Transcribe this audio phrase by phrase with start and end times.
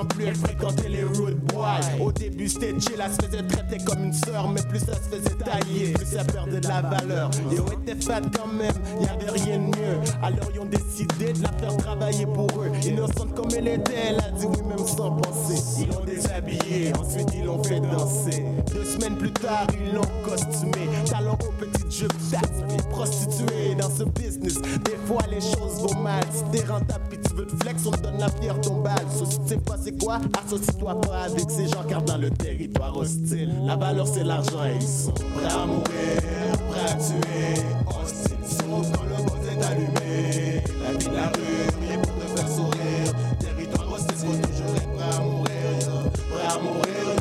[0.00, 1.80] plus elle fréquentait les road boys.
[2.00, 5.16] Au début, c'était chill, elle se faisait traiter comme une sœur, mais plus ça se
[5.16, 7.30] faisait tailler, plus ça perdait de la valeur.
[7.50, 9.98] Yo était fat quand même, y avait rien de mieux.
[10.22, 12.70] Alors ils ont décidé de la faire travailler pour eux.
[12.84, 15.62] Innocente comme elle était, elle a dit oui même sans penser.
[15.80, 18.44] Ils l'ont déshabillée, ensuite ils l'ont fait danser.
[18.72, 20.88] Deux semaines plus tard, ils l'ont costumé.
[21.06, 22.12] Talent aux petites jupes,
[22.90, 24.60] prostituée dans ce business.
[24.84, 26.22] Des fois les choses vont mal.
[26.32, 29.56] Si t'es rentable puis tu veux te flex, on te donne la pierre tu sais
[29.56, 34.06] pas c'est quoi, associe-toi pas avec ces gens car dans le territoire hostile, la valeur
[34.06, 37.62] c'est l'argent et ils sont prêts à mourir, prêts à tuer.
[37.88, 40.62] Hostile, sauf quand le boss est allumé.
[40.82, 43.12] La vie de la rue, rien pour te faire sourire.
[43.40, 45.50] Territoire hostile, faut toujours être prêt à mourir.
[46.30, 47.16] Prêt à mourir,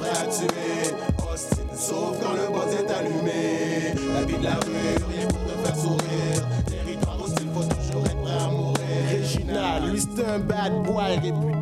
[0.00, 0.94] prêt à tuer.
[1.32, 3.94] Hostile, sauf quand le boss est allumé.
[4.14, 6.48] La vie de la rue, rien pour te faire sourire.
[6.66, 8.74] Territoire hostile, faut toujours être prêt à mourir.
[9.10, 11.59] Réginal, lui c'est un bad boy réputé.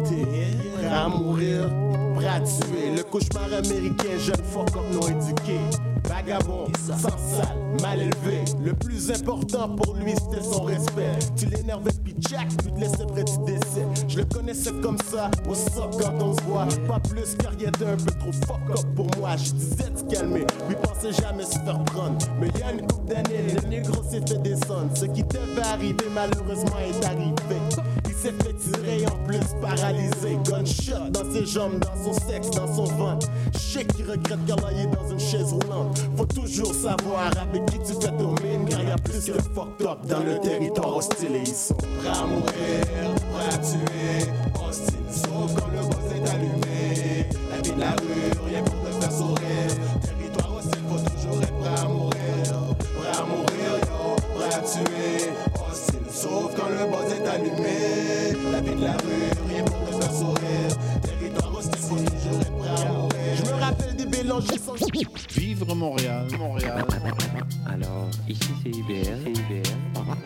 [1.08, 1.70] Mourir,
[2.14, 2.38] prêt à.
[2.38, 5.58] Le cauchemar américain, jeune fuck up non éduqué.
[6.04, 8.44] Vagabond, sans salle, mal élevé.
[8.64, 11.18] Le plus important pour lui, c'était son respect.
[11.36, 13.86] Tu l'énervais puis Jack, tu te laissais près du décès.
[14.08, 16.66] Je le connaissais comme ça, au soc quand on se voit.
[16.86, 19.36] Pas plus car il était un peu trop fuck up pour moi.
[19.36, 22.18] Je disais de calmer, lui pensait jamais se faire prendre.
[22.40, 24.90] Mais il y a une couple d'années, le négro s'est fait descendre.
[24.94, 27.34] Ce qui devait arriver, malheureusement, est arrivé.
[28.06, 30.38] Il s'est fait tirer en plus paralysé.
[30.44, 33.28] Gunshot dans ses jambes, dans son sexe, dans son ventre.
[33.52, 36.00] Sais qu'il regrette qu'elle dans une chaise roulante.
[36.16, 38.66] Faut toujours savoir avec qui tu fais ton mine.
[38.68, 41.36] Car y a plus de fucked up dans le territoire hostile.
[41.36, 44.30] Et ils sont prêts à mourir, prêts à tuer.
[44.66, 47.26] Hostile, sauf quand le boss est allumé.
[47.50, 48.37] La vie de la rue,
[64.38, 66.84] Vivre Montréal, Montréal.
[67.66, 69.32] Alors, ici c'est IBL.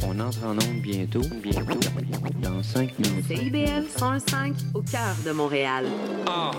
[0.07, 1.23] On entre en onde bientôt.
[1.43, 1.79] Bientôt.
[2.43, 3.25] Dans 5 minutes.
[3.27, 5.87] C'est IBL 105 au cœur de Montréal.
[6.27, 6.51] Ah,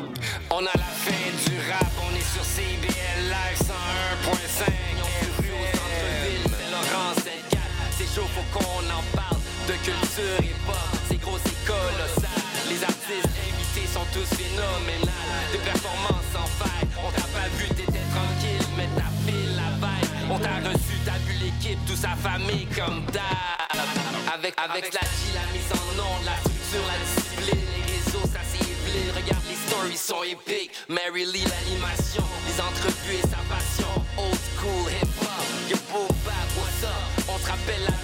[0.49, 1.11] on a la fin
[1.45, 4.71] du rap, on est sur CBL Live 101.5.
[4.97, 7.13] On rue au centre-ville, c'est Laurent
[7.49, 7.61] 4
[7.91, 10.75] C'est chaud, faut qu'on en parle de culture et pop.
[11.07, 12.41] C'est gros, c'est colossal.
[12.69, 15.51] Les artistes invités sont tous phénoménales.
[15.51, 16.87] Des performances sans faille.
[16.97, 20.31] On t'a pas vu, t'étais tranquille, mais t'as fait la vibe.
[20.31, 23.23] On t'a reçu, t'as vu l'équipe, toute sa famille comme d'hab.
[24.33, 28.41] Avec, avec la G, la mise en onde, la structure, la discipline, les réseaux, ça
[28.55, 29.11] éblé.
[29.15, 30.71] Regarde, les stories sont épiques.
[30.89, 33.93] Mary Lee, l'animation, les entrevues et sa passion.
[34.17, 36.07] Old school hip-hop, yo beau
[36.57, 37.23] what's up?
[37.27, 38.02] On se rappelle la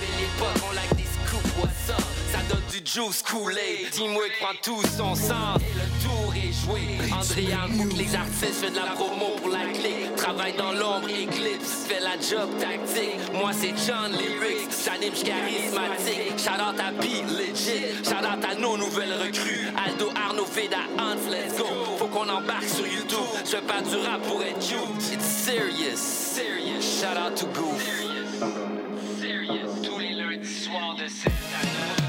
[2.94, 6.98] juice coulé, Teamwork prend tout son sens et le tour est joué.
[7.14, 10.16] Andréan boucle les artistes, fait de la promo pour la clique.
[10.16, 13.20] Travaille dans l'ombre, éclipse, fait la job tactique.
[13.34, 16.40] Moi c'est John Lyrics, j'anime, charismatique.
[16.40, 17.04] Shout out à B,
[17.38, 18.04] legit.
[18.04, 19.68] Shout out à nos nouvelles recrues.
[19.86, 21.66] Aldo, Arnaud, Veda, Hans, let's go.
[22.00, 23.20] Faut qu'on embarque sur YouTube.
[23.46, 25.14] Je fais pas du rap pour être cute.
[25.14, 26.82] It's serious, serious.
[26.82, 27.84] Shout out to Goof.
[29.20, 29.82] Serious.
[29.84, 32.09] Tous les lundis soirs de 7 à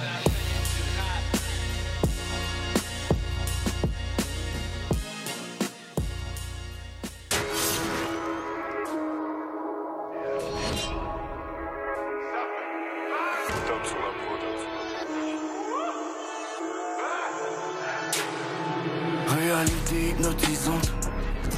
[19.60, 19.70] 9.
[19.70, 20.92] Réalité hypnotisante.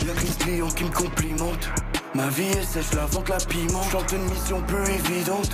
[0.07, 1.69] Y'a qu'une client qui me complimente.
[2.15, 3.83] Ma vie est sèche, la vente, la piment.
[3.91, 5.51] Chante une mission peu évidente.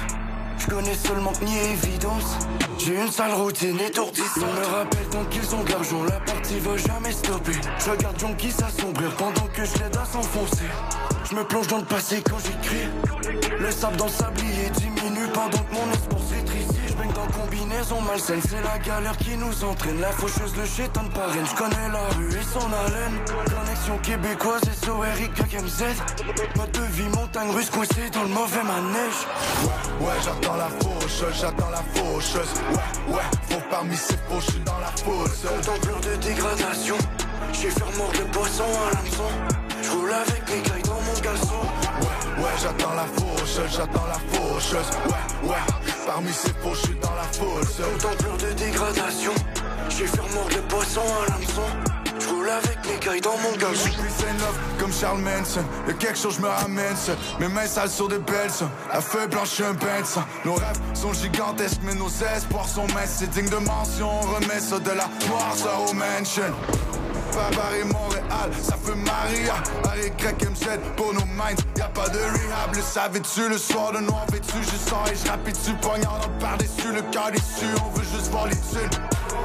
[0.58, 2.38] Je connais seulement que ni évidence.
[2.78, 4.36] J'ai une sale routine étourdissante.
[4.36, 7.52] Ils me rappellent tant qu'ils ont de l'argent, la partie va jamais stopper.
[7.84, 10.68] Je regarde Jonky s'assombrir pendant que je l'aide à s'enfoncer.
[11.30, 12.88] Je me plonge dans le passé quand j'écris.
[13.60, 14.87] Le sable dans le sablier diminue
[17.38, 20.00] combinaison malsaine, c'est la galère qui nous entraîne.
[20.00, 21.46] La faucheuse, le chétan de parraine.
[21.46, 23.18] Je connais la rue et son haleine.
[23.26, 25.84] Connexion québécoise, SORIK, KMZ.
[26.56, 29.20] Mode de vie, montagne russe coincée dans le mauvais manège.
[29.62, 32.52] Ouais, ouais, j'attends la faucheuse, j'attends la faucheuse.
[32.70, 35.46] Ouais, ouais, faut parmi ces faux, je suis dans la fosse.
[35.46, 36.96] Contempleur de dégradation.
[37.52, 39.30] J'ai fait mort le poisson à l'hameçon.
[39.82, 42.07] Je roule avec mes cailles dans mon garçon.
[42.38, 44.90] Ouais, j'attends la faucheuse, j'attends la faucheuse.
[45.06, 45.56] Ouais, ouais,
[46.06, 47.76] parmi ces faux, je suis dans la fosse.
[47.76, 49.32] Contempleur de dégradation.
[49.88, 51.62] J'ai fait mort le poisson à l'hameçon.
[52.20, 53.72] Je roule avec mes cailles dans mon gars.
[53.72, 55.64] Je suis love comme Charles Manson.
[55.86, 57.12] Y'a quelque chose, je me ramène ça.
[57.40, 58.70] Mes mains sales sur des belles ça.
[58.92, 60.24] La feuille blanche, un de sang.
[60.44, 63.16] Nos rêves sont gigantesques, mais nos espoirs sont minces.
[63.18, 66.42] C'est digne de mention, on remet ça de la noire, ça au mansion.
[67.84, 69.54] Montréal, ça fait Maria.
[69.84, 71.62] Harry, Grec, MZ pour nos minds.
[71.76, 73.48] Y'a pas de rehab, le savais-tu?
[73.48, 75.74] Le soir de noir vêtu, je sors et je rapide dessus.
[76.40, 77.66] Par-dessus, le cœur déçu.
[77.84, 78.54] On veut juste voir les.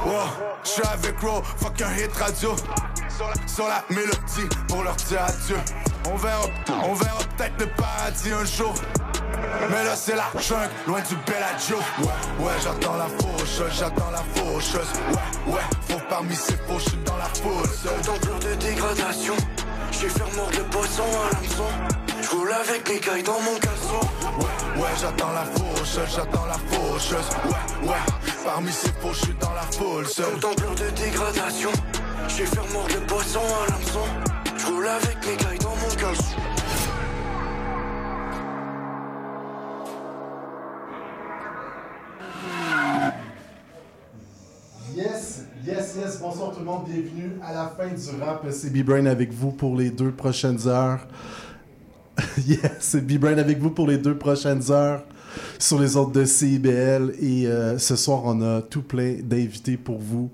[0.06, 0.28] Wow,
[0.62, 2.54] j'suis avec Ro, fuck un hit radio.
[3.16, 5.56] Sur la, sur la mélodie pour leur dire adieu.
[6.10, 6.42] On verra,
[6.84, 8.74] on verra peut-être le paradis un jour.
[9.70, 11.76] Mais là c'est la jungle, loin du Bellagio.
[11.98, 14.92] Ouais, ouais, j'attends la faucheuse, j'attends la faucheuse.
[15.10, 19.34] Ouais, ouais, faut parmi ces faux, j'suis dans la Dans plein de dégradation,
[19.92, 21.64] j'ai fait mordre le poisson à l'hameçon.
[22.22, 24.00] J'roule avec mes cailles dans mon caleçon.
[24.38, 27.28] Ouais, ouais, j'attends la faucheuse, j'attends la faucheuse.
[27.44, 31.70] Ouais, ouais, parmi ces faux, j'suis dans la foule seul plein de dégradation,
[32.28, 34.06] j'ai fait mordre le poisson à l'hameçon.
[34.56, 36.36] J'roule avec mes cailles dans mon caleçon
[45.66, 46.18] Yes, yes.
[46.20, 46.84] Bonsoir tout le monde.
[46.86, 48.44] Bienvenue à la fin du rap.
[48.50, 51.06] C'est B-Brain avec vous pour les deux prochaines heures.
[52.46, 55.02] yes, c'est B-Brain avec vous pour les deux prochaines heures
[55.58, 57.14] sur les ordres de CIBL.
[57.18, 60.30] Et euh, ce soir, on a tout plein d'invités pour vous.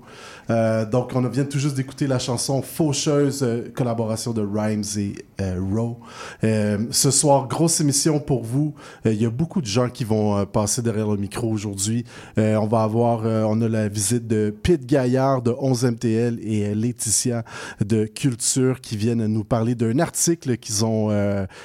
[0.49, 5.15] Euh, donc, on vient tout juste d'écouter la chanson Faucheuse, euh, collaboration de Rhymes et
[5.41, 8.73] euh, ce soir, grosse émission pour vous.
[9.05, 12.05] Euh, Il y a beaucoup de gens qui vont euh, passer derrière le micro aujourd'hui.
[12.37, 17.43] On va avoir, on a la visite de Pete Gaillard de 11MTL et Laetitia
[17.83, 21.09] de Culture qui viennent nous parler d'un article qu'ils ont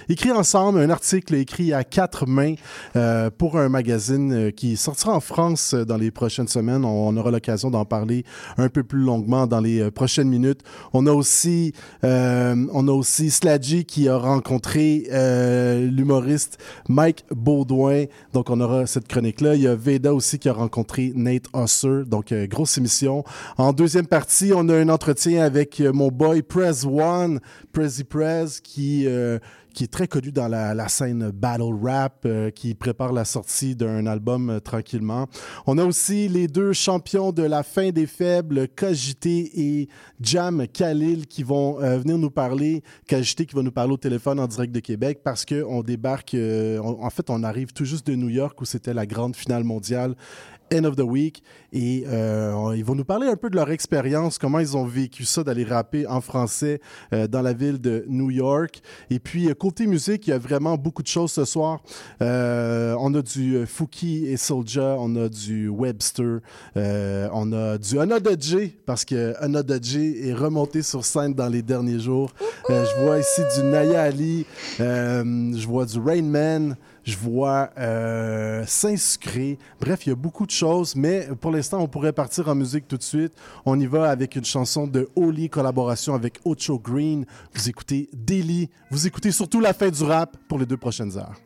[0.08, 2.54] écrit ensemble, un article écrit à quatre mains
[3.38, 6.84] pour un magazine qui sortira en France dans les prochaines semaines.
[6.84, 8.24] On, aura l'occasion d'en parler
[8.58, 10.60] un peu plus longuement dans les prochaines minutes.
[10.92, 11.72] On a aussi,
[12.04, 13.30] euh, on a aussi
[13.66, 16.58] Qui a rencontré euh, l'humoriste
[16.88, 18.04] Mike Baudouin.
[18.32, 19.56] Donc, on aura cette chronique-là.
[19.56, 22.04] Il y a Veda aussi qui a rencontré Nate Husser.
[22.06, 23.24] Donc, euh, grosse émission.
[23.58, 27.40] En deuxième partie, on a un entretien avec euh, mon boy Prez One,
[27.72, 29.08] Prezi Prez, qui...
[29.76, 33.76] qui est très connu dans la, la scène battle rap, euh, qui prépare la sortie
[33.76, 35.26] d'un album euh, tranquillement.
[35.66, 39.88] On a aussi les deux champions de la fin des faibles, Kajité et
[40.18, 42.82] Jam Khalil, qui vont euh, venir nous parler.
[43.06, 46.78] Kajité qui va nous parler au téléphone en direct de Québec parce qu'on débarque, euh,
[46.82, 49.62] on- en fait, on arrive tout juste de New York où c'était la grande finale
[49.64, 50.14] mondiale.
[50.72, 51.42] End of the Week.
[51.72, 55.24] Et euh, ils vont nous parler un peu de leur expérience, comment ils ont vécu
[55.24, 56.80] ça d'aller rapper en français
[57.12, 58.80] euh, dans la ville de New York.
[59.10, 61.82] Et puis, euh, côté musique, il y a vraiment beaucoup de choses ce soir.
[62.20, 66.40] On a du Fouki et Soulja, on a du Webster,
[66.74, 67.96] on a du
[68.40, 69.34] J, parce que
[69.82, 72.32] J est remonté sur scène dans les derniers jours.
[72.68, 74.46] Je vois ici du Naya Ali,
[74.78, 76.76] je vois du Rain Man,
[77.06, 78.64] je vois euh.
[79.80, 82.88] Bref, il y a beaucoup de choses, mais pour l'instant, on pourrait partir en musique
[82.88, 83.32] tout de suite.
[83.64, 87.24] On y va avec une chanson de Oli, collaboration avec Ocho Green.
[87.54, 88.68] Vous écoutez Daily.
[88.90, 91.45] Vous écoutez surtout la fin du rap pour les deux prochaines heures.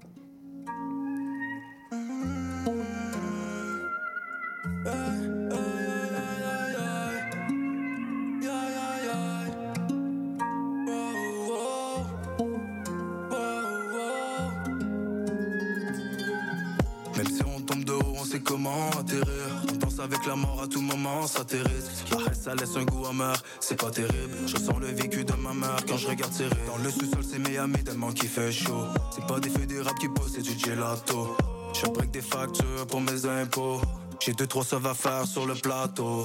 [18.71, 21.91] On danse avec la mort à tout moment, ça t'érise.
[22.13, 24.37] Ah, ça laisse un goût amer, c'est pas terrible.
[24.47, 26.57] Je sens le vécu de ma mère quand je regarde serré.
[26.67, 28.85] Dans le sous-sol, c'est Miami tellement qu'il fait chaud.
[29.15, 31.37] C'est pas des feux des qui posent, c'est du gelato.
[31.75, 33.81] Je break des factures pour mes impôts.
[34.21, 36.25] J'ai deux, trois sauves à faire sur le plateau.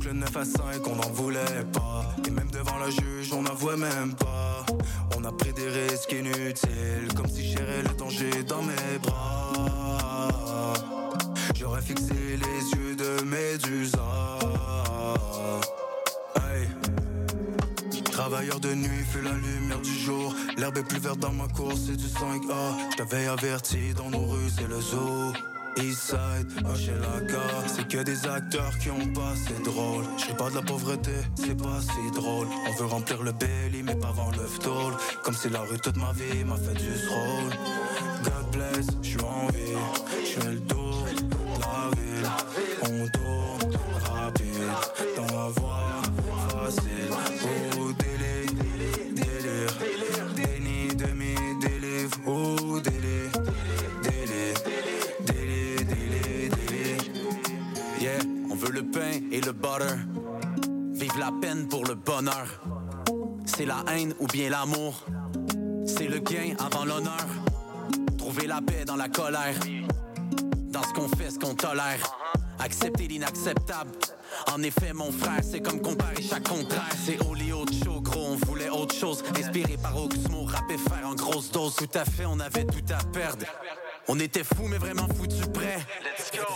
[0.00, 2.04] Que le 9 à 5, on n'en voulait pas.
[2.26, 4.64] Et même devant la juge, on n'avouait même pas.
[5.16, 9.48] On a pris des risques inutiles, comme si gérais le danger dans mes bras.
[11.78, 14.38] J'aurais fixé les yeux de Médusa.
[16.36, 16.68] Hey.
[18.10, 20.34] Travailleur de nuit, fait la lumière du jour.
[20.56, 22.90] L'herbe est plus verte dans ma course, c'est du 5A.
[22.90, 25.32] Je t'avais averti dans nos rues, c'est le zoo.
[25.76, 27.32] Eastside, HLAK
[27.68, 31.56] C'est que des acteurs qui ont pas c'est drôle Je pas de la pauvreté, c'est
[31.56, 35.48] pas si drôle On veut remplir le belly mais pas avant le tôle Comme si
[35.50, 37.52] la rue toute ma vie m'a fait du rôle
[38.24, 40.87] God bless, je suis en vie Je le de
[42.82, 43.72] On tourne
[44.04, 44.70] rapide
[45.16, 46.02] dans la voie
[46.48, 47.10] facile.
[47.44, 48.52] Oh délire,
[49.14, 49.74] délire.
[50.34, 53.32] Déni, demi, délivre Oh délire,
[54.02, 54.54] délire.
[55.26, 57.02] Délire, délire, délire
[58.00, 58.18] Yeah,
[58.50, 59.96] on veut le pain et le butter.
[60.92, 62.60] Vive la peine pour le bonheur.
[63.46, 65.04] C'est la haine ou bien l'amour.
[65.86, 67.26] C'est le gain avant l'honneur.
[68.16, 69.54] Trouver la paix dans la colère.
[70.68, 72.00] Dans ce qu'on fait, ce qu'on tolère.
[72.58, 73.90] Accepter l'inacceptable.
[74.52, 76.90] En effet, mon frère, c'est comme comparer chaque contraire.
[77.04, 79.22] C'est Oli autre show, gros, on voulait autre chose.
[79.38, 81.74] Inspiré par Oxmo, rap et faire en grosse dose.
[81.76, 83.46] Tout à fait, on avait tout à perdre.
[84.10, 85.78] On était fous, mais vraiment foutus prêts.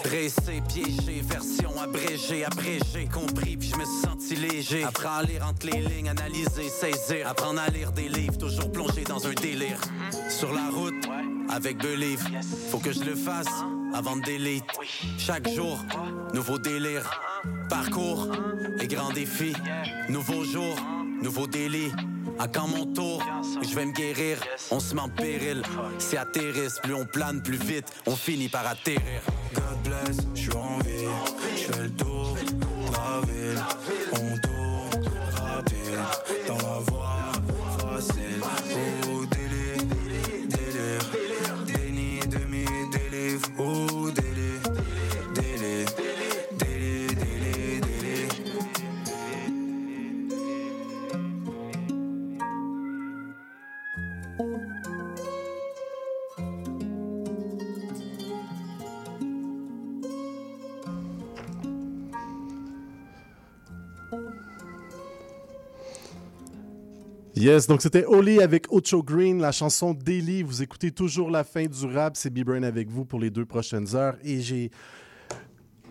[0.04, 4.84] Dressé, piégé, version abrégée, abrégé, compris, puis je me suis senti léger.
[4.84, 7.28] Apprends à lire entre les lignes, analyser, saisir.
[7.28, 9.78] Apprendre à lire des livres, toujours plongé dans un délire.
[10.30, 10.94] Sur la route,
[11.50, 12.24] avec Believe,
[12.70, 13.48] faut que je le fasse
[13.92, 14.64] avant de delete.
[15.18, 15.78] Chaque jour,
[16.32, 17.20] nouveau délire.
[17.68, 18.28] Parcours,
[18.78, 19.54] les grands défis.
[20.08, 20.74] Nouveau jour,
[21.20, 21.92] nouveau délit.
[22.38, 23.22] À quand mon tour,
[23.62, 24.38] je vais me guérir.
[24.70, 25.62] On se met en péril.
[25.98, 29.22] C'est atterrisse, plus on plane, plus vite, on finit par atterrir.
[29.54, 32.36] God bless, je suis en je fais le tour
[32.92, 33.62] la ville.
[34.12, 35.04] On tourne
[35.36, 36.71] rapide
[67.34, 70.42] Yes, donc c'était Oli avec Ocho Green, la chanson Daily.
[70.42, 72.14] Vous écoutez toujours la fin du rap.
[72.14, 74.16] C'est B-Brain avec vous pour les deux prochaines heures.
[74.22, 74.70] Et j'ai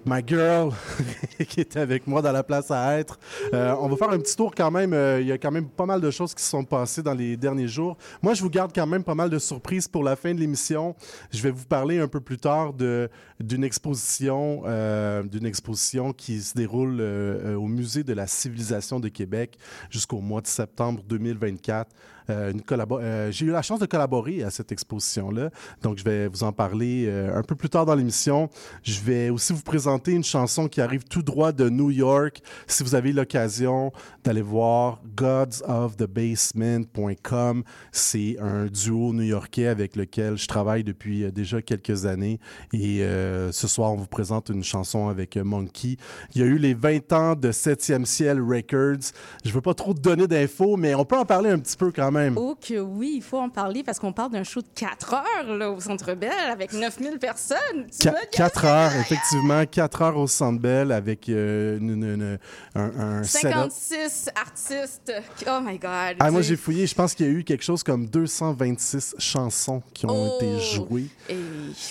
[0.05, 0.71] ma girl
[1.47, 3.19] qui est avec moi dans la place à être.
[3.53, 4.93] Euh, on va faire un petit tour quand même.
[4.93, 7.13] Euh, Il y a quand même pas mal de choses qui se sont passées dans
[7.13, 7.97] les derniers jours.
[8.21, 10.95] Moi, je vous garde quand même pas mal de surprises pour la fin de l'émission.
[11.31, 17.01] Je vais vous parler un peu plus tard d'une exposition, euh, exposition qui se déroule
[17.01, 19.57] au musée de la civilisation de Québec
[19.89, 21.89] jusqu'au mois de septembre 2024.
[22.29, 25.51] Euh, euh, J'ai eu la chance de collaborer à cette exposition-là,
[25.81, 28.49] donc je vais vous en parler euh, un peu plus tard dans l'émission.
[28.83, 32.41] Je vais aussi vous présenter une chanson qui arrive tout droit de New York.
[32.67, 33.91] Si vous avez l'occasion
[34.23, 42.39] d'aller voir godsofthebasement.com, c'est un duo new-yorkais avec lequel je travaille depuis déjà quelques années.
[42.73, 43.05] Et
[43.51, 45.97] ce soir, on vous présente une chanson avec Monkey.
[46.33, 49.11] Il y a eu les 20 ans de 7e Ciel Records.
[49.43, 52.10] Je veux pas trop donner d'infos, mais on peut en parler un petit peu quand
[52.11, 52.37] même.
[52.37, 55.57] Oh que oui, il faut en parler parce qu'on parle d'un show de 4 heures
[55.57, 57.87] là, au Centre Bell avec 9000 personnes.
[57.91, 61.89] Tu Qua- me dis- quatre heures, effectivement, quatre heures au Centre Bell avec euh, une-
[61.91, 62.39] une- une-
[62.75, 63.49] un, un setup.
[63.51, 65.11] 56 artistes.
[65.47, 66.17] Oh my God.
[66.19, 66.85] Ah, moi, j'ai fouillé.
[66.87, 70.37] Je pense qu'il y a eu quelque chose comme 226 chansons qui ont Oh!
[70.37, 71.07] été jouées.
[71.29, 71.35] Et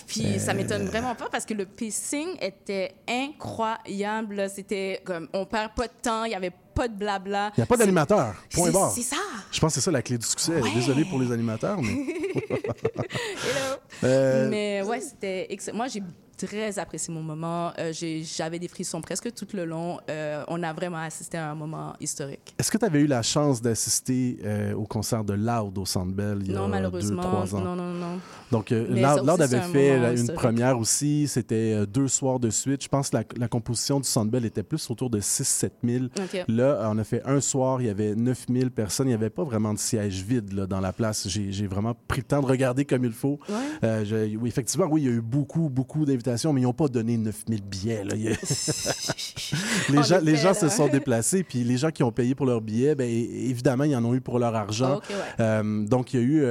[0.06, 0.54] puis, ça Euh.
[0.54, 4.48] m'étonne vraiment pas parce que le pacing était incroyable.
[4.54, 7.52] C'était comme, on perd pas de temps, il y avait pas de blabla.
[7.56, 8.34] Il n'y a pas d'animateur.
[8.54, 8.90] Point barre.
[8.92, 9.16] C'est ça.
[9.52, 10.58] Je pense que c'est ça la clé du succès.
[10.58, 10.72] Ouais.
[10.74, 11.92] Désolé pour les animateurs, mais.
[12.50, 13.76] Hello.
[14.04, 15.46] Euh, Mais ouais, c'était.
[15.74, 16.02] Moi, j'ai
[16.46, 17.72] très apprécié mon moment.
[17.78, 19.98] Euh, J'avais des frissons presque tout le long.
[20.08, 22.54] Euh, on a vraiment assisté à un moment historique.
[22.58, 26.12] Est-ce que tu avais eu la chance d'assister euh, au concert de Loud au Centre
[26.12, 27.22] Bell il y a non, deux, malheureusement.
[27.22, 27.60] trois ans?
[27.60, 28.18] Non, non, non.
[28.50, 30.34] Donc, Loud, avait fait une historique.
[30.40, 31.28] première aussi.
[31.28, 32.82] C'était deux soirs de suite.
[32.82, 36.04] Je pense que la, la composition du Centre Bell était plus autour de 6-7 000.
[36.06, 36.44] OK.
[36.48, 39.06] Là, on a fait un soir, il y avait 9 000 personnes.
[39.06, 41.28] Il n'y avait pas vraiment de siège vide là, dans la place.
[41.28, 43.38] J'ai vraiment pris le temps de regarder comme il faut.
[43.48, 44.04] Ouais.
[44.04, 46.88] Je- oui, effectivement, oui, il y a eu beaucoup, beaucoup d'invitations, mais ils n'ont pas
[46.88, 48.04] donné 9000 billets.
[48.04, 48.14] là.
[49.88, 50.54] Les En gens, les effet, gens là.
[50.54, 53.84] se sont déplacés, puis les gens qui ont payé pour leurs billets, ben, é- évidemment,
[53.84, 54.96] ils en ont eu pour leur argent.
[54.96, 55.00] Ouais.
[55.40, 56.42] Euh, donc, il y a eu.
[56.42, 56.46] euh,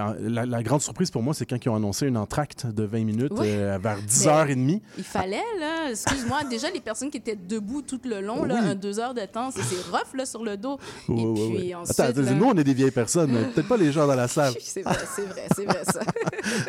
[0.00, 2.84] euh, la, la grande surprise pour moi, c'est quand ils ont annoncé une entracte de
[2.84, 4.80] 20 minutes euh, vers Mais 10h30.
[4.98, 5.90] Il fallait, là.
[5.90, 8.68] Excuse-moi, déjà, les personnes qui étaient debout tout le long, là, Oui.
[8.70, 9.60] un deux heures de temps, c'est
[9.90, 10.78] rough, là, sur le dos.
[11.08, 12.00] Ouais, Et puis, ensuite.
[12.00, 14.54] Attends, là- nous, on est des vieilles personnes, peut-être pas les gens dans la salle.
[14.60, 16.00] C'est vrai, c'est vrai, c'est vrai, ça.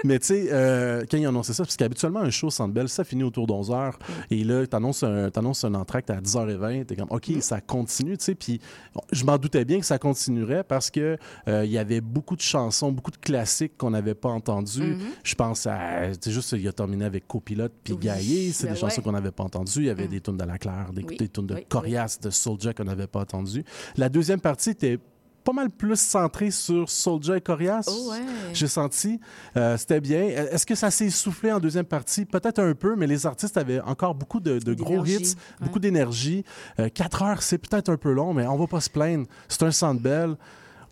[0.04, 3.04] Mais tu sais, quand ils ont annoncé ça, parce qu'habituellement, un show Centre Bell, ça
[3.04, 3.94] finit autour d'11h.
[4.30, 6.86] Et là, tu annonces un, t'annonces un entracte à 10h20.
[6.86, 8.36] Tu es comme, OK, ça continue, tu sais.
[8.36, 8.60] Puis
[8.94, 11.18] bon, je m'en doutais bien que ça continuerait parce que
[11.48, 14.98] euh, il y avait beaucoup de chansons, beaucoup de classiques qu'on n'avait pas entendus.
[15.24, 18.52] Je pense à, tu juste, il a terminé avec Copilote puis Oui, Gaillé.
[18.52, 19.80] C'est ben des chansons qu'on n'avait pas entendues.
[19.80, 22.18] Il y avait des tunes de La Claire, des, Oui, des tunes de oui, Corias,
[22.22, 23.64] de Soulja qu'on n'avait pas entendues.
[23.98, 25.00] La deuxième partie était
[25.44, 27.88] pas mal plus centrée sur Soulja et Corias.
[27.88, 28.20] Oh, ouais.
[28.54, 29.20] J'ai senti.
[29.58, 30.22] Euh, C'était bien.
[30.24, 32.26] Est-ce que ça s'est essoufflé en deuxième partie?
[32.26, 35.66] Peut-être un peu, mais les artistes avaient encore beaucoup de, de gros hits, ouais.
[35.66, 36.44] beaucoup d'énergie.
[36.80, 39.26] Euh, quatre heures, c'est peut-être un peu long, mais on va pas se plaindre.
[39.48, 40.36] C'est un centre belle.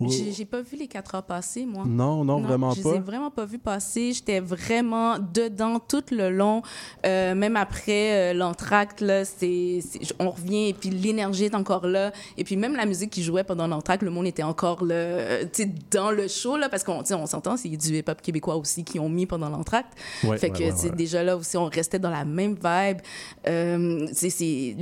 [0.07, 1.83] J'ai pas vu les quatre heures passer, moi.
[1.85, 2.91] Non, non, vraiment je pas.
[2.91, 4.13] les ai vraiment pas vus passer.
[4.13, 6.61] J'étais vraiment dedans tout le long.
[7.05, 11.85] Euh, même après euh, l'entracte, là, c'est, c'est- on revient et puis l'énergie est encore
[11.85, 12.13] là.
[12.37, 15.43] Et puis même la musique qui jouait pendant l'entracte, le monde était encore là, euh,
[15.91, 18.83] dans le show, là, parce qu'on tu sais, on s'entend, c'est du hip-hop québécois aussi
[18.85, 19.93] qui ont mis pendant l'entracte.
[20.23, 20.95] Ouais, fait ouais, que c'est ouais.
[20.95, 22.99] déjà là aussi, on restait dans la même vibe.
[23.47, 24.75] Euh, c'est,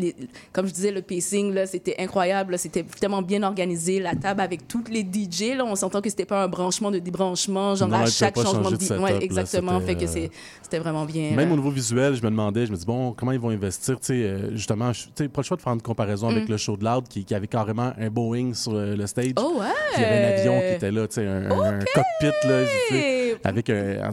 [0.53, 2.57] comme je disais, le pacing, là, c'était incroyable.
[2.59, 3.99] C'était tellement bien organisé.
[3.99, 6.99] La table avec toutes les DJ, là, on s'entend que c'était pas un branchement de
[6.99, 9.79] débranchement, genre Non, à chaque changement de de setup, Ouais, exactement.
[9.81, 10.27] Fait que euh,
[10.61, 11.31] c'était vraiment bien.
[11.31, 11.53] Même là.
[11.53, 13.95] au niveau visuel, je me demandais, je me dis, bon, comment ils vont investir?
[13.99, 16.47] Tu sais, euh, justement, je- tu sais, pas le choix de faire une comparaison avec
[16.47, 16.51] Mm.
[16.51, 19.31] le show de Loud qui, qui avait carrément un Boeing sur euh, le stage.
[19.37, 19.65] Oh, ouais!
[19.97, 22.63] Il y avait un avion qui était là, tu sais, un, un cockpit, là,
[23.43, 24.11] avec un.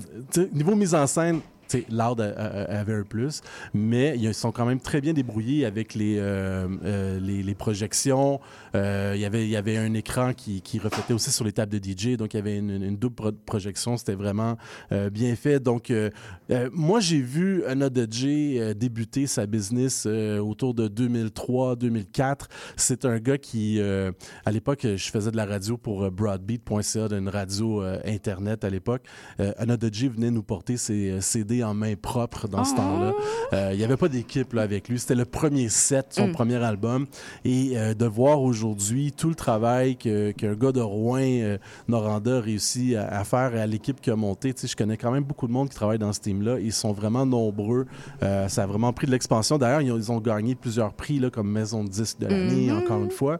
[0.52, 1.40] Niveau mise en scène,
[1.90, 3.40] Loud a- a- avait un plus,
[3.72, 8.40] mais ils sont quand même très bien débrouillés avec les, euh, euh, les, projections.
[8.74, 11.72] Euh, il y avait- il y avait un écran qui, reflétait aussi sur les tables
[11.72, 13.96] de DJ, donc il y avait une, une double pro- projection.
[13.96, 14.56] C'était vraiment
[14.92, 15.60] euh, bien fait.
[15.60, 16.10] Donc, euh,
[16.50, 22.46] euh, moi, j'ai vu Another J euh, débuter sa business euh, autour de 2003-2004.
[22.76, 24.12] C'est un gars qui, euh,
[24.44, 28.70] à l'époque, je faisais de la radio pour euh, broadbeat.ca, d'une radio euh, Internet à
[28.70, 29.02] l'époque.
[29.40, 32.76] Euh, Another J venait nous porter ses euh, CD en main propre dans ce Oh.
[32.76, 33.12] temps-là.
[33.52, 34.98] Euh, il n'y avait pas d'équipe avec lui.
[34.98, 36.32] C'était le premier set, son Mm.
[36.32, 37.06] premier album.
[37.44, 42.38] Et euh, de voir aujourd'hui tout le travail que- qu'un gars de Rouen, euh, Noranda,
[42.38, 44.52] a réussi à, à faire à l'équipe qui a monté.
[44.54, 46.58] Tu sais, je connais quand même beaucoup de monde qui travaille dans ce team-là.
[46.60, 47.86] Ils sont vraiment nombreux.
[48.22, 49.58] Euh, ça a vraiment pris de l'expansion.
[49.58, 52.70] D'ailleurs, ils ont, ils ont gagné plusieurs prix là, comme Maison de disque de l'année,
[52.70, 52.78] Mhm.
[52.78, 53.38] encore une fois.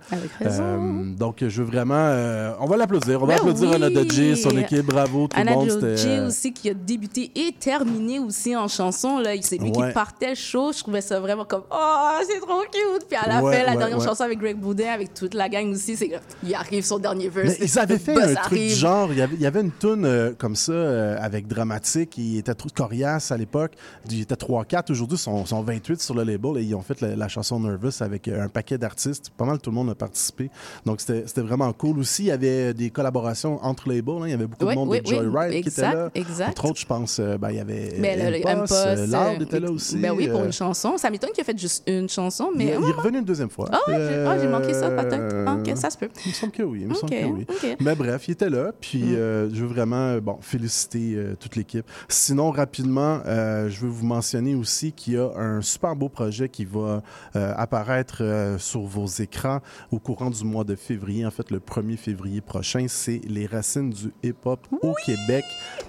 [1.18, 2.56] Donc, je veux vraiment...
[2.60, 3.22] on va l'applaudir.
[3.22, 3.74] On va Ben applaudir oui.
[3.76, 4.86] Anna J, son équipe.
[4.86, 5.68] Bravo, tout le Anna monde.
[5.82, 9.88] Euh, aussi qui a débuté et terminé aussi en chanson là c'est lui Ouais.
[9.88, 13.28] qui partait le show je trouvais ça vraiment comme oh c'est trop cute puis à
[13.28, 15.96] la Ouais, fin la ouais, dernière chanson avec Greg Boudin avec toute la gang aussi
[15.96, 16.10] c'est
[16.42, 19.22] il arrive son dernier verse Mais ils avaient fait un truc du genre, il y
[19.22, 22.68] avait, il y avait une tune euh, comme ça euh, avec Dramatique, il était trop
[22.74, 23.72] coriace à l'époque,
[24.10, 27.00] il était 3-4, aujourd'hui ils sont, sont 28 sur le label et ils ont fait
[27.00, 29.94] la, la chanson Nervous avec euh, un paquet d'artistes, pas mal tout le monde a
[29.94, 30.50] participé,
[30.86, 31.98] donc c'était c'était vraiment cool.
[31.98, 34.26] Aussi, il y avait des collaborations entre labels, hein.
[34.26, 36.10] il y avait beaucoup de monde de Joyride qui était là.
[36.14, 36.50] exact.
[36.50, 39.44] Entre autres, je pense, ben, il y avait Mais le- le Impost, euh, Loud euh,
[39.44, 39.96] était là aussi.
[39.96, 42.58] ben oui pour euh, une chanson ça m'étonne qu'il ait fait juste une chanson il,
[42.58, 43.68] mais il est revenu une deuxième fois.
[43.72, 43.94] Ah, j'ai
[44.26, 46.62] ah, j'ai manqué ça peut-être Euh, Ah, ok ça se peut Il me semble que
[46.62, 46.80] oui.
[46.82, 47.46] Il me semble que oui.
[47.80, 48.72] Mais bref, il était là.
[48.80, 49.14] Puis Mm.
[49.16, 51.84] euh, je veux vraiment euh, bon, féliciter euh, toute l'équipe.
[52.08, 56.48] Sinon, rapidement, euh, je veux vous mentionner aussi qu'il y a un super beau projet
[56.48, 57.02] qui va
[57.36, 61.24] euh, apparaître euh, sur vos écrans au courant du mois de février.
[61.26, 65.44] En fait, le 1er février prochain, c'est Les racines du hip-hop au Québec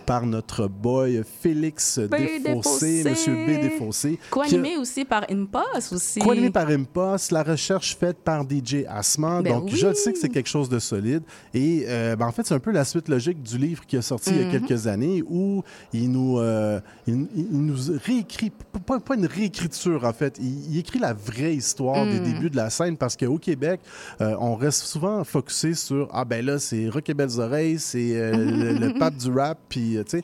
[0.06, 3.03] par notre boy Félix Desfossés.
[3.10, 3.49] Monsieur B.
[3.49, 6.19] A- co-animé aussi par Impasse aussi?
[6.19, 9.43] Co-animé par Impost, la recherche faite par DJ Asman.
[9.43, 9.77] Ben Donc, oui.
[9.77, 11.23] je sais que c'est quelque chose de solide.
[11.53, 14.01] Et euh, ben, en fait, c'est un peu la suite logique du livre qui a
[14.01, 14.51] sorti il y a Mhm.
[14.67, 18.51] quelques années où il nous, euh, il, il nous réécrit,
[18.86, 22.23] pas, pas une réécriture en fait, il, il écrit la vraie histoire des Mhm.
[22.34, 23.79] débuts de la scène parce qu'au Québec,
[24.21, 28.13] euh, on reste souvent focusé sur Ah ben là, c'est Rock et Belles Oreilles, c'est
[28.36, 30.23] le, le pape du rap, puis tu sais.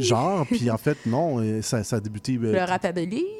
[0.00, 2.38] Genre, puis en fait, non, euh, ça, ça a débuté.
[2.42, 2.52] euh,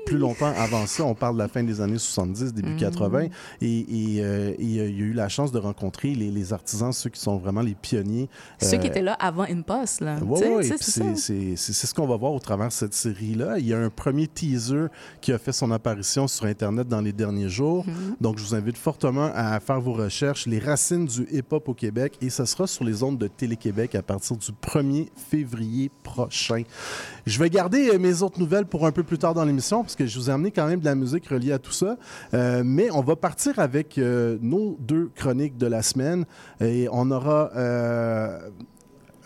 [0.07, 1.05] plus longtemps avant ça.
[1.05, 2.77] On parle de la fin des années 70, début Mhm.
[2.79, 3.29] 80.
[3.61, 3.79] Et,
[4.17, 7.11] et, euh, euh, il y a eu la chance de rencontrer les, les artisans, ceux
[7.11, 8.29] qui sont vraiment les pionniers.
[8.61, 10.19] Ceux qui Euh, étaient là avant Impasse, là.
[10.23, 10.83] oui, oui, c'est
[11.57, 11.87] ça.
[11.87, 13.59] ce qu'on va voir au travers de cette série-là.
[13.59, 14.87] Il y a un premier teaser
[15.21, 17.87] qui a fait son apparition sur Internet dans les derniers jours.
[17.87, 18.17] Mhm.
[18.21, 22.15] Donc, je vous invite fortement à faire vos recherches, les racines du hip-hop au Québec,
[22.21, 26.63] et ce sera sur les ondes de Télé-Québec à partir du 1er février prochain.
[27.27, 29.97] Je vais garder euh, mes autres nouvelles pour un peu plus tard dans l'émission, parce
[29.97, 31.97] que je vous ai amené quand même de la musique reliée à tout ça.
[32.35, 36.25] Euh, mais on va partir avec euh, nos deux chroniques de la semaine,
[36.61, 37.51] et on aura...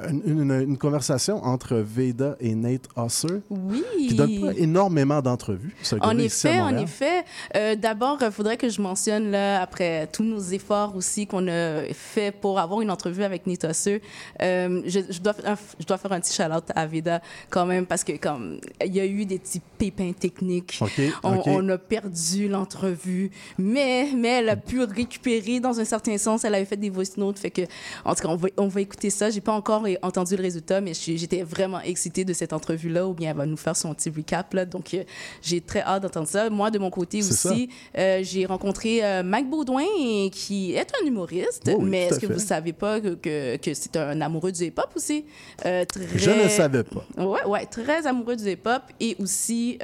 [0.05, 3.83] euh, une, une- une conversation entre Veda et Nate Husser, Oui.
[4.09, 5.75] qui donne pas énormément d'entrevues.
[6.01, 7.25] En effet, en effet.
[7.57, 11.83] Euh, D'abord, il faudrait que je mentionne, là, après tous nos efforts aussi qu'on a
[11.93, 14.01] fait pour avoir une entrevue avec Nita Husser,
[14.41, 15.35] euh, je, je dois,
[15.81, 19.01] je dois faire un petit shout-out à Veda quand même parce que comme il y
[19.01, 20.79] a eu des petits pépins techniques.
[20.81, 21.43] OK, On, OK.
[21.47, 26.45] on a perdu l'entrevue, mais, mais elle a pu récupérer dans un certain sens.
[26.45, 27.63] Elle avait fait des voice notes, fait que,
[28.05, 29.31] en tout cas, on va, on va écouter ça.
[29.31, 33.31] J'ai pas encore entendu le résultat, mais j'étais vraiment excitée de cette entrevue-là, ou bien
[33.31, 34.53] elle va nous faire son petit recap.
[34.55, 35.05] Là, donc, euh,
[35.43, 36.49] j'ai très hâte d'entendre ça.
[36.51, 39.85] Moi, de mon côté aussi, euh, j'ai rencontré euh, Mike Baudouin,
[40.31, 43.75] qui est un humoriste, Oh oui, mais est-ce que vous savez pas que, que, que
[43.75, 45.25] c'est un amoureux du hip-hop aussi?
[45.67, 46.07] Euh, très...
[46.17, 47.05] Je ne savais pas.
[47.23, 49.79] Ouais, ouais, très amoureux du hip-hop et aussi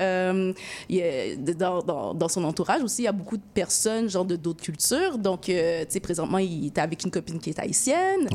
[0.88, 1.05] il
[1.59, 4.62] dans, dans, dans son entourage aussi il y a beaucoup de personnes genre de d'autres
[4.62, 8.29] cultures donc tu sais présentement il était avec une copine qui est haïtienne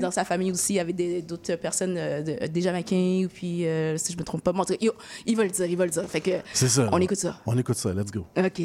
[0.00, 3.28] dans sa famille aussi il y avait des- d'autres personnes euh, de- des Jamaïcains ou
[3.28, 4.92] puis euh, si je me trompe pas bon, en tout cas, yo,
[5.26, 6.88] il va le dire il va le dire fait que C'est ça.
[6.92, 7.04] on là.
[7.04, 8.26] écoute ça On écoute ça, let's go.
[8.36, 8.62] ok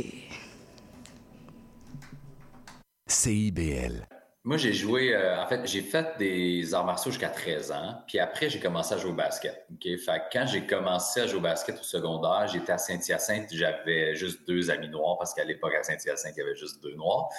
[3.07, 4.07] CIBL.
[4.43, 8.17] Moi, j'ai joué, euh, en fait, j'ai fait des arts martiaux jusqu'à 13 ans, puis
[8.17, 9.67] après, j'ai commencé à jouer au basket.
[9.71, 9.83] OK?
[9.83, 14.15] Fait que quand j'ai commencé à jouer au basket au secondaire, j'étais à Saint-Hyacinthe, j'avais
[14.15, 17.29] juste deux amis noirs, parce qu'à l'époque, à Saint-Hyacinthe, il y avait juste deux noirs.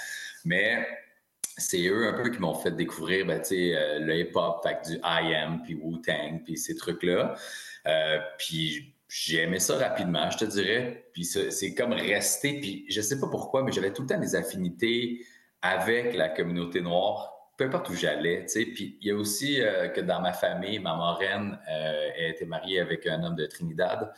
[0.44, 0.86] Mais
[1.56, 5.74] c'est eux un peu qui m'ont fait découvrir ben, euh, le hip-hop, du IM, puis
[5.74, 7.34] Wu-Tang, puis ces trucs-là.
[7.86, 11.10] Euh, puis j'ai aimé ça rapidement, je te dirais.
[11.12, 14.34] Puis c'est comme resté, puis je sais pas pourquoi, mais j'avais tout le temps des
[14.34, 15.24] affinités
[15.60, 18.46] avec la communauté noire, peu importe où j'allais.
[18.46, 21.58] Puis il y a aussi euh, que dans ma famille, ma marraine,
[22.16, 24.12] était mariée avec un homme de Trinidad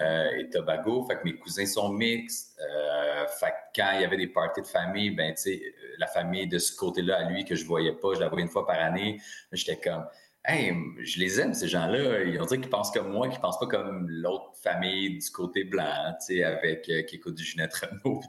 [0.00, 2.58] et Tobago, fait que mes cousins sont mixtes.
[2.60, 5.94] Euh, fait que quand il y avait des parties de famille, ben tu sais, euh,
[5.98, 8.50] la famille de ce côté-là à lui que je voyais pas, je la voyais une
[8.50, 9.20] fois par année,
[9.52, 10.04] j'étais comme
[10.50, 12.20] Hey, je les aime, ces gens-là.
[12.40, 16.14] On dirait qu'ils pensent comme moi, qu'ils pensent pas comme l'autre famille du côté blanc,
[16.20, 18.22] sais, avec euh, qui écoute du Ginette Renault.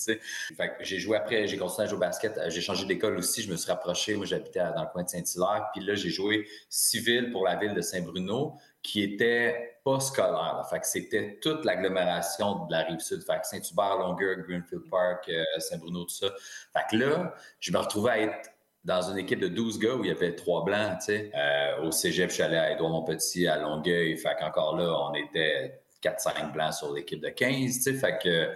[0.00, 0.18] Fait
[0.56, 2.36] que j'ai joué après, j'ai continué à jouer au basket.
[2.38, 4.16] Euh, J'ai changé d'école aussi, je me suis rapproché.
[4.16, 5.68] Moi, j'habitais dans le coin de Saint-Hilaire.
[5.72, 10.64] Puis là, j'ai joué civil pour la ville de Saint-Bruno, qui était pas scolaire.
[10.70, 13.22] Fait que c'était toute l'agglomération de la Rive-Sud.
[13.22, 16.28] Fait que Saint-Hubert, Longueuil, Greenfield Park, euh, Saint-Bruno, tout ça.
[16.72, 18.50] Fait que là, je me retrouvais à être
[18.84, 21.30] dans une équipe de 12 gars où il y avait trois blancs, tu sais.
[21.34, 24.16] Euh, au cégep, je suis à Édouard-Montpetit, à Longueuil.
[24.16, 27.94] Fait qu'encore là, on était 4-5 blancs sur l'équipe de 15, tu sais.
[27.94, 28.50] Fait que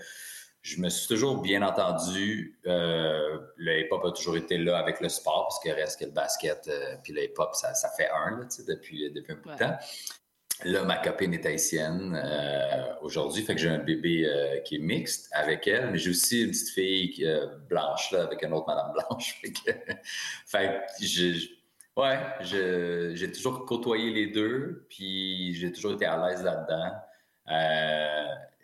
[0.65, 2.59] je me suis toujours bien entendu.
[2.67, 6.11] Euh, le hip-hop a toujours été là avec le sport, parce qu'il reste que le
[6.11, 9.57] basket euh, puis le hip-hop, ça, ça fait un, là, depuis, depuis un bout de
[9.59, 9.77] temps.
[10.65, 14.79] Là, ma copine est haïtienne euh, aujourd'hui, fait que j'ai un bébé euh, qui est
[14.79, 17.29] mixte avec elle, mais j'ai aussi une petite fille
[17.69, 19.39] blanche là, avec une autre madame blanche.
[19.43, 19.71] Fait que,
[20.47, 21.49] fait que je-
[21.99, 26.93] ouais, j'ai toujours côtoyé les deux, puis j'ai toujours été à l'aise là-dedans.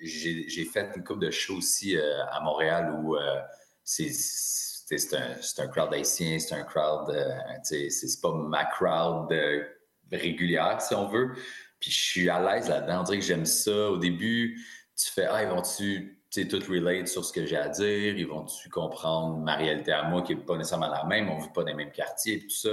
[0.00, 3.40] J'ai fait une couple de shows aussi euh, à Montréal où euh,
[3.84, 7.28] c'est un, un crowd haïtien, c'est un crowd, euh,
[7.62, 9.64] c'est pas ma crowd euh,
[10.10, 11.32] régulière, si on veut.
[11.78, 13.00] Puis je suis à l'aise là-dedans.
[13.00, 13.90] On dirait que j'aime ça.
[13.90, 14.60] Au début,
[14.96, 16.16] tu fais Ah, ils vont-tu
[16.48, 18.16] tout relate sur ce que j'ai à dire?
[18.16, 21.28] Ils vont-tu comprendre ma réalité à moi qui n'est pas nécessairement la même?
[21.30, 22.70] On ne vit pas dans les mêmes quartiers et tout ça.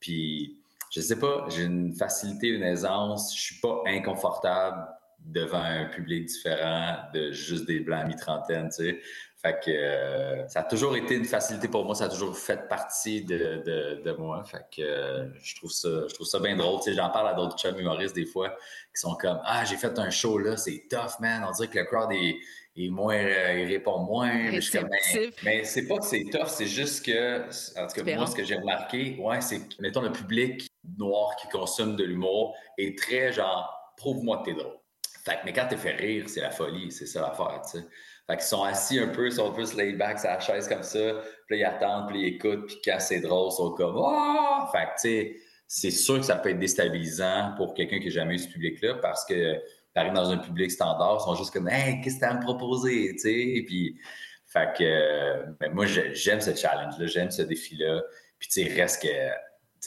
[0.00, 0.58] Puis
[0.90, 3.34] je sais pas, j'ai une facilité, une aisance.
[3.36, 4.86] Je suis pas inconfortable
[5.24, 9.00] devant un public différent de juste des blancs à mi-trentaine, tu sais.
[9.44, 12.66] Fait que euh, ça a toujours été une facilité pour moi, ça a toujours fait
[12.66, 14.42] partie de, de, de moi.
[14.44, 16.80] Fait que euh, je trouve ça je trouve ça bien drôle.
[16.80, 18.56] Tu sais, j'en parle à d'autres chums humoristes des fois
[18.94, 21.44] qui sont comme Ah, j'ai fait un show là, c'est tough, man.
[21.46, 22.36] On dirait que le crowd est,
[22.74, 24.32] est moins euh, il répond moins.
[24.32, 27.42] Mais, je comme, Ben, mais c'est pas que c'est tough, c'est juste que
[27.78, 31.36] en tout cas, moi, ce que j'ai remarqué, ouais, c'est que mettons le public noir
[31.36, 34.78] qui consomme de l'humour est très genre prouve-moi que t'es drôle.
[35.24, 37.84] Fait que, mais quand t'es fait rire, c'est la folie, c'est ça l'affaire, tu sais.
[38.26, 40.82] Fait qu'ils sont assis un peu, ils sont plus laid back sur la chaise comme
[40.82, 44.68] ça, puis ils attendent, puis ils écoutent, puis quand c'est drôle, ils sont comme Ah!
[44.72, 48.10] Fait que, tu sais, c'est sûr que ça peut être déstabilisant pour quelqu'un qui n'a
[48.10, 49.56] jamais eu ce public-là, parce que
[49.94, 52.40] t'arrives dans un public standard, ils sont juste comme Hey, qu'est-ce que t'as à me
[52.42, 53.98] proposer, tu sais, puis.
[54.46, 58.02] Fait que, euh, moi, j'ai- j'aime ce challenge-là, j'aime ce défi-là.
[58.38, 59.08] Puis, tu sais, reste que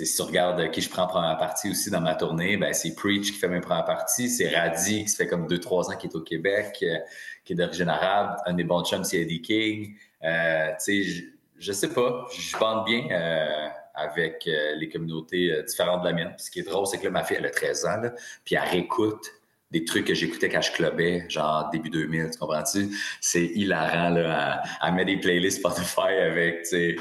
[0.05, 2.93] si tu regardes qui je prends en première partie aussi dans ma tournée, ben, c'est
[2.93, 6.07] Preach qui fait mes premières parties, c'est Radi qui se fait comme 2-3 ans qui
[6.07, 6.97] est au Québec, euh,
[7.43, 9.95] qui est d'origine arabe, un des bons chums, c'est Eddie King.
[10.23, 11.23] Euh, je,
[11.59, 16.13] je sais pas, je bande bien euh, avec euh, les communautés euh, différentes de la
[16.13, 16.33] mienne.
[16.37, 18.01] Ce qui est drôle, c'est que là, ma fille, elle a 13 ans,
[18.45, 19.25] puis elle réécoute
[19.71, 22.89] des trucs que j'écoutais quand je clubais, genre début 2000, tu comprends-tu?
[23.19, 24.61] C'est hilarant, là.
[24.63, 26.95] Elle, elle met des playlists Spotify avec, tu sais,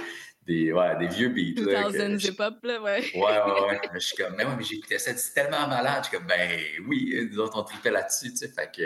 [0.47, 1.55] des, ouais, des vieux beats.
[1.93, 3.05] 2000 je- hip-hop, là, ouais.
[3.15, 3.81] Ouais, ouais, ouais.
[3.95, 6.05] Je suis comme, mais ouais, mais j'écoutais ça, c'est tellement malade.
[6.05, 8.49] Je suis comme, ben oui, nous autres, on tripait là-dessus, tu sais.
[8.49, 8.83] Fait que,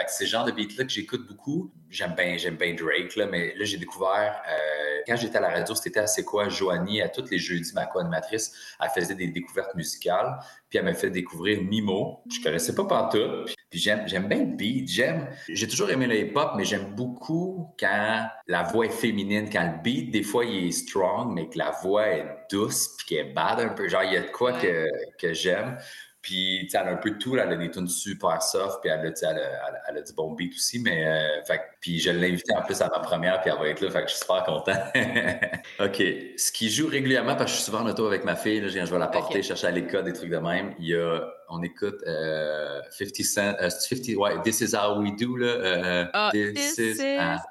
[0.00, 1.70] fait que c'est le genre de beat-là que j'écoute beaucoup.
[1.90, 5.50] J'aime bien, j'aime bien Drake, là, mais là, j'ai découvert euh, quand j'étais à la
[5.50, 9.74] radio, c'était assez quoi, Joanie, à tous les jeudis, ma co-animatrice, elle faisait des découvertes
[9.74, 12.22] musicales, puis elle m'a fait découvrir Mimo.
[12.30, 16.06] Je connaissais pas partout, puis, puis j'aime, j'aime bien le beat, j'aime, j'ai toujours aimé
[16.06, 20.44] le hip-hop, mais j'aime beaucoup quand la voix est féminine, quand le beat, des fois,
[20.44, 23.88] il est strong, mais que la voix est douce, puis qu'elle est bad un peu,
[23.88, 24.86] genre, il y a de quoi que,
[25.18, 25.76] que j'aime.
[26.22, 27.34] Puis, tu sais, elle a un peu de tout.
[27.34, 27.44] Là.
[27.46, 30.32] Elle a des tunes super soft, puis elle a, elle a, elle a- du bon
[30.34, 30.78] beat aussi.
[30.80, 33.58] Mais, euh, fait, que- puis je l'ai invitée en plus à ma première, puis elle
[33.58, 33.90] va être là.
[33.90, 34.72] Fait que je suis super content.
[35.80, 36.02] OK.
[36.36, 38.68] Ce qui joue régulièrement, parce que je suis souvent en auto avec ma fille, là,
[38.68, 39.44] je, vais la porter, OK.
[39.44, 40.74] chercher à l'école, des trucs de même.
[40.78, 45.00] Il y a, on écoute euh, 50 Cent, euh, c'est 50, ouais, This is how
[45.00, 46.08] we do, là.
[46.12, 47.00] Ah, this is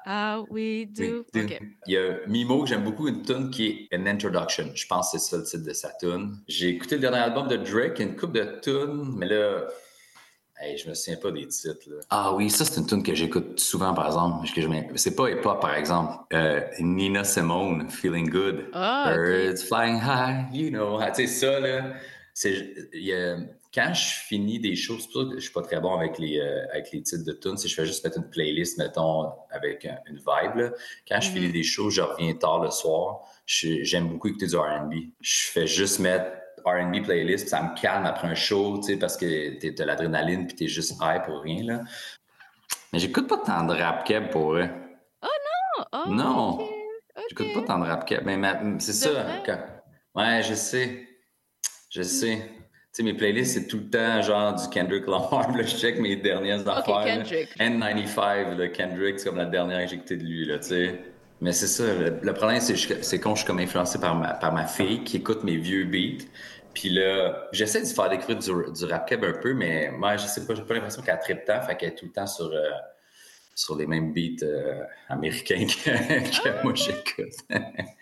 [0.06, 1.24] how we do.
[1.34, 4.70] Il y a Mimo, que j'aime beaucoup, une tune qui est An Introduction.
[4.74, 6.36] Je pense que c'est ça le titre de sa tune.
[6.48, 9.64] J'ai écouté le dernier album de Drake, une coupe de tunes, mais là,
[10.60, 11.88] hey, je me souviens pas des titres.
[11.88, 11.96] là.
[12.10, 14.46] Ah oui, ça, c'est une tune que j'écoute souvent, par exemple.
[14.96, 16.14] C'est pas hip-hop, par exemple.
[16.32, 18.66] Euh, Nina Simone, Feeling Good.
[18.72, 19.12] Ah.
[19.14, 20.98] Birds flying high, you know.
[21.00, 21.92] Ah, Tu sais, ça, là,
[22.34, 22.74] c'est...
[22.92, 23.36] il y a-
[23.72, 26.18] Quand je finis des choses, c'est pour ça que je suis pas très bon avec
[26.18, 29.30] les, euh, avec les titres de tunes, que je fais juste mettre une playlist, mettons,
[29.50, 30.56] avec un- une vibe.
[30.56, 30.70] là.
[31.08, 31.34] Quand je Mhm.
[31.34, 33.20] finis des choses, je reviens tard le soir.
[33.46, 34.94] J'aime beaucoup écouter du R&B.
[35.20, 36.32] Je fais juste mettre
[36.64, 40.46] R&B playlist, ça me calme après un show, tu sais, parce que t'es- t'as l'adrénaline,
[40.48, 41.80] puis t'es juste high pour rien, là.
[42.92, 44.68] Mais j'écoute pas tant de rap keb pour eux.
[45.22, 46.58] Oh, oh, Non.
[46.60, 46.68] OK,
[47.30, 47.60] J'écoute OK.
[47.62, 48.22] pas tant de rap keb.
[48.24, 49.10] Mais ma- c'est ça.
[49.46, 49.64] quand-
[50.16, 51.06] Ouais, je sais.
[51.88, 52.50] Je sais.
[52.92, 55.50] Sais, mes playlists, c'est tout le temps genre du Kendrick Lamar.
[55.56, 56.98] Là, je check mes dernières affaires.
[57.04, 57.04] là.
[57.18, 57.48] Kendrick.
[57.58, 61.00] N95, le Kendrick, c'est comme la dernière écoutée de lui, là, tu sais.
[61.40, 63.98] Mais c'est ça, le, le problème, c'est que je- c'est quand je suis comme influencé
[64.00, 66.24] par ma, par ma fille qui écoute mes vieux beats.
[66.74, 70.26] Puis là, j'essaie de faire découvrir du, du rap keb un peu, mais moi, je
[70.26, 72.46] sais pas, j'ai pas l'impression qu'elle tripe tant, fait qu'elle est tout le temps sur,
[72.52, 72.70] euh,
[73.54, 75.90] sur les mêmes beats euh, américains que,
[76.42, 77.34] que moi j'écoute.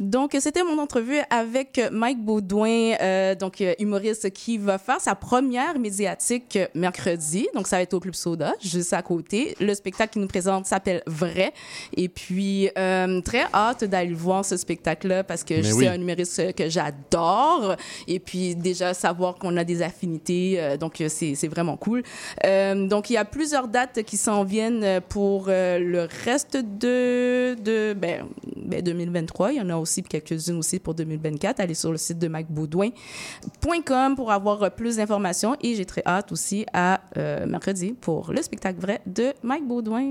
[0.00, 5.14] Donc, c'était mon entrevue avec Mike Baudouin, euh, donc euh, humoriste qui va faire sa
[5.14, 7.46] première médiatique mercredi.
[7.54, 9.54] Donc, ça va être au Club Soda, juste à côté.
[9.60, 11.52] Le spectacle qu'il nous présente s'appelle Vrai.
[11.94, 15.86] Et puis, euh, très hâte d'aller voir ce spectacle-là parce que c'est oui.
[15.86, 17.76] un humoriste que j'adore.
[18.08, 22.02] Et puis, déjà, savoir qu'on a des affinités, euh, donc c'est c'est vraiment cool.
[22.46, 27.54] Euh, donc, il y a plusieurs dates qui s'en viennent pour euh, le reste de,
[27.62, 29.52] de ben, ben, 2023.
[29.52, 31.60] Il y en a aussi quelques-unes aussi pour 2024.
[31.60, 35.56] Allez sur le site de macbaudouin.com pour avoir euh, plus d'informations.
[35.62, 40.02] Et j'ai très hâte aussi à euh, mercredi pour le spectacle vrai de Mike Baudouin.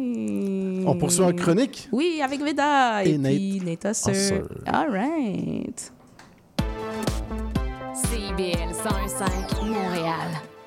[0.86, 1.90] On poursuit en chronique?
[1.92, 4.12] Oui, avec Veda et, Et Nate puis.
[4.12, 4.42] Husser.
[4.66, 5.92] All right.
[7.94, 10.59] CIBL 101.5 Montréal.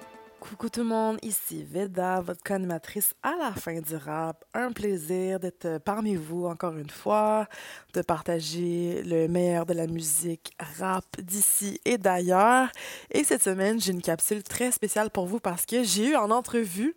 [0.53, 4.45] Coucou tout le monde, ici Veda, votre co-animatrice à la fin du rap.
[4.53, 7.49] Un plaisir d'être parmi vous encore une fois,
[7.95, 12.69] de partager le meilleur de la musique rap d'ici et d'ailleurs.
[13.11, 16.31] Et cette semaine, j'ai une capsule très spéciale pour vous parce que j'ai eu en
[16.31, 16.97] entrevue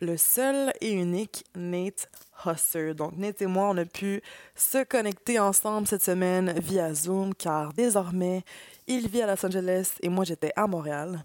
[0.00, 2.08] le seul et unique Nate
[2.44, 2.94] Husser.
[2.94, 4.20] Donc, Nate et moi, on a pu
[4.56, 8.42] se connecter ensemble cette semaine via Zoom car désormais,
[8.88, 11.22] il vit à Los Angeles et moi, j'étais à Montréal.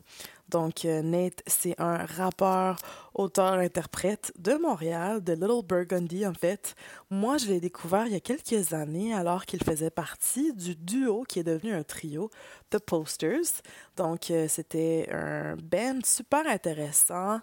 [0.53, 2.77] Donc, euh, Nate, c'est un rappeur,
[3.15, 6.75] auteur, interprète de Montréal, de Little Burgundy, en fait.
[7.09, 11.23] Moi, je l'ai découvert il y a quelques années alors qu'il faisait partie du duo
[11.27, 12.29] qui est devenu un trio,
[12.69, 13.63] The Posters.
[13.97, 17.39] Donc, euh, c'était un band super intéressant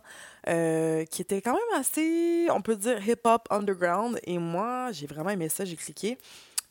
[0.47, 4.21] euh, qui était quand même assez, on peut dire, hip-hop underground.
[4.23, 6.17] Et moi, j'ai vraiment aimé ça, j'ai cliqué.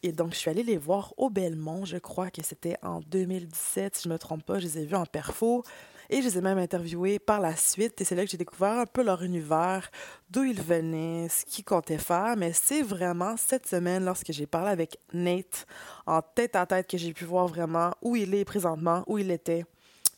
[0.04, 3.97] Et donc, je suis allée les voir au Belmont, je crois que c'était en 2017,
[3.97, 4.58] si je ne me trompe pas.
[4.58, 5.65] Je les ai vus en perfo.
[6.10, 8.02] Et je les ai même interviewés par la suite.
[8.02, 9.91] Et c'est là que j'ai découvert un peu leur univers,
[10.30, 12.36] d'où ils venaient, ce qu'ils comptaient faire.
[12.36, 15.67] Mais c'est vraiment cette semaine, lorsque j'ai parlé avec Nate,
[16.08, 19.30] en tête à tête, que j'ai pu voir vraiment où il est présentement, où il
[19.30, 19.65] était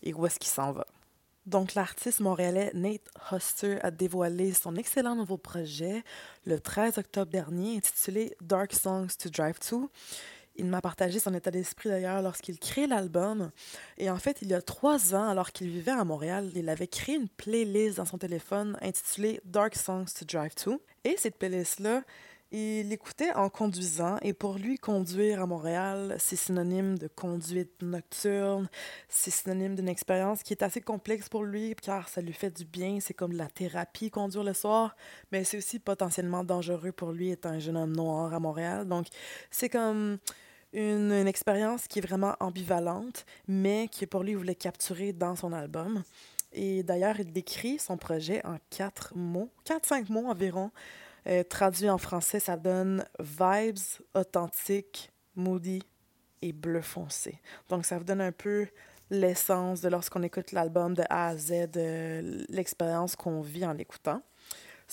[0.04, 0.86] et où est-ce qu'il s'en va.
[1.45, 6.04] Donc, l'artiste montréalais Nate Huster a dévoilé son excellent nouveau projet
[6.45, 9.89] le 13 octobre dernier, intitulé Dark Songs to Drive To.
[10.62, 13.50] Il m'a partagé son état d'esprit d'ailleurs lorsqu'il crée l'album.
[13.97, 16.86] Et en fait, il y a trois ans, alors qu'il vivait à Montréal, il avait
[16.86, 20.80] créé une playlist dans son téléphone intitulée Dark Songs to Drive To.
[21.04, 22.04] Et cette playlist-là,
[22.52, 24.17] il l'écoutait en conduisant.
[24.21, 28.69] Et pour lui, conduire à Montréal, c'est synonyme de conduite nocturne.
[29.10, 32.65] C'est synonyme d'une expérience qui est assez complexe pour lui, car ça lui fait du
[32.65, 33.00] bien.
[33.02, 34.95] C'est comme de la thérapie, conduire le soir.
[35.32, 38.88] Mais c'est aussi potentiellement dangereux pour lui, étant un jeune homme noir à Montréal.
[38.88, 39.08] Donc,
[39.50, 40.19] c'est comme
[40.73, 46.03] une, expérience qui est vraiment ambivalente, mais qui pour lui voulait capturer dans son album.
[46.53, 50.71] Et d'ailleurs, il décrit son projet en quatre mots, quatre, cinq mots environ.
[51.27, 53.77] Euh, traduit en français, ça donne vibes
[54.15, 55.84] authentiques, moody
[56.41, 57.39] et bleu foncé.
[57.69, 58.67] Donc, ça vous donne un peu
[59.12, 64.21] l'essence de lorsqu'on écoute l'album de A à Z, de l'expérience qu'on vit en l'écoutant.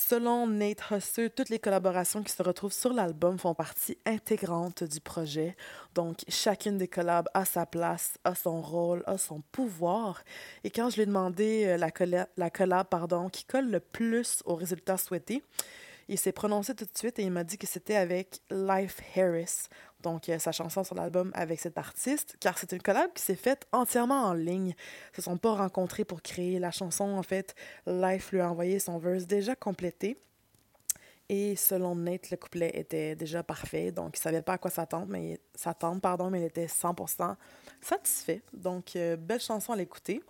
[0.00, 5.00] Selon Nate Husser, toutes les collaborations qui se retrouvent sur l'album font partie intégrante du
[5.00, 5.56] projet.
[5.96, 10.22] Donc, chacune des collabs a sa place, a son rôle, a son pouvoir.
[10.62, 13.80] Et quand je lui ai demandé euh, la, colla la collab pardon, qui colle le
[13.80, 15.42] plus au résultat souhaité,
[16.08, 19.66] il s'est prononcé tout de suite et il m'a dit que c'était avec Life Harris,
[20.02, 23.34] donc euh, sa chanson sur l'album avec cet artiste, car c'est une collab qui s'est
[23.34, 24.74] faite entièrement en ligne.
[25.12, 27.04] Ils se sont pas rencontrés pour créer la chanson.
[27.04, 27.54] En fait,
[27.86, 30.18] Life lui a envoyé son verse déjà complété.
[31.30, 35.08] Et selon Nate, le couplet était déjà parfait, donc il savait pas à quoi s'attendre,
[35.10, 35.38] mais
[36.00, 37.36] pardon, mais il était 100%
[37.82, 38.40] satisfait.
[38.54, 40.22] Donc euh, belle chanson à l'écouter.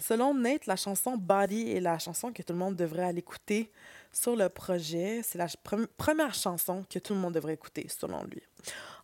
[0.00, 3.70] Selon Nate, la chanson Body est la chanson que tout le monde devrait aller écouter
[4.12, 5.22] sur le projet.
[5.24, 5.48] C'est la
[5.96, 8.42] première chanson que tout le monde devrait écouter, selon lui.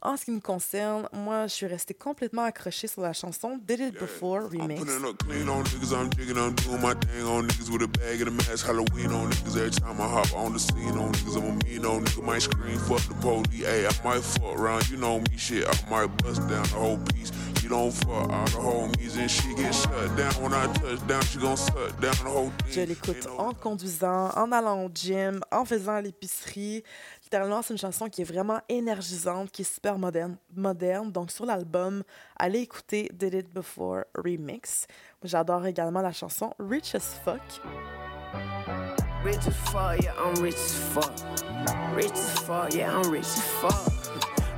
[0.03, 3.81] En ce qui me concerne, moi, je suis restée complètement accrochée sur la chanson Did
[3.81, 4.81] It Before remix.
[22.71, 26.83] Je l'écoute en conduisant, en allant au gym, en faisant l'épicerie.
[27.23, 30.37] Littéralement, c'est une chanson qui est vraiment énergisante, qui est super moderne.
[30.55, 31.13] moderne.
[31.13, 32.03] Donc, sur l'album,
[32.37, 34.87] allez écouter Did It Before Remix.
[35.23, 37.43] J'adore également la chanson Rich as Fuck.
[39.25, 41.13] Rich as fuck, yeah, I'm rich as fuck.
[41.97, 44.07] Rich as fuck, yeah, I'm rich as fuck.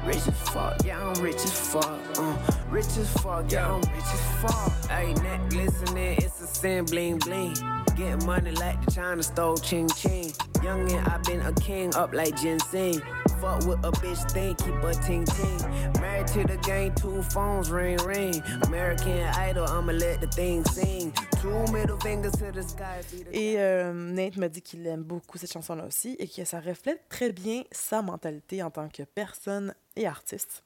[0.05, 1.99] Rich as fuck, yeah, I'm rich as fuck.
[2.19, 2.37] Uh,
[2.71, 4.91] rich as fuck, yeah, I'm rich as fuck.
[4.91, 7.55] Hey, neck glistening, it's a sin, bling bling.
[7.99, 10.31] Get money like the China stole, ching ching.
[10.63, 13.03] Youngin', I been a king up like ginseng.
[13.41, 16.01] Fuck with a bitch, think, keep a ting ting.
[16.01, 18.41] Married to the game, two phones ring ring.
[18.63, 21.13] American Idol, I'ma let the thing sing.
[21.43, 23.01] Two middle fingers to the sky.
[23.33, 27.01] Et euh, Nate me dit qu'il aime beaucoup cette chanson-là aussi et que ça reflète
[27.09, 30.63] très bien sa mentalité en tant que personne et artiste.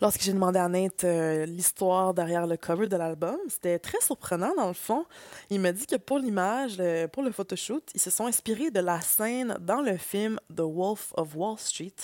[0.00, 4.52] Lorsque j'ai demandé à Nate euh, l'histoire derrière le cover de l'album, c'était très surprenant
[4.56, 5.04] dans le fond.
[5.50, 9.00] Il m'a dit que pour l'image, pour le photoshoot, ils se sont inspirés de la
[9.00, 11.94] scène dans le film The Wolf of Wall Street,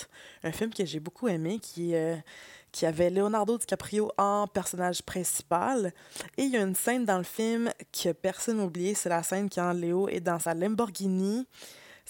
[0.43, 2.15] un film que j'ai beaucoup aimé qui euh,
[2.71, 5.93] qui avait Leonardo DiCaprio en personnage principal.
[6.37, 9.23] Et il y a une scène dans le film que personne n'a oublié, c'est la
[9.23, 11.45] scène quand Léo est dans sa Lamborghini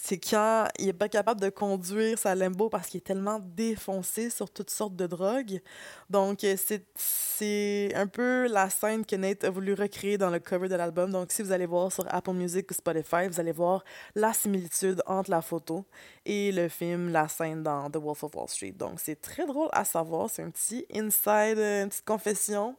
[0.04, 4.30] c'est quand il est pas capable de conduire sa Lambo parce qu'il est tellement défoncé
[4.30, 5.60] sur toutes sortes de drogues.
[6.10, 6.56] Donc, euh,
[6.96, 11.12] c'est un peu la scène que Nate a voulu recréer dans le cover de l'album.
[11.12, 13.84] Donc, si vous allez voir sur Apple Music ou Spotify, vous allez voir
[14.16, 15.84] la similitude entre la photo
[16.26, 18.74] et le film, la scène dans The Wolf of Wall Street.
[18.76, 20.28] Donc, c'est très drôle à savoir.
[20.28, 22.74] C'est un petit inside, une petite confession.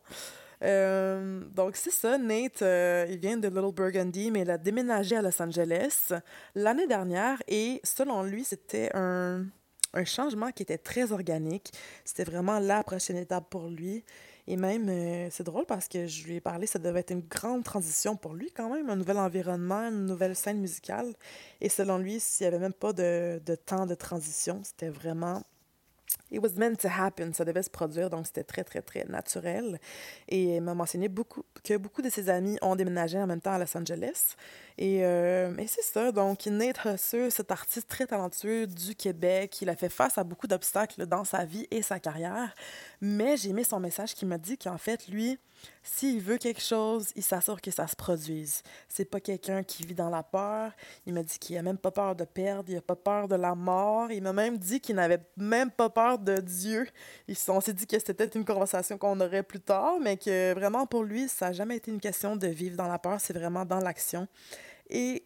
[0.62, 2.18] Euh, donc, c'est ça.
[2.18, 6.14] Nate, euh, il vient de Little Burgundy, mais il a déménagé à Los Angeles
[6.56, 9.46] l'année dernière et selon lui, c'était un,
[9.94, 11.72] un, changement qui était très organique.
[12.06, 14.04] C'était vraiment la prochaine étape pour lui.
[14.46, 17.22] Et même, euh, c'est drôle parce que je lui ai parlé, ça devait être une
[17.22, 21.14] grande transition pour lui quand même, un nouvel environnement, une nouvelle scène musicale.
[21.62, 25.44] Et selon lui, s'il n'y avait même pas de, de temps de transition, c'était vraiment
[26.34, 29.80] It was meant to happen, ça devait se produire, donc c'était très, très, très naturel.
[30.28, 33.54] Et il m'a mentionné beaucoup, que beaucoup de ses amis ont déménagé en même temps
[33.54, 34.36] à Los Angeles.
[34.80, 39.76] Et, euh, c'est ça, donc Nate Husser, cet artiste très talentueux du Québec, il a
[39.76, 42.56] fait face à beaucoup d'obstacles dans sa vie et sa carrière.
[43.00, 45.38] Mais j'ai aimé son message qui m'a dit qu'en fait, lui,
[45.84, 48.64] s'il veut quelque chose, il s'assure que ça se produise.
[48.88, 50.72] C'est pas quelqu'un qui vit dans la peur.
[51.06, 53.36] Il m'a dit qu'il a même pas peur de perdre, il a pas peur de
[53.36, 54.12] la mort.
[54.12, 56.88] Il m'a même dit qu'il n'avait même pas peur de Dieu.
[57.48, 61.04] On s'est dit que c'était une conversation qu'on aurait plus tard, mais que vraiment pour
[61.04, 63.80] lui, ça n'a jamais été une question de vivre dans la peur, c'est vraiment dans
[63.80, 64.28] l'action.
[64.90, 65.26] Et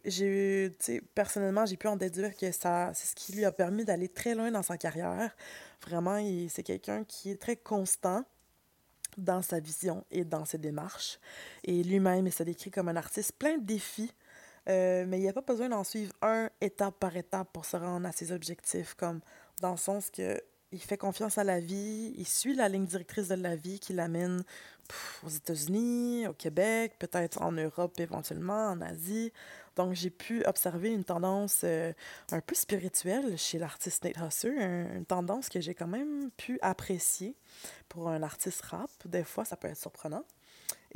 [1.13, 4.36] personnellement, j'ai pu en déduire que ça, c'est ce qui lui a permis d'aller très
[4.36, 5.36] loin dans sa carrière.
[5.86, 8.23] Vraiment, c'est quelqu'un qui est très constant
[9.17, 11.19] dans sa vision et dans ses démarches.
[11.63, 14.13] Et lui-même, il se décrit comme un artiste plein de défis,
[14.69, 17.77] euh, mais il n'y a pas besoin d'en suivre un étape par étape pour se
[17.77, 19.21] rendre à ses objectifs, comme
[19.62, 20.39] dans le sens que
[20.71, 23.93] il fait confiance à la vie, il suit la ligne directrice de la vie qui
[23.93, 24.43] l'amène
[25.23, 29.32] aux États-Unis, au Québec, peut-être en Europe éventuellement, en Asie.
[29.75, 31.93] Donc j'ai pu observer une tendance euh,
[32.32, 37.36] un peu spirituelle chez l'artiste Nate Husser, une tendance que j'ai quand même pu apprécier
[37.88, 38.89] pour un artiste rap.
[39.06, 40.23] Des fois, ça peut être surprenant.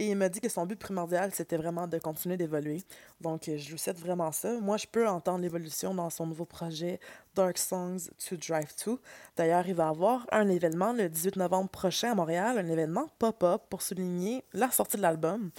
[0.01, 2.81] Et il m'a dit que son but primordial, c'était vraiment de continuer d'évoluer.
[3.19, 4.59] Donc, je lui souhaite vraiment ça.
[4.59, 6.99] Moi, je peux entendre l'évolution dans son nouveau projet
[7.35, 8.99] Dark Songs to Drive To.
[9.37, 13.61] D'ailleurs, il va avoir un événement le 18 novembre prochain à Montréal, un événement pop-up
[13.69, 15.51] pour souligner la sortie de l'album.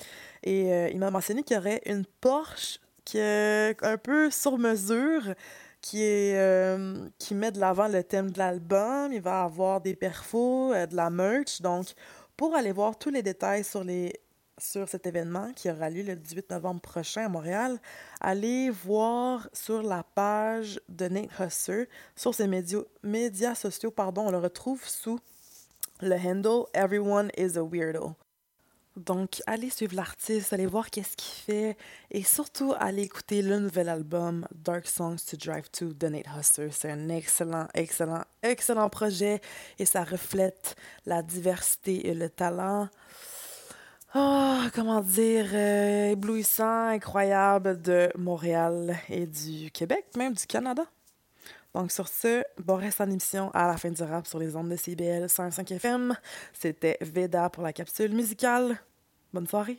[0.42, 4.58] Et euh, il m'a mentionné qu'il y aurait une Porsche qui est un peu sur
[4.58, 5.34] mesure
[5.80, 9.12] qui, euh, qui met de l'avant le thème de l'album.
[9.12, 11.62] Il va avoir des perfos, euh, de la merch.
[11.62, 11.94] Donc,
[12.36, 14.12] pour aller voir tous les détails sur, les,
[14.62, 17.78] sur cet événement qui aura lieu le 18 novembre prochain à Montréal,
[18.20, 24.30] allez voir sur la page de Nate Husser, sur ses médias, médias sociaux, pardon, on
[24.30, 25.18] le retrouve sous
[26.00, 28.14] le handle Everyone is a Weirdo.
[28.94, 31.76] Donc, allez suivre l'artiste, allez voir qu'est-ce qu'il fait
[32.10, 36.68] et surtout allez écouter le nouvel album Dark Songs to Drive to de Nate Husser.
[36.70, 39.40] C'est un excellent, excellent, excellent projet
[39.78, 40.76] et ça reflète
[41.06, 42.90] la diversité et le talent.
[44.14, 50.84] Oh, comment dire, euh, éblouissant, incroyable de Montréal et du Québec, même du Canada.
[51.74, 54.68] Donc, sur ce, bon reste en émission à la fin du rap sur les ondes
[54.68, 56.14] de CBL 105 FM.
[56.52, 58.76] C'était Veda pour la capsule musicale.
[59.32, 59.78] Bonne soirée.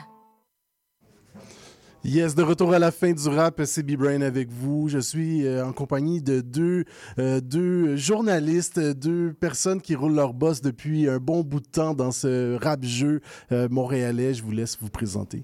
[2.03, 4.89] Yes, de retour à la fin du rap, c'est B-Brain avec vous.
[4.89, 6.85] Je suis euh, en compagnie de deux,
[7.19, 11.93] euh, deux journalistes, deux personnes qui roulent leur boss depuis un bon bout de temps
[11.93, 13.21] dans ce rap-jeu
[13.51, 14.33] euh, montréalais.
[14.33, 15.43] Je vous laisse vous présenter.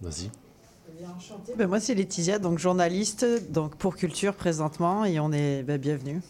[0.00, 0.30] Vas-y.
[1.58, 6.20] Ben, moi, c'est Laetitia, donc journaliste donc pour Culture présentement, et on est ben, bienvenue.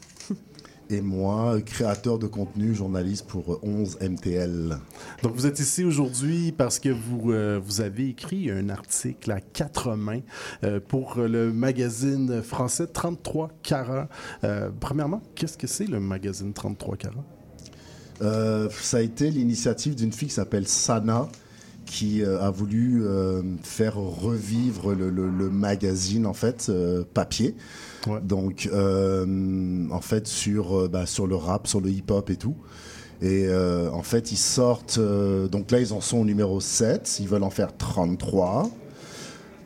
[0.88, 4.76] Et moi, créateur de contenu, journaliste pour 11 MTL.
[5.24, 9.40] Donc, vous êtes ici aujourd'hui parce que vous, euh, vous avez écrit un article à
[9.40, 10.20] quatre mains
[10.62, 14.08] euh, pour le magazine français 33 carats.
[14.44, 18.70] Euh, premièrement, qu'est-ce que c'est le magazine 33 carats?
[18.70, 21.28] Ça a été l'initiative d'une fille qui s'appelle Sana,
[21.86, 27.54] qui euh, a voulu euh, faire revivre le, le- le magazine en fait euh, papier.
[28.22, 32.54] Donc en fait sur bah, sur le rap, sur le hip hop et tout.
[33.22, 37.18] Et euh, en fait ils sortent euh, donc là ils en sont au numéro 7,
[37.20, 38.68] ils veulent en faire 33.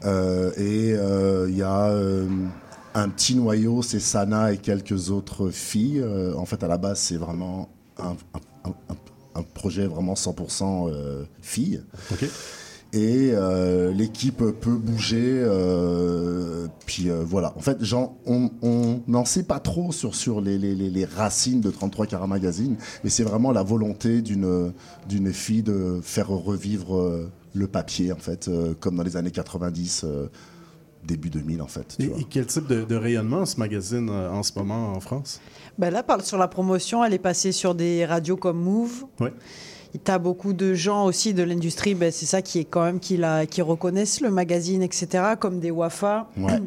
[0.04, 0.90] Euh, et
[1.50, 1.92] il y a
[2.94, 6.02] un petit noyau, c'est Sana et quelques autres filles.
[6.36, 7.68] En fait, à la base, c'est vraiment
[7.98, 8.16] un,
[8.64, 8.96] un- un-
[9.34, 11.82] un projet vraiment 100% euh, filles.
[12.92, 15.22] Et euh, l'équipe peut bouger.
[15.24, 17.52] euh, puis voilà.
[17.56, 18.50] En fait, genre, on
[19.06, 22.76] n'en sait pas trop sur, sur les, les, les- les racines de 33 Carat Magazine,
[23.04, 28.74] mais c'est vraiment la volonté d'une fille de faire revivre le papier, en fait, euh,
[28.78, 30.02] comme dans les années 90.
[30.04, 30.26] euh,
[31.02, 31.96] début 2000 en fait.
[31.98, 32.18] tu Et, vois.
[32.20, 35.40] et quel type de, de rayonnement ce magazine euh, en ce moment en France?
[35.80, 39.06] Ben là, sur la promotion, elle est passée sur des radios comme Move.
[39.18, 39.32] Ouais.
[40.04, 43.00] Tu as beaucoup de gens aussi de l'industrie, ben, c'est ça qui est quand même
[43.00, 45.08] qui, la, qui reconnaissent le magazine, etc.,
[45.40, 46.60] comme des Wafa, Ouais.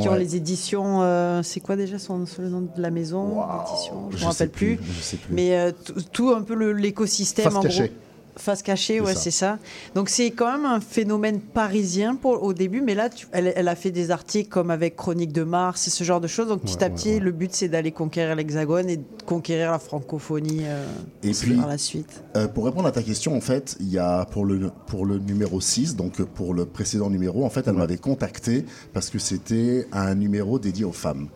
[0.00, 1.00] qui ont les éditions.
[1.02, 3.36] euh, c'est quoi déjà son, le nom de la maison?
[3.64, 4.76] D'édition Je ne me rappelle plus.
[4.76, 5.18] plus.
[5.30, 5.72] Mais euh,
[6.12, 7.56] tout- un peu l'écosystème.
[7.56, 7.92] En cachée.
[8.38, 9.58] Face cachée, ouais, c'est ça.
[9.94, 13.68] Donc c'est quand même un phénomène parisien pour, au début, mais là, tu- elle, elle
[13.68, 16.48] a fait des articles comme avec Chronique de Mars et ce genre de choses.
[16.48, 19.78] Donc petit Ouais, à petit, le but c'est d'aller conquérir l'Hexagone et de conquérir la
[19.78, 20.84] francophonie euh,
[21.22, 22.22] Et puis, par la suite.
[22.36, 25.18] Euh, pour répondre à ta question, en fait, il y a pour le, pour le
[25.18, 29.18] numéro 6, donc euh, pour le précédent numéro, en fait, elle m'avait contacté parce que
[29.18, 31.28] c'était un numéro dédié aux femmes.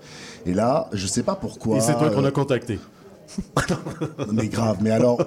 [0.44, 1.78] Et là, je sais pas pourquoi.
[1.78, 2.78] Et c'est toi qu'on euh, a contacté.
[4.32, 4.78] mais grave.
[4.82, 5.24] Mais alors,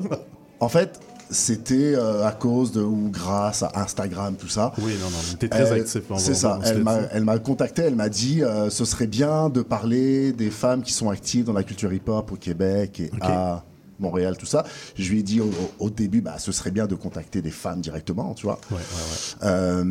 [0.60, 1.00] en fait,
[1.30, 4.74] c'était euh, à cause de ou grâce à Instagram, tout ça.
[4.80, 6.02] Oui, non, non, t'es très Elle- actif.
[6.10, 6.60] va- C'est ça.
[6.64, 7.84] Elle le m'a, contacté.
[7.84, 11.54] Elle m'a dit, euh, ce serait bien de parler des femmes qui sont actives dans
[11.54, 13.64] la culture hip-hop au Québec et à
[14.00, 14.64] Montréal, tout ça.
[14.96, 15.50] Je lui ai dit au,
[15.80, 18.60] au début, bah, ce serait bien de contacter des femmes directement, tu vois.
[18.72, 19.48] Ouais, ouais, ouais.
[19.48, 19.84] Euh,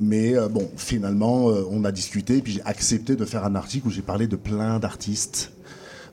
[0.00, 4.02] mais bon, finalement, on a discuté, puis j'ai accepté de faire un article où j'ai
[4.02, 5.52] parlé de plein d'artistes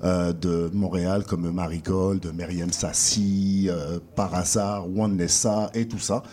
[0.04, 6.24] de Montréal, comme Marigold, Myriam Sassi, euh, Par hasard, One Nessa et tout ça.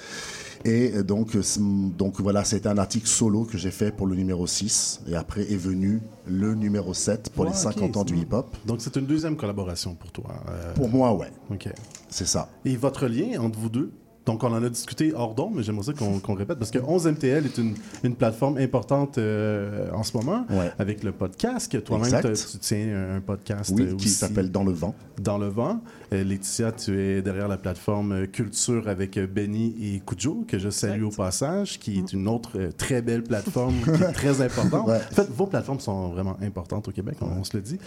[0.66, 1.60] Et euh, donc, euh, c'est-
[1.96, 5.00] donc voilà, c'était un article solo que j'ai fait pour le numéro 6.
[5.08, 8.54] Et après est venu le numéro 7 pour les ok, 50 ans du hip-hop.
[8.66, 10.34] Donc c'est une deuxième collaboration pour toi.
[10.50, 11.30] euh, Pour moi, ouais.
[11.50, 11.68] Ok.
[12.10, 12.50] C'est ça.
[12.66, 13.90] Et votre lien entre vous deux?
[14.26, 17.46] Donc, on en a discuté hors d'onde, mais j'aimerais ça qu'on répète, parce que 11MTL
[17.46, 20.46] est une, une plateforme importante euh, en ce moment,
[20.78, 24.94] avec le podcast, que toi-même, tu tiens un podcast Oui, qui s'appelle Dans le vent.
[25.20, 25.80] Dans le vent.
[26.12, 30.58] Euh, Laetitia, tu es derrière la plateforme euh, Culture avec euh, Benny et Kujo, que
[30.58, 34.40] je salue au passage, qui est une autre euh, très belle plateforme qui est très
[34.42, 34.88] importante.
[34.88, 34.96] Ouais.
[34.96, 37.78] En fait, vos plateformes sont vraiment importantes au Québec, on, on se le dit.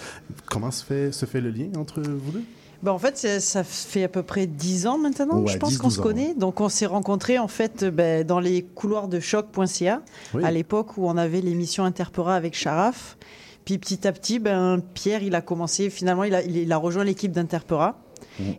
[0.45, 2.43] Comment se fait, se fait le lien entre vous deux?
[2.84, 5.77] Ben, en fait, ça fait à peu près 10 ans maintenant, Ouais, je pense 10,
[5.77, 6.34] qu'on se 12 ans, connaît.
[6.36, 10.01] Donc, on s'est rencontrés en fait ben, dans les couloirs de choc.ca,
[10.34, 10.43] Oui.
[10.43, 13.17] à l'époque où on avait l'émission Interpora avec Sharaf.
[13.63, 16.77] Puis petit à petit, ben, Pierre, il a commencé, finalement, il a, il, il a
[16.77, 17.97] rejoint l'équipe d'Interpora.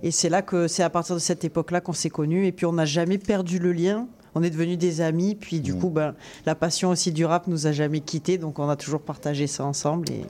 [0.03, 2.47] Et c'est là que c'est à partir de cette époque-là qu'on s'est connus.
[2.47, 4.07] Et puis, on n'a jamais perdu le lien.
[4.37, 5.35] On est devenus des amis.
[5.35, 6.15] Puis, du coup, ben,
[6.47, 8.39] la passion aussi du rap nous a jamais quittés.
[8.39, 10.11] Donc, on a toujours partagé ça ensemble.
[10.11, 10.23] Et...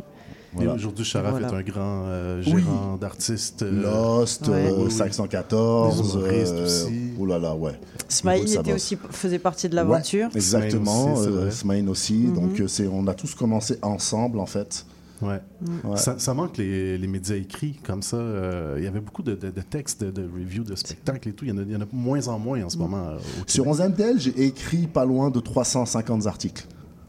[0.61, 1.49] Et aujourd'hui, Sharaf Voilà.
[1.49, 2.63] est un grand euh, Oui.
[2.63, 3.63] gérant d'artistes.
[3.63, 4.55] euh, Lost, Ouais.
[4.55, 4.91] euh, Oui, oui.
[4.93, 5.97] 514.
[6.03, 7.01] Des humoristes euh, aussi.
[7.19, 7.79] Oh là là, ouais.
[8.09, 10.29] Smaïn était aussi, faisait partie de l'aventure.
[10.29, 11.15] Ouais, exactement.
[11.51, 12.29] Smaïn aussi, euh.
[12.29, 12.35] Mhm.
[12.35, 14.87] Donc, euh, c'est, on a tous commencé ensemble, en fait.
[15.23, 15.41] Ouais.
[15.85, 15.97] Ouais.
[15.97, 18.17] Ça, ça manque les, les médias écrits comme ça.
[18.17, 21.33] euh, Il y avait beaucoup de, de- de textes, de, de reviews, de spectacles et
[21.33, 21.45] tout.
[21.45, 23.07] Il y en a, il y en a moins en moins en ce moment.
[23.09, 23.79] euh, Sur Québec.
[23.81, 26.67] 11MTL, j'ai écrit pas loin de 350 articles.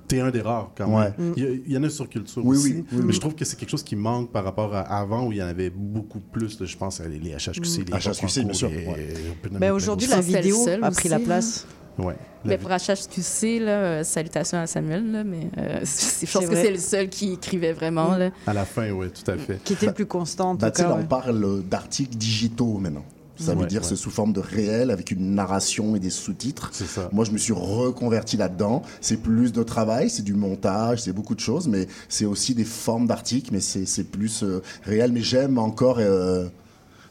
[0.07, 1.11] T'es un des rares quand Ouais.
[1.17, 1.33] même.
[1.35, 2.67] Il, y a- il y en a sur Culture Oui, aussi.
[2.73, 3.13] oui, oui, mais oui.
[3.13, 5.43] je trouve que c'est quelque chose qui manque par rapport à avant où il y
[5.43, 6.63] en avait beaucoup plus.
[6.63, 9.13] je pense à les, les HHQC, les HHQC, bien sûr, ouais.
[9.59, 11.65] Ben, aujourd'hui, la vidéo a pris la place.
[11.97, 12.15] Ouais.
[12.43, 16.71] Mais pour HHQC, là, euh, salutations à Samuel, là, mais euh, je pense que c'est
[16.71, 18.15] le seul qui écrivait vraiment.
[18.17, 18.31] Là.
[18.45, 19.63] À la fin, oui, tout à fait.
[19.63, 20.89] Qui était le plus constant, en Bah, tout tu sais, cas.
[20.89, 21.03] là, ouais.
[21.03, 23.05] on parle d'articles digitaux maintenant.
[23.37, 23.87] Ça veut dire ouais.
[23.87, 26.71] c'est sous forme de réel avec une narration et des sous-titres.
[27.11, 28.81] Moi, je me suis reconverti là-dedans.
[29.01, 32.65] C'est plus de travail, c'est du montage, c'est beaucoup de choses, mais c'est aussi des
[32.65, 35.11] formes d'articles, mais c'est c'est plus euh, réel.
[35.11, 36.47] Mais j'aime encore, euh,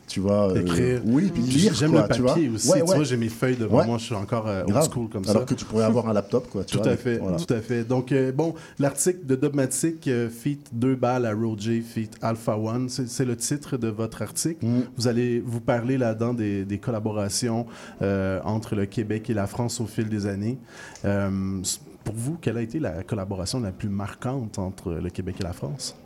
[0.06, 1.00] tu vois, euh, Écrire.
[1.04, 1.74] oui, puis Puis lire.
[1.74, 2.34] J'aime le tu vois.
[2.34, 2.68] papier aussi.
[2.70, 3.86] Ouais, Tu vois, j'ai mes feuilles devant Ouais.
[3.86, 3.98] moi.
[3.98, 5.30] Je suis encore euh, old school comme ça.
[5.32, 6.64] Alors que tu pourrais avoir un laptop, quoi.
[6.64, 7.36] Tu Tout vois, à fait, voilà.
[7.38, 7.84] tout à fait.
[7.84, 12.88] Donc, euh, bon, l'article de Dogmatic, euh, Feat 2 balles à Roger, Feat Alpha One,
[12.88, 14.64] c'est le titre de votre article.
[14.64, 14.80] Mm.
[14.96, 17.66] Vous allez vous parler là-dedans des, des collaborations
[18.00, 20.58] entre le Québec et la France au fil des années.
[22.04, 25.52] Pour vous, quelle a été la collaboration la plus marquante entre le Québec et la
[25.54, 25.96] France?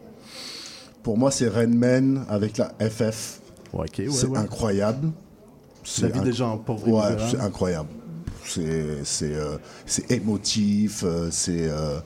[1.03, 3.41] Pour moi, c'est Renman avec la FF.
[3.73, 4.39] Ouais, ok, ouais, c'est ouais.
[4.39, 5.11] incroyable.
[5.85, 7.89] C'est La vie inc- des gens pauvres Ouais, c'est incroyable.
[8.45, 11.03] C'est c'est euh, c'est émotif.
[11.05, 12.01] euh, c'est euh,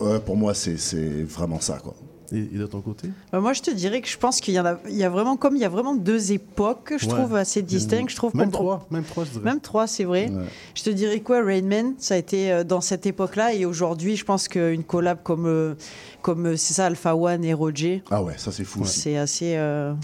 [0.00, 1.94] ouais, pour moi, c'est c'est vraiment ça, quoi.
[2.32, 3.08] Et, et de ton côté?
[3.32, 5.08] Bah, moi, je te dirais que je pense qu'il y en a, il y a
[5.08, 7.14] vraiment, comme il y a vraiment deux époques, je Ouais.
[7.14, 8.10] trouve assez distinctes.
[8.10, 9.44] Je trouve Même trois, même trois, je dirais.
[9.44, 10.30] Même trois, c'est vrai.
[10.74, 13.54] Je te dirais quoi, Rain Man, ça a été euh, dans cette époque-là.
[13.54, 15.74] Et aujourd'hui, je pense qu'une collab comme, euh,
[16.22, 18.82] comme euh, c'est ça, Alpha One et Roger, Ah ouais, ça c'est fou.
[18.82, 19.00] aussi.
[19.00, 19.54] c'est assez.
[19.56, 19.94] euh,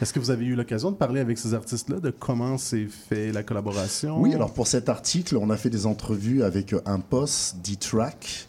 [0.00, 3.32] Est-ce que vous avez eu l'occasion de parler avec ces artistes-là, de comment s'est fait
[3.32, 4.20] la collaboration?
[4.20, 8.46] Oui, alors pour cet article, on a fait des entrevues avec un poste D-Track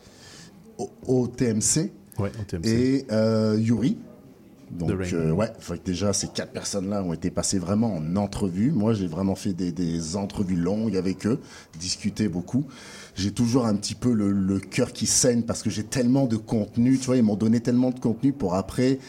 [0.78, 2.68] au, au TMC Ouais, au TMC.
[2.68, 3.98] et euh, Yuri
[4.72, 8.72] Donc, euh, ouais, fait que déjà, ces quatre personnes-là ont été passées vraiment en entrevue.
[8.72, 11.40] Moi, j'ai vraiment fait des, des entrevues longues avec eux,
[11.80, 12.66] discuté beaucoup.
[13.16, 16.38] J'ai toujours un petit peu le, le cœur qui saigne parce que j'ai tellement de
[16.38, 16.98] contenu.
[16.98, 19.00] Tu vois, ils m'ont donné tellement de contenu pour après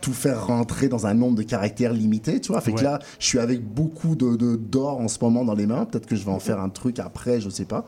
[0.00, 2.60] tout faire rentrer dans un nombre de caractères limité, tu vois.
[2.60, 5.84] Fait que là, je suis avec beaucoup de- d'or en ce moment dans les mains.
[5.84, 7.86] Peut-être que je vais en faire un truc après, je sais pas.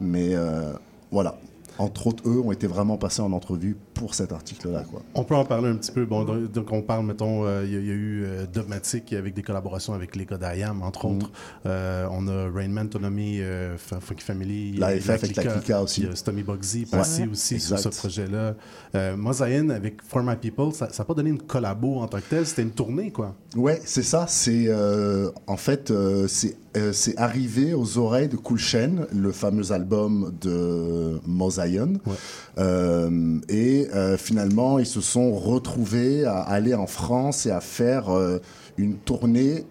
[0.00, 0.72] Mais euh,
[1.10, 1.38] voilà.
[1.78, 5.02] Entre autres, eux ont été vraiment passés en entrevue pour cet article-là, quoi.
[5.14, 6.04] On peut en parler un petit peu.
[6.04, 8.46] Bon, donc, donc on parle, mettons, euh, il y, a- il y a eu euh,
[8.52, 11.16] Dogmatic avec des collaborations avec les d'IAM, entre Mhm.
[11.16, 11.30] autres.
[11.66, 14.72] Euh, on a Rainman, Tonomi, euh, Funky Family.
[14.78, 16.02] La FF avec la Clica aussi.
[16.02, 16.98] Il y a Stommy Bugsy Ouais.
[16.98, 18.54] passé aussi sur ce projet-là.
[18.94, 22.28] Euh, Mosaïen avec For My People, ça n'a pas donné une collabo en tant que
[22.30, 23.34] telle, c'était une tournée, quoi.
[23.56, 24.26] Ouais, c'est ça.
[24.28, 24.68] C'est
[25.46, 25.92] en fait,
[26.28, 32.00] c'est euh, c'est arrivé aux oreilles de Cool Chain, le fameux album de Mosaïon.
[32.58, 38.10] Euh, et euh, finalement, ils se sont retrouvés à aller en France et à faire
[38.10, 38.38] euh,
[38.76, 39.64] une tournée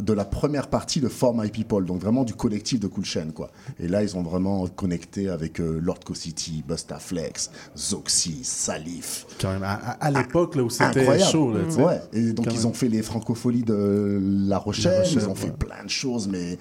[0.00, 3.28] de la première partie de For My People, donc vraiment du collectif de Cool Chain,
[3.34, 3.50] quoi.
[3.80, 9.26] Et là, ils ont vraiment connecté avec euh, Lord Co-City, Busta Flex, Zoxy, Salif.
[9.40, 11.52] Quand même, à, l'époque là, où c'était chaud.
[11.52, 12.00] Là, ouais.
[12.12, 12.66] Et donc Quand ils même.
[12.66, 16.28] ont fait les francopholies de La Rochelle, La Rochelle, ils ont fait plein de choses,
[16.28, 16.58] mais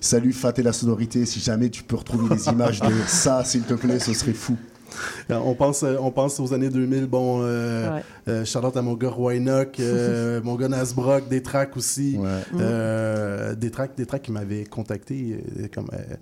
[0.00, 3.62] salut Fat et la sonorité, si jamais tu peux retrouver des images de ça, s'il
[3.62, 4.56] te plaît, ce serait fou.
[5.30, 7.06] Euh, On pense, euh, on pense aux années 2000.
[7.06, 8.02] Bon, euh, Ouais.
[8.28, 12.18] euh, Charlotte à mon gars Roynock, euh, mon gars Nasbrock, des tracks aussi.
[12.60, 15.40] Euh, des tracks, des tracks qui m'avaient contacté.
[15.58, 16.14] euh, comme, euh,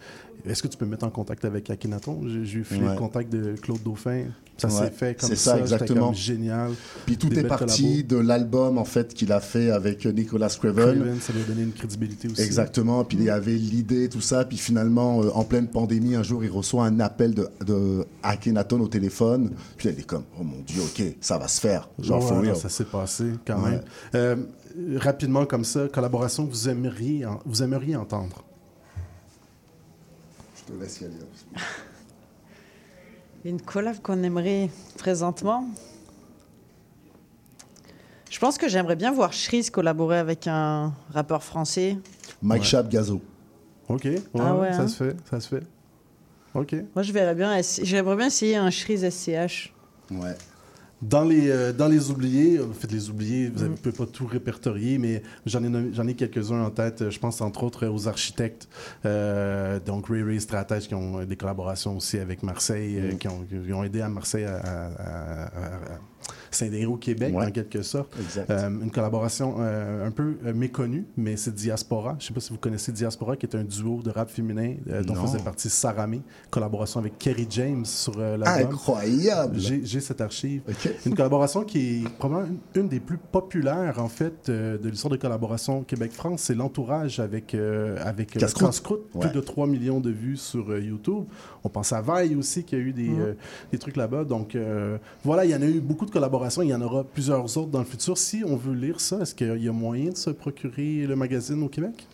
[0.51, 2.21] est-ce que tu peux me mettre en contact avec Akhenaton?
[2.27, 2.91] J'ai j'ai eu Ouais.
[2.93, 4.25] le contact de Claude Dauphin.
[4.57, 5.37] Ça Ouais, s'est fait comme ça.
[5.37, 6.07] ça, exactement.
[6.07, 6.71] comme génial.
[7.07, 10.95] Puis tout Des est parti de l'album en fait qu'il a fait avec Nicolas Craven.
[11.01, 12.41] Craven, ça lui a donné une crédibilité aussi.
[12.41, 13.05] Exactement.
[13.05, 14.45] Puis il y avait l'idée, tout ça.
[14.45, 18.79] Puis finalement, euh, en pleine pandémie, un jour, il reçoit un appel de, de Akhenaton
[18.81, 19.51] au téléphone.
[19.77, 21.89] Puis il est comme, oh mon Dieu, ok, ça va se faire.
[21.99, 22.57] Genre, Ouais, for non, real.
[22.57, 23.71] ça s'est passé quand Ouais.
[23.71, 23.83] même.
[24.15, 24.37] Euh,
[24.99, 28.45] rapidement comme ça, collaboration que vous aimeriez, en- vous aimeriez entendre?
[30.57, 31.15] Je te laisse y aller.
[33.45, 35.67] Une collab qu'on aimerait présentement.
[38.31, 41.99] Je pense que j'aimerais bien voir Shreeze collaborer avec un rappeur français.
[42.43, 42.69] Mike Ouais.
[42.69, 43.21] Chap Gazo.
[43.89, 44.89] Ok, ouais, Ah ouais, ça hein.
[44.89, 45.63] se fait, ça se fait.
[46.55, 46.75] Ok.
[46.95, 47.61] Moi, je verrais bien.
[47.83, 49.73] J'aimerais bien essayer un Shreeze SCH.
[50.11, 50.35] Ouais.
[51.09, 53.75] Dans les, euh, dans les oubliés, en fait, les oubliés, vous ne Mm.
[53.77, 57.03] pouvez pas tout répertorier, mais j'en ai, j'en ai quelques-uns en tête.
[57.03, 58.69] Euh, Je pense entre autres aux architectes,
[59.05, 63.19] euh, donc Ray Ray Stratège, qui ont euh, des collaborations aussi avec Marseille, euh, Mm.
[63.19, 65.99] qui, ont, qui ont aidé à Marseille à, à- à- à- à
[66.51, 67.47] s'intégrer au Québec, Ouais.
[67.47, 68.15] en quelque sorte.
[68.51, 72.17] Euh, une collaboration euh, un peu euh, méconnue, mais c'est Diaspora.
[72.19, 74.75] Je ne sais pas si vous connaissez Diaspora, qui est un duo de rap féminin
[74.91, 78.73] euh, dont faisait partie Saramé, collaboration avec Kerry James sur l'album.
[78.73, 79.59] Incroyable.
[79.59, 80.63] J'ai cette archive.
[81.07, 85.17] Une collaboration qui est probablement une, une des plus populaires, en fait, de l'histoire de
[85.17, 86.43] collaboration Québec-France.
[86.43, 89.03] C'est l'entourage avec, avec Casse-croûte.
[89.15, 89.21] Ouais.
[89.29, 91.25] Plus de 3 millions de vues sur YouTube.
[91.65, 93.35] On pense à Vaille aussi, qui a eu des, euh,
[93.73, 94.25] des trucs là-bas.
[94.25, 94.57] Donc,
[95.25, 96.63] voilà, il y en a eu beaucoup de collaborations.
[96.63, 98.17] Il y en aura plusieurs autres dans le futur.
[98.17, 101.63] Si on veut lire ça, est-ce qu'il y a moyen de se procurer le magazine
[101.63, 102.07] au Québec?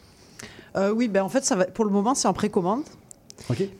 [0.76, 2.82] Euh, oui, ben en fait, ça va, pour le moment, c'est en précommande.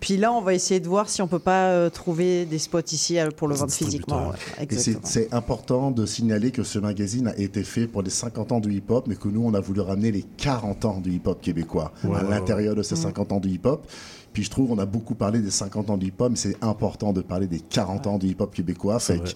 [0.01, 2.81] Puis là, on va essayer de voir si on peut pas euh, trouver des spots
[2.93, 4.31] ici euh, pour le vendre physiquement.
[4.31, 4.67] ouais.
[5.05, 8.73] C'est important de signaler que ce magazine a été fait pour les 50 ans du
[8.73, 12.23] hip-hop, mais que nous, on a voulu ramener les 40 ans du hip-hop québécois à
[12.23, 13.03] l'intérieur de ces Mm.
[13.03, 13.87] 50 ans du hip-hop.
[14.33, 17.13] Puis je trouve on a beaucoup parlé des 50 ans du hip-hop, mais c'est important
[17.13, 18.99] de parler des 40 ans du hip-hop québécois.
[18.99, 19.29] Fait que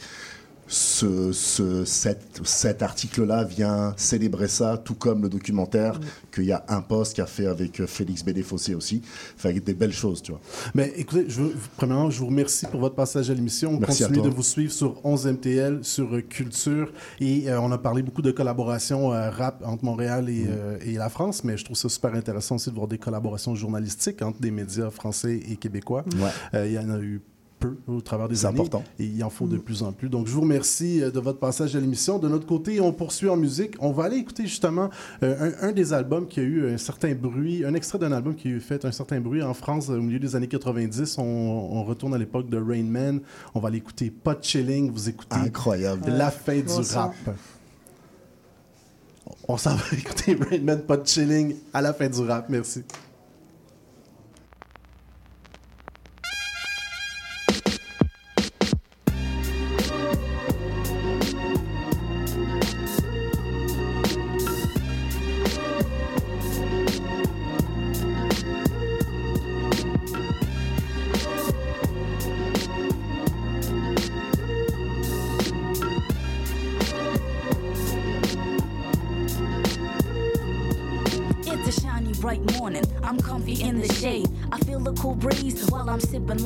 [0.67, 6.01] ce, ce- cet, cet article-là vient célébrer ça, tout comme le documentaire
[6.33, 9.03] qu'il y a un post qu'a fait avec euh, Félix Bédé-Fossé aussi.
[9.43, 10.41] Que des belles choses, tu vois.
[10.75, 13.79] Mais écoutez, je veux, premièrement, je vous remercie pour votre passage à l'émission.
[13.79, 14.31] Merci à Continuez toi.
[14.31, 16.93] de vous suivre sur 11MTL, sur euh, Culture.
[17.21, 20.29] Et euh, on a parlé beaucoup de collaborations euh, rap entre Montréal Mm.
[20.29, 22.99] et, euh, et la France, mais je trouve ça super intéressant aussi de voir des
[22.99, 26.05] collaborations journalistiques entre des médias français et québécois.
[26.17, 26.31] Ouais.
[26.55, 27.21] Euh, Il y en a eu
[27.69, 28.61] peu au travers des C'est années.
[28.61, 28.85] important.
[28.99, 30.09] Et il en faut de plus en plus.
[30.09, 32.19] Donc, je vous remercie euh, de votre passage à l'émission.
[32.19, 33.75] De notre côté, on poursuit en musique.
[33.81, 34.91] On va aller écouter justement
[35.23, 38.35] euh, un, un des albums qui a eu un certain bruit, un extrait d'un album
[38.35, 41.19] qui a eu fait un certain bruit en France euh, au milieu des années 90.
[41.19, 43.21] On, on retourne à l'époque de Rain Man.
[43.55, 44.91] On va aller écouter Pas de Chilling.
[44.91, 46.03] Vous écoutez Incroyable.
[46.11, 47.15] La fin Bon du rap.
[49.49, 52.47] On s'en va écouter Rain Man, Pas de Chilling à la fin du rap.
[52.49, 52.83] Merci.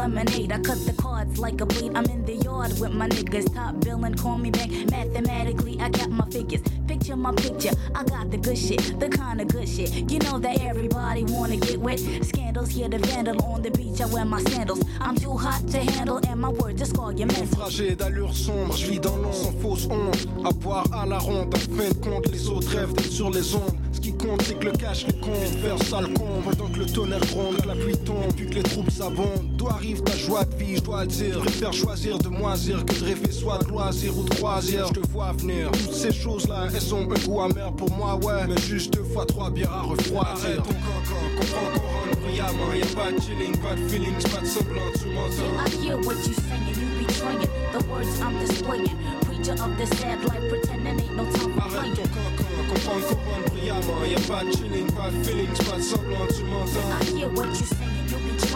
[0.09, 0.52] Lemonade.
[0.52, 1.92] I cut the cards like a blade.
[1.94, 3.54] I'm in the yard with my niggas.
[3.54, 4.70] Top billing, call me back.
[4.90, 6.62] Mathematically, I got my figures.
[6.86, 7.70] Picture my picture.
[7.94, 10.11] I got the good shit, the kind of good shit.
[10.11, 12.00] You know that everybody wanna get wet.
[12.22, 14.00] Scandals here to vandal on the beach.
[14.00, 14.82] I wear my sandals.
[15.00, 17.28] I'm too hot to handle, and my words just call your.
[17.28, 20.26] Naufragé d'allure sombre, je vis dans l'ombre sans fausse honte.
[20.44, 23.54] À boire à la ronde, en fin de compte, les autres rêvent d'être sur les
[23.54, 23.76] ondes.
[23.92, 26.09] Ce qui compte, c'est que le cash les compte, faire sale.
[26.14, 29.56] Pendant que le tonnerre gronde, la pluie tombe, les troupes s'abondent.
[29.56, 31.34] D'où arrive ta joie de vie, je dois le dire.
[31.34, 34.88] Je préfère choisir de moisir que de rêver soit de loisir ou de croisière.
[34.88, 35.70] Je te vois venir.
[35.72, 38.46] Toutes ces choses-là, elles ont un goût amer pour moi, ouais.
[38.48, 40.28] Mais juste deux fois trois bières à refroidir.
[40.44, 42.74] Arrête ton cancan, comprends qu'on rentre brillamment.
[42.74, 45.54] Y'a pas de chilling, pas de feelings, pas de semblant, tu m'entends.
[45.64, 48.96] I hear what you saying, you betraying the words I'm displaying.
[49.22, 51.94] Preacher of the sad life, pretending ain't no time for Arrête playing.
[51.94, 54.04] ton cancan, comprends qu'on rentre brillamment.
[54.11, 56.90] Y'a pas de chilling, pas de feelings, pas de semblant, tu m'entends.
[57.00, 57.88] I hear what you saying,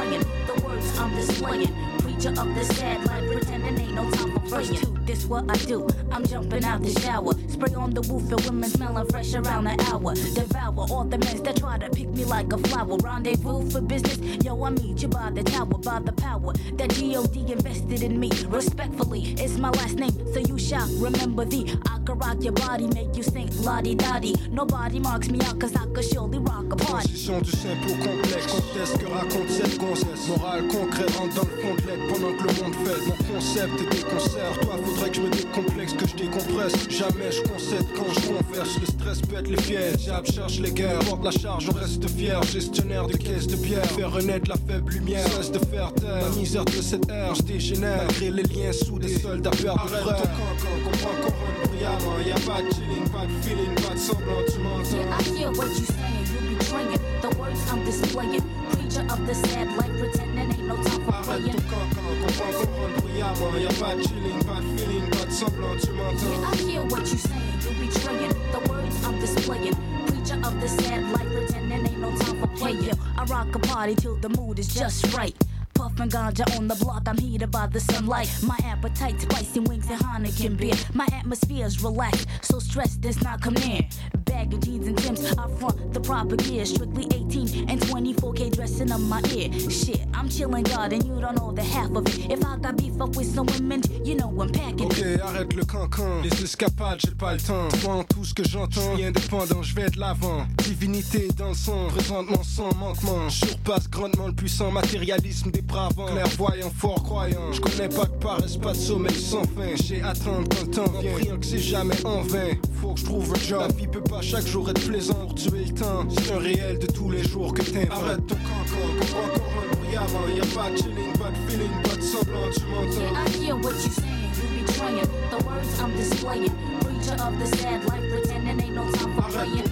[0.05, 1.75] you the words I'm displaying.
[1.99, 4.77] Preacher of the sad life, pretending ain't no time for playing.
[4.77, 5.89] Two, this what I do.
[6.11, 9.77] I'm jumping out the shower, spray on the roof and women smelling fresh around the
[9.89, 10.15] hour.
[10.15, 12.97] Devour all the men that try to pick me like a flower.
[12.99, 17.37] Rendezvous for business, yo I meet you by the tower, by the power that God
[17.51, 18.31] invested in me.
[18.49, 21.75] Respectfully, it's my last name, so you shall remember thee.
[21.89, 24.35] I can rock your body, make you sing da di.
[24.51, 27.09] Nobody marks me out, cause I could surely rock a party.
[27.09, 29.83] Transition du simple au complexe, conteste que raconte cette.
[30.29, 31.63] Morale concret rentre dans le
[32.09, 33.01] pendant que le monde fait.
[33.07, 36.73] Mon concept est concerts, toi faudrait que je me décomplexe, que je décompresse.
[36.89, 39.99] Jamais je concède quand je converse, le stress pète les pièges.
[40.07, 42.43] Jab cherche les guerres, porte la charge, on reste fier.
[42.43, 45.27] Gestionnaire de caisse de bière, faire renaître la faible lumière.
[45.29, 48.05] Cesse de faire taire, la misère de cette ère, je dégénère.
[48.07, 52.19] Malgré les liens soudés, soldats perdent Arrête ton cancan, comprends qu'on rentre brillamment.
[52.27, 54.83] Y'a pas de chilling, pas de feeling, pas de semblant, tu m'entends.
[54.93, 58.62] Yeah, I hear what you saying, you betraying the words I'm displaying.
[58.93, 61.53] Preacher of the sad life, pretending ain't no time for Arrête playing.
[61.53, 63.57] ton cancan, comprends qu'on rentre brillamment.
[63.59, 66.31] Y'a pas de chilling, pas de feeling, pas de semblant, tu m'entends.
[66.31, 69.77] Yeah, I hear what you saying, you betraying the words I'm displaying.
[70.07, 72.91] Preacher of the sad life, pretending ain't no time for playing.
[73.17, 75.35] I rock a party till the mood is just right.
[75.83, 78.31] Puffin' ganja on the block, I'm heated by the sunlight.
[78.45, 80.75] My appetite, spicy wings and Heineken beer.
[80.95, 83.81] My atmosphere's relaxed, so stress does not come near.
[84.25, 86.65] Bag jeans and Timbs, I front the proper gear.
[86.67, 89.51] Strictly 18 and 24K dressing up my ear.
[89.71, 92.31] Shit, I'm chillin' God and you don't know the half of it.
[92.31, 94.87] If I got beef up with some women, you know I'm packing.
[94.87, 96.23] Ok, arrête le cancan.
[96.23, 97.67] Les escapades, j'ai pas le temps.
[97.83, 100.47] Moi, tout ce que j'entends, je indépendant, je vais de l'avant.
[100.59, 103.29] Divinité dans le sang, présentement sans manquement.
[103.29, 106.07] Surpasse grandement le puissant matérialisme dépravant.
[106.07, 107.53] Clairvoyant, fort croyant.
[107.53, 109.75] Je connais pas de paresse, pas de sommeil sans fin.
[109.83, 111.13] J'ai quand le temps vient.
[111.13, 112.53] Priant que c'est jamais en vain.
[112.81, 113.61] Faut que je trouve un job.
[113.61, 116.05] La vie peut pas chaque jour être plaisant pour tuer le temps.
[116.11, 117.91] C'est un réel de tous les jours que t'inventes.
[117.91, 120.29] Arrête ton cancan, comprends qu'on rentre brillamment.
[120.37, 123.01] Y'a pas de chilling, pas de feeling, pas de semblant, tu m'entends.
[123.01, 126.55] Yeah, I hear what you saying, you betraying the words I'm displaying.
[126.81, 129.69] Preacher of the sad life, pretending ain't no time for playing.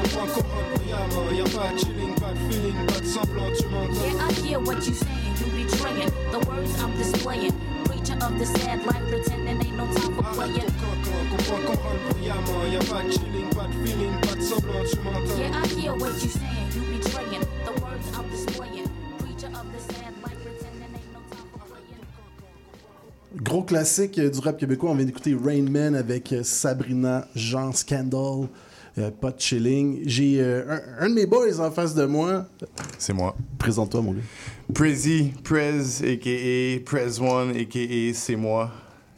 [0.00, 1.30] Comprends qu'on rentre brillamment.
[1.36, 4.04] Y'a pas de chilling, pas de feeling, pas de semblant, tu m'entends.
[4.04, 5.19] Yeah, I hear what you saying,
[5.70, 7.52] you betraying the words I'm displaying.
[7.84, 10.70] Preacher of the sad life, pretending ain't no time for playing.
[11.30, 12.72] Comprends qu'on rentre brillamment.
[12.72, 15.38] Y'a pas de chilling, pas de feeling, pas de semblant, tu m'entends.
[15.38, 18.88] Yeah, I hear what you saying, you betraying the words I'm displaying.
[19.18, 22.04] Preacher of the sad life, pretending ain't no time for playing.
[23.42, 27.72] Gros classique euh, du rap québécois, on vient d'écouter Rain Man avec euh, Sabrina Jean
[27.72, 28.48] Scandal.
[28.98, 30.00] euh, pas de chilling.
[30.04, 30.64] J'ai euh,
[30.98, 32.46] un, un de mes boys en face de moi.
[32.98, 33.36] C'est moi.
[33.58, 34.20] Présente-toi, mon gars.
[34.74, 36.80] Prezi, Prez, a.k.a.
[36.84, 38.14] Prez One, a.k.a.
[38.14, 38.70] c'est moi.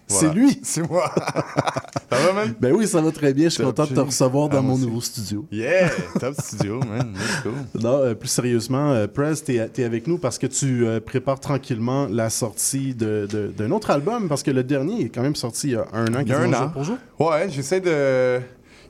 [0.08, 0.28] Voilà.
[0.28, 0.60] C'est lui!
[0.62, 1.10] C'est moi!
[2.10, 2.54] ça va, man?
[2.60, 3.44] Ben oui, ça va très bien.
[3.48, 4.82] Je suis content de te recevoir dans Ah, mon aussi.
[4.84, 5.46] nouveau studio.
[5.50, 5.88] Yeah!
[6.20, 7.14] Top studio, man.
[7.42, 7.50] Go.
[7.80, 11.40] Non, euh, plus sérieusement, euh, Prez, t'es es avec nous parce que tu euh, prépares
[11.40, 15.36] tranquillement la sortie de- de- d'un autre album parce que le dernier est quand même
[15.36, 16.18] sorti il y a un an.
[16.20, 16.72] Il y a un an.
[16.82, 16.98] jour.
[17.18, 18.40] Ouais, j'essaie de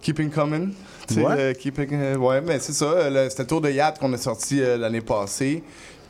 [0.00, 0.70] keeping coming.
[1.14, 1.24] Ouais.
[1.28, 2.94] euh, keeping, ouais, mais c'est ça.
[3.28, 5.62] C'était Tour de Yacht qu'on a sorti l'année passée.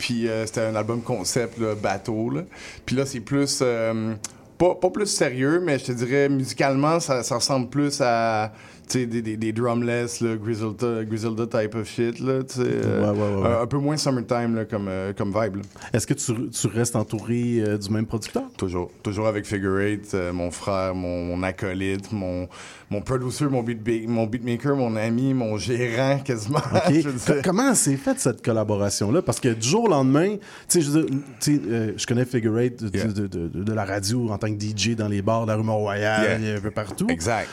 [0.03, 2.29] Puis euh, c'était un album concept, là, bateau.
[2.29, 2.41] Là.
[2.85, 3.59] Puis là, c'est plus.
[3.61, 4.13] euh,
[4.57, 8.51] pas, pas plus sérieux, mais je te dirais, musicalement, ça, ça ressemble plus à.
[8.87, 12.61] Sais, des, des, des drumless, là, Griselda, Griselda type of shit, là, tu sais.
[12.65, 13.55] euh, Ouais, ouais, ouais, ouais.
[13.57, 15.57] Un, un peu moins summertime, là, comme, euh, comme vibe.
[15.93, 18.43] Est-ce que tu, tu restes entouré euh, du même producteur?
[18.57, 18.91] Toujours.
[19.01, 22.47] Toujours avec Figure Eight, mon frère, mon, mon acolyte, mon,
[22.91, 26.59] mon producer, mon, beat mon beatmaker, mon ami, mon gérant quasiment.
[26.59, 26.81] OK.
[26.93, 27.35] Je veux dire.
[27.35, 29.21] Co- Comment s'est faite cette collaboration-là?
[29.21, 30.35] Parce que du jour au lendemain,
[30.69, 34.37] tu sais, je, je connais Figure Eight de, de, de- de- de la radio en
[34.37, 36.57] tant que DJ dans les bars de la rue Mont-Royal, Yeah.
[36.57, 37.07] un peu partout.
[37.09, 37.47] Exact.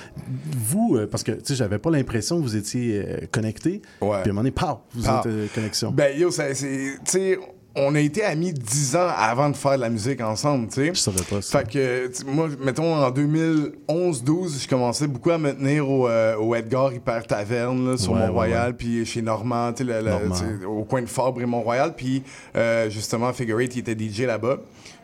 [0.53, 3.83] Vous, parce Parce que, tu sais, j'avais pas l'impression que vous étiez euh, connectés.
[4.01, 5.91] Puis à un moment donné, pow, vous êtes euh, connexion.
[5.91, 6.53] Ben, yo, c'est.
[6.55, 7.39] Tu sais,
[7.77, 10.87] on a été amis 10 ans avant de faire de la musique ensemble, tu sais.
[10.95, 11.59] Je savais pas ça.
[11.61, 16.55] Fait que, moi, mettons, en 2011-12, je commençais beaucoup à me tenir au, euh, au
[16.55, 21.07] Edgar Hyper Taverne, là, sur Ouais, Mont-Royal, puis chez Normand, tu sais, au coin de
[21.07, 22.23] Fabre et Mont-Royal, puis
[22.57, 24.59] euh, justement, Figure Eight, il était DJ là-bas.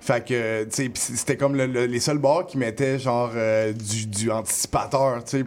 [0.06, 3.32] Fait que, tu sais, pis c'était comme le- le- les seuls bars qui mettaient genre
[3.34, 5.44] euh, du, du anticipateur, tu sais.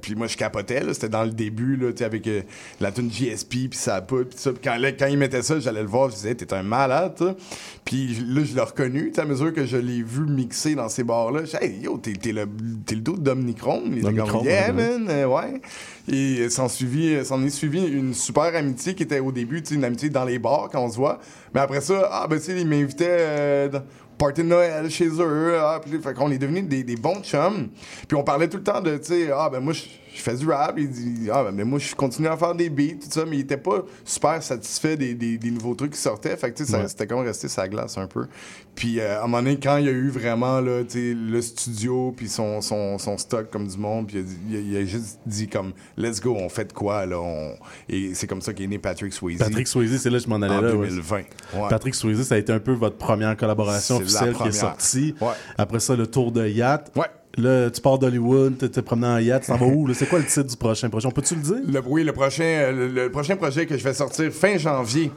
[0.00, 0.92] Puis moi, je capotais, là.
[0.92, 2.42] C'était dans le début, là, tu sais, avec euh,
[2.80, 4.50] la tune GSP, puis ça poudre, puis ça.
[4.50, 7.36] Puis quand, là, quand il mettait ça, j'allais le voir, je disais, t'es un malade.
[7.84, 11.40] Puis là, je l'ai reconnu, à mesure que je l'ai vu mixer dans ces bars-là.
[11.60, 12.46] Hey, yo, t'es t'es le,
[12.86, 13.82] t'es le dos de Dominic-Ron.
[13.92, 15.60] Il comme, yeah, man, euh, ouais.
[16.08, 19.84] Et euh, s'en suivi, s'en est suivi une super amitié qui était au début, une
[19.84, 21.18] amitié dans les bars quand on se voit.
[21.54, 23.82] Mais après ça, ah, ben, tu sais, il m'invitait euh, dans
[24.16, 25.56] party de Noël chez eux.
[25.58, 27.68] Ah, puis, fait qu'on est devenus des, des bons chums.
[28.06, 29.82] Puis on parlait tout le temps de, tu sais, ah, ben, moi, je
[30.14, 30.74] je fais du rap.
[30.78, 33.24] Il dit, ah, ben, mais moi, je continue à faire des beats, tout ça.
[33.26, 36.36] Mais il était pas super satisfait des, des- des nouveaux trucs qui sortaient.
[36.36, 36.88] Fait que, tu sais, ça- Ouais.
[36.88, 38.26] c'était comme rester sa glace un peu.
[38.74, 41.14] Puis, euh, à un moment donné, quand il y a eu vraiment, là, tu sais,
[41.14, 44.56] le studio, puis son, son, son stock comme du monde, puis il a, dit- il
[44.56, 47.18] a- il a juste dit, comme, let's go, on fait de quoi, là.
[47.20, 47.54] on-
[47.88, 49.38] Et c'est comme ça qu'est né Patrick Swayze.
[49.38, 50.74] Patrick Swayze, c'est là que je m'en allais En là.
[50.74, 50.88] ouais.
[50.88, 51.16] 2020.
[51.16, 51.68] Ouais.
[51.68, 54.54] Patrick Swayze, ça a été un peu votre première collaboration officielle qui est première.
[54.54, 55.14] sortie.
[55.58, 56.90] Après ça, le tour de yacht.
[56.96, 57.06] Ouais.
[57.38, 59.86] Là, tu pars d'Hollywood, t'es t'es promené en yacht, t'en vas où?
[59.86, 59.94] là?
[59.94, 61.06] C'est quoi le titre du prochain projet?
[61.08, 61.56] On peut-tu le dire?
[61.66, 65.10] Le, oui, le prochain, euh, le, le prochain projet que je vais sortir fin janvier.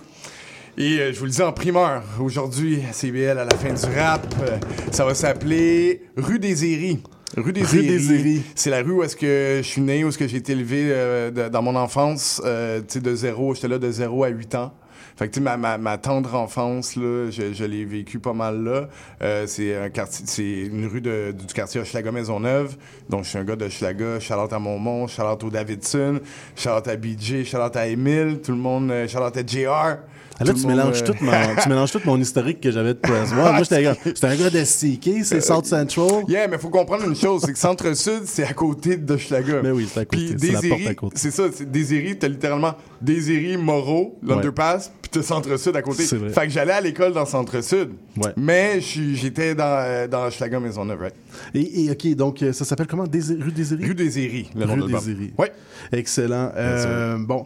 [0.77, 4.25] Et euh, je vous le dis en primeur, aujourd'hui, CBL, à la fin du rap,
[4.41, 4.57] euh,
[4.91, 6.99] ça va s'appeler Rue des Éries.
[7.35, 7.79] Rue des Rue
[8.15, 8.41] Éries.
[8.55, 10.83] C'est la rue où est-ce que je suis né, où est-ce que j'ai été élevé
[10.91, 14.29] euh, de- dans mon enfance, euh, tu sais, de zéro, j'étais là de zéro à
[14.29, 14.73] 8 ans.
[15.17, 18.33] Fait que, tu sais, ma, ma, ma tendre enfance, là, je, je l'ai vécu pas
[18.33, 18.89] mal là.
[19.21, 22.75] Euh, c'est un quartier, c'est une rue de- du quartier Hochelaga Maisonneuve.
[23.09, 24.19] Donc, je suis un gars de Hochelaga.
[24.19, 26.19] Charlotte à Montmont, Charlotte au Davidson,
[26.55, 29.99] Charlotte à BJ, Charlotte à Emile, tout le monde, euh, Charlotte à JR.
[30.37, 31.31] Ah, là, Tout tu mélanges, euh, tout mon,
[31.63, 33.37] tu mélanges tout mon historique que j'avais de Press One.
[33.37, 36.23] Moi, j'étais un gars- j'étais un gars de STK, c'est South Central.
[36.27, 39.61] Yeah, mais faut comprendre une chose, c'est que Centre-Sud, c'est à côté de Hochelaga.
[39.63, 41.15] Mais oui, c'est à côté, Puis c'est la porte Désiré, à côté.
[41.17, 46.03] c'est ça, c'est Désiré, t'as littéralement Désiré, Moreau, l'Underpass, puis t'as Centre-Sud à côté.
[46.03, 46.29] C'est vrai.
[46.29, 47.91] Fait que j'allais à l'école dans Centre-Sud.
[48.17, 48.31] Ouais.
[48.35, 51.15] Mais j'étais dans, euh, dans Hochelaga Maisonneuve, right?
[51.53, 53.03] Et, et, OK, donc, euh, ça s'appelle comment?
[53.03, 53.85] Rue Désirée?
[53.85, 54.99] Rue Désiré, le nom Rue de l'album.
[54.99, 55.33] Désirée.
[55.37, 55.51] Ouais.
[55.93, 56.51] Excellent.
[56.57, 57.45] Euh, bon.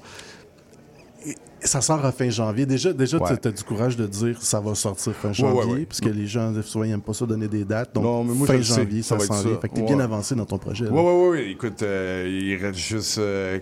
[1.62, 2.66] Ça sort à fin janvier.
[2.66, 3.38] Déjà, déjà Ouais.
[3.42, 5.86] tu as du courage de dire ça va sortir fin janvier, ouais, ouais.
[5.86, 7.94] parce que les gens, souvent, ils n'aiment pas ça donner des dates.
[7.94, 9.58] Donc, Non, mais moi, fin sais, janvier, ça s'en vient.
[9.60, 9.88] Fait que t'es Ouais.
[9.88, 10.88] bien avancé dans ton projet.
[10.88, 11.52] ouais, ouais, ouais.
[11.52, 13.18] Écoute, euh, il reste juste.
[13.18, 13.60] euh,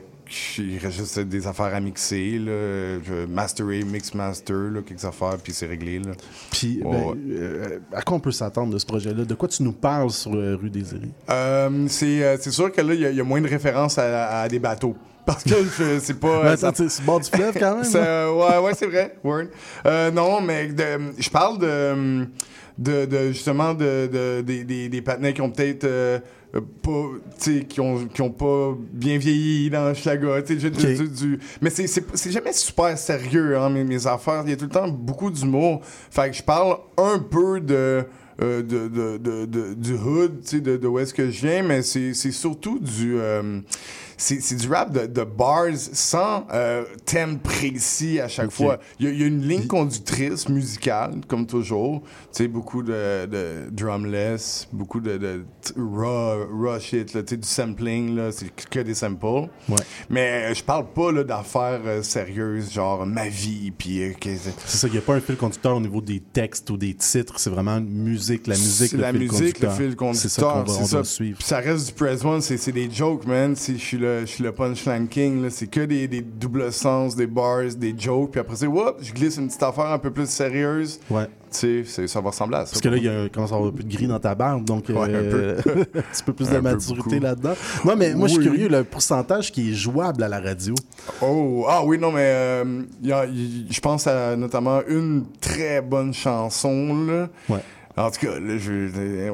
[0.58, 3.00] il reste juste des affaires à mixer, là.
[3.30, 6.12] Masterer, mix master, là, quelques affaires, puis c'est réglé, là.
[6.52, 7.16] Puis, ben, ouais.
[7.30, 9.24] euh, à quoi on peut s'attendre de ce projet-là?
[9.24, 10.70] De quoi tu nous parles sur euh, Rue?
[11.30, 13.48] Euh, c'est euh, c'est sûr que là, il y a- il y, a moins de
[13.48, 14.96] références à, à des bateaux.
[15.28, 16.58] Parce que je- c'est pas.
[16.58, 17.84] Ça- sur le bord du fleuve quand même?
[17.84, 18.34] Ça- là?
[18.34, 19.16] ouais, ouais, c'est vrai.
[19.24, 19.44] Word.
[19.86, 20.70] Euh, non, mais
[21.20, 22.26] je parle de,
[22.78, 26.20] de, de, justement de, de- des, des, des patinets qui ont peut-être euh,
[26.82, 26.92] pas,
[27.42, 30.98] tu sais, qui ont, qui ont pas bien vieilli dans Schlaga, tu sais, je- Ok.
[30.98, 34.44] du, du- mais c'est, c'est, c'est jamais super sérieux, hein, mes, mes affaires.
[34.46, 35.82] Il y a tout le temps beaucoup d'humour.
[36.10, 38.04] Fait que je parle un peu de,
[38.42, 41.46] euh, de, de, de, de- du hood, tu sais, de, de où est-ce que je
[41.48, 43.18] viens, mais c'est, c'est surtout du...
[43.20, 43.60] euh,
[44.18, 48.80] c'est, du rap de, de bars sans euh, thème précis à chaque fois.
[49.00, 52.02] Il y, a, il y a une ligne conductrice musicale, comme toujours.
[52.02, 55.44] Tu sais, beaucoup de, de drumless, beaucoup de, de
[55.78, 59.26] raw, raw shit, là, tu sais, du sampling, là, c'est que des samples.
[59.70, 59.76] Ouais.
[60.10, 64.04] Mais euh, je parle pas là, d'affaires euh, sérieuses, genre ma vie, puis...
[64.04, 66.78] euh, C'est ça, il n'y a pas un fil conducteur au niveau des textes ou
[66.78, 69.74] des titres, c'est vraiment musique, la musique, C'est le la fil musique, le conducteur.
[69.76, 71.04] fil C'est ça qu'on conducteur, c'est ça.
[71.04, 71.38] suivre.
[71.38, 73.56] Puis ça reste du press one, c'est des jokes, man.
[73.56, 75.50] C'est- Je suis le, je suis le punchline king.
[75.50, 78.32] C'est que des, des doubles sens, des bars, des jokes.
[78.32, 81.00] Puis après, c'est, whoop, je glisse une petite affaire un peu plus sérieuse.
[81.10, 81.28] Ouais.
[81.52, 82.72] Tu sais, ça va ressembler à ça.
[82.72, 84.36] Parce que là, il y a, commence à avoir un peu de gris dans ta
[84.36, 85.72] barbe, donc Ouais, un euh, peu.
[85.96, 87.54] un petit peu plus de maturité là-dedans.
[87.86, 90.76] Non, mais moi, je suis curieux, le pourcentage qui est jouable à la radio.
[91.22, 97.30] Oh, ah oui, non, mais euh, je pense à notamment une très bonne chanson, là.
[97.50, 97.60] Ouais.
[97.96, 99.32] En tout cas, là, je...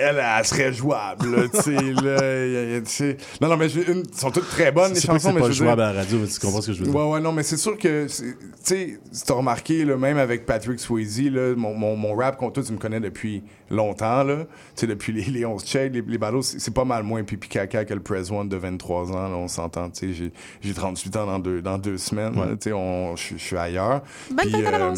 [0.00, 3.16] Elle, elle serait jouable, là, tu sais, là, y a- y a- tu sais.
[3.40, 3.98] Non, non, mais une...
[4.10, 6.26] Elles sont toutes très bonnes, les chansons, mais pas je jouable à la radio, mais
[6.26, 6.94] tu comprends ce que je veux dire.
[6.96, 10.46] Ouais, ouais, non, mais c'est sûr que, tu sais, si t'as remarqué, là, même avec
[10.46, 14.44] Patrick Swayze, là, mon, mon, mon rap, contre toi, tu me connais depuis longtemps, là.
[14.44, 14.46] Tu
[14.76, 17.84] sais, depuis les, les 11 checks, les, les ballots, c'est pas mal moins pipi caca
[17.84, 20.14] que le Press One de 23 ans, là, on s'entend, tu sais.
[20.14, 22.46] j'ai- J'ai 38 ans dans deux, dans deux semaines, Ouais.
[22.46, 24.02] là, tu sais, on- je suis ailleurs.
[24.30, 24.94] Bonne Puis, euh.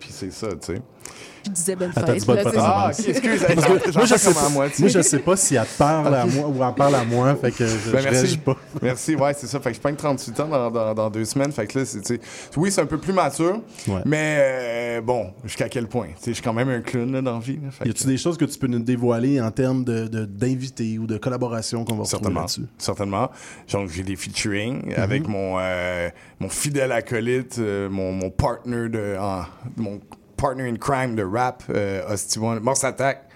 [0.00, 0.82] Puis c'est ça, tu sais.
[1.44, 2.26] Je disais bonne Attends, fête.
[2.26, 2.38] bonne.
[2.56, 4.76] Ah, ok, excuse, Parce que j'en- moi, je sais pas, moitié.
[4.84, 7.50] moi, je sais pas si elle parle à moi ou elle parle à moi, fait
[7.50, 8.38] que je, Ben, je merci.
[8.38, 8.56] pas.
[8.82, 9.60] Merci, ouais, c'est ça.
[9.60, 11.52] Fait que je prends 38 ans dans, dans, dans deux semaines.
[11.52, 12.20] Fait que là, c'est,
[12.56, 14.00] oui, c'est un peu plus mature, Ouais.
[14.06, 16.08] mais euh, bon, jusqu'à quel point?
[16.26, 17.58] Je suis quand même un clown là, dans la vie.
[17.62, 17.68] là.
[17.86, 21.06] Y a-tu des choses que tu peux nous dévoiler en termes de, de- d'invités ou
[21.06, 22.40] de collaborations qu'on va retrouver Certainement.
[22.40, 22.66] là-dessus?
[22.78, 23.30] Certainement.
[23.72, 24.94] Donc, j'ai des featuring Mhm.
[24.96, 26.08] avec mon, euh,
[26.40, 29.44] mon fidèle acolyte, euh, mon, mon partner de, en-
[29.76, 30.00] mon
[30.44, 33.30] partner in crime de rap, euh, Hosty One, Morse Attack.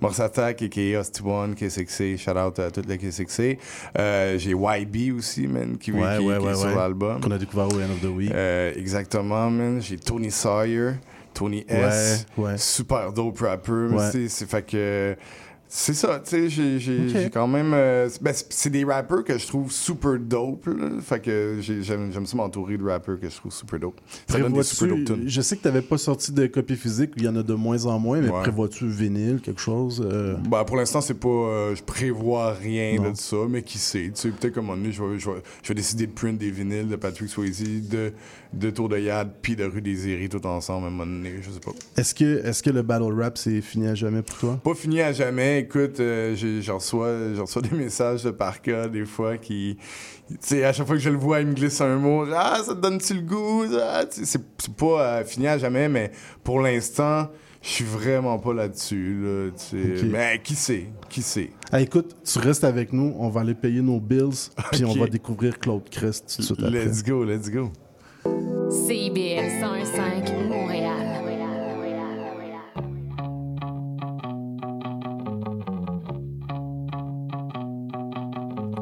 [0.00, 0.98] Morse Attack, a.k.a.
[0.98, 3.58] Hosty One, K6C, shout out à toute la K6C.
[3.98, 7.20] Euh, j'ai YB aussi, man, qui, Ouais, qui- ouais, qui ouais, est sur l'album.
[7.20, 8.30] Qu'on a découvert au End of the Week.
[8.32, 9.82] Euh, exactement, man.
[9.82, 10.92] J'ai Tony Sawyer,
[11.34, 12.24] Tony S.
[12.38, 12.56] Ouais, ouais.
[12.58, 13.88] Super dope rapper.
[14.28, 15.16] C'est fait que.
[15.76, 17.72] C'est ça, tu sais, j'ai- quand même.
[17.74, 20.66] euh, ben, c'est- des rappers que je trouve super dope.
[20.66, 20.88] là.
[21.00, 24.00] Fait que j'ai- j'aime ça m'entourer de rappers que je trouve super dope.
[24.28, 25.24] Ça donne des super dope tunes.
[25.26, 27.54] Je sais que tu n'avais pas sorti de copie physique, il y en a de
[27.54, 28.42] moins en moins, mais Ouais.
[28.42, 30.00] prévois-tu vinyle, quelque chose?
[30.08, 30.36] euh?
[30.48, 31.28] Ben, pour l'instant, c'est pas.
[31.28, 33.10] euh, je prévois rien Non.
[33.10, 34.12] de ça, mais qui sait.
[34.14, 36.12] Tu sais, peut-être qu'à un moment donné, je vais, je, vais, je vais décider de
[36.12, 38.12] print des vinyles de Patrick Swayze, de,
[38.52, 41.34] de Tour de Yad, puis de Rue des Iris tout ensemble à un moment donné,
[41.42, 41.72] je sais pas.
[41.96, 44.60] Est-ce que, est que le battle rap, c'est fini à jamais pour toi?
[44.62, 45.63] Pas fini à jamais.
[45.64, 47.16] Écoute, euh, j'en reçois,
[47.62, 49.78] des messages de par cas, des fois, qui.
[50.28, 52.26] Tu sais, à chaque fois que je le vois, il me glisse un mot.
[52.34, 53.64] Ah, ça te donne-tu le goût?
[53.80, 54.42] Ah, c'est
[54.76, 56.12] pas euh, fini à jamais, mais
[56.42, 57.30] pour l'instant,
[57.62, 59.16] je suis vraiment pas là-dessus.
[59.22, 59.50] Là.
[60.04, 60.88] Mais qui sait?
[61.08, 61.50] Qui sait?
[61.72, 65.06] Ah, écoute, tu restes avec nous, on va aller payer nos bills, puis on va
[65.06, 66.84] découvrir Claude Crest tout de suite après.
[66.84, 67.72] Let's go, let's go.
[68.70, 70.43] CIBL 101.5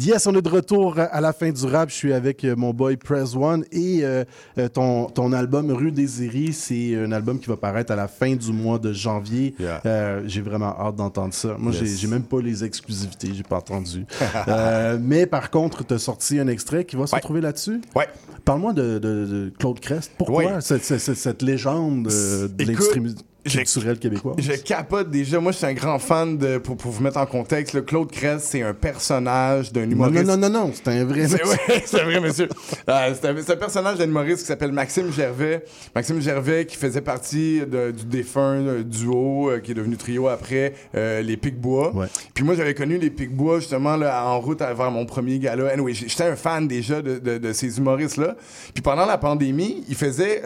[0.00, 1.90] Yes, on est de retour à la fin du rap.
[1.90, 4.24] Je suis avec euh, mon boy Press One et euh,
[4.56, 8.08] euh, ton, ton album Rue des Iris, c'est un album qui va paraître à la
[8.08, 9.54] fin du mois de janvier.
[9.60, 9.82] Yeah.
[9.84, 11.56] Euh, j'ai vraiment hâte d'entendre ça.
[11.58, 11.98] Moi, j'ai Yes.
[12.00, 14.06] j'ai même pas les exclusivités, j'ai pas entendu.
[14.48, 17.80] Euh, mais par contre, tu as sorti un extrait qui va se retrouver là-dessus?
[17.94, 18.08] Ouais.
[18.44, 20.10] Parle-moi de, de- de Claude Crest.
[20.18, 20.60] Pourquoi Ouais.
[20.60, 24.36] cette, cette- légende de Écoute, culturelle québécoise?
[24.38, 25.40] Je capote déjà.
[25.40, 26.58] Moi, je suis un grand fan de.
[26.58, 30.24] Pour, pour vous mettre en contexte, le Claude Crest, c'est un personnage d'un humoriste.
[30.24, 31.26] non, non, non, non, c'est un vrai.
[31.26, 32.48] C'est ouais, c'est un vrai monsieur.
[32.88, 35.64] Euh, c'est un, personnage d'un humoriste qui s'appelle Maxime Gervais.
[35.94, 40.28] Maxime Gervais qui faisait partie de- du défunt euh, duo euh, qui est devenu trio
[40.28, 41.92] après, euh, les Picbois.
[42.34, 45.68] Puis moi, j'avais connu les Picbois justement là, en route vers mon premier gala.
[45.72, 48.36] Anyway, j'étais un fan déjà de, de- de ces humoristes-là.
[48.74, 50.42] Puis pendant la pandémie, il faisait,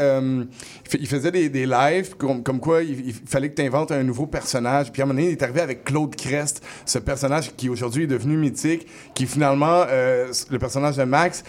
[0.98, 4.26] il des, des lives comme, comme quoi il, il fallait que tu inventes un nouveau
[4.26, 4.92] personnage.
[4.92, 8.04] Puis à un moment donné, il est arrivé avec Claude Crest, ce personnage qui aujourd'hui
[8.04, 11.44] est devenu mythique, qui finalement, euh, le personnage de Max,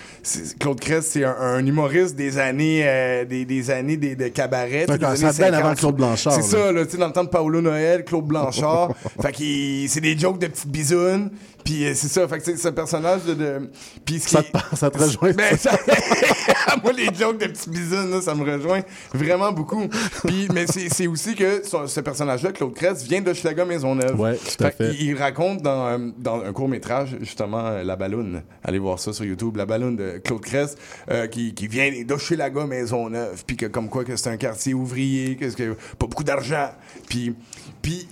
[0.60, 4.86] Claude Crest, c'est un, un humoriste des années, euh, des, des années des, de cabaret.
[4.86, 5.78] D'accord, des années avant 50.
[5.78, 8.92] Claude Blanchard, C'est ça, là, dans le temps de Paolo Noël, Claude Blanchard.
[9.22, 11.32] fait que c'est des jokes de petites bisounes.
[11.68, 13.34] Puis euh, c'est ça, fait que c'est un personnage de.
[13.34, 13.70] de
[14.06, 15.34] puis ce Ça qui- te, ça te rejoint?
[15.34, 15.78] ben, ça-
[16.82, 18.80] moi, les jokes de petits bisounes, là, ça me rejoint
[19.14, 19.86] vraiment beaucoup.
[20.26, 24.18] Puis, mais c'est aussi que ce, ce personnage-là, Claude Crest, vient de Schlager Maisonneuve.
[24.18, 28.44] Ouais, tout à Fait Il, raconte dans, euh, dans un court-métrage, justement, euh, La Balloune.
[28.64, 29.58] Allez voir ça sur YouTube.
[29.58, 30.78] La Balloune de Claude Crest,
[31.12, 33.44] euh, qui, qui vient d'Hochelaga Maisonneuve.
[33.46, 36.70] Puis que, comme quoi, que c'est un quartier ouvrier, que que pas beaucoup d'argent.
[37.10, 37.36] Puis,
[37.82, 38.08] puis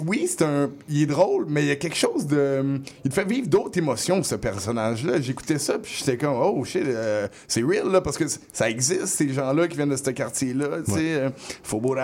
[0.00, 0.70] oui, c'est un.
[0.88, 2.80] Il est drôle, mais il y a quelque chose de.
[3.04, 5.20] Il te fait vivre d'autres émotions, ce personnage-là.
[5.20, 9.06] J'écoutais ça, puis j'étais comme, oh shit, euh, c'est real, là, parce que ça existe,
[9.06, 11.30] ces gens-là qui viennent de ce quartier-là, tu sais, euh,
[11.62, 11.96] Faubourg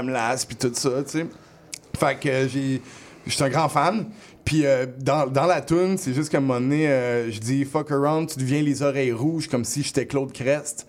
[0.47, 1.27] puis tout ça, tu sais.
[1.99, 2.83] Fait que euh, j'ai.
[3.27, 4.07] Je suis un grand fan.
[4.49, 7.67] Puis euh, dans, dans la tune, c'est juste qu'à un moment donné, euh, je dis
[7.67, 10.87] fuck around, tu deviens les oreilles rouges comme si j'étais Claude Crest.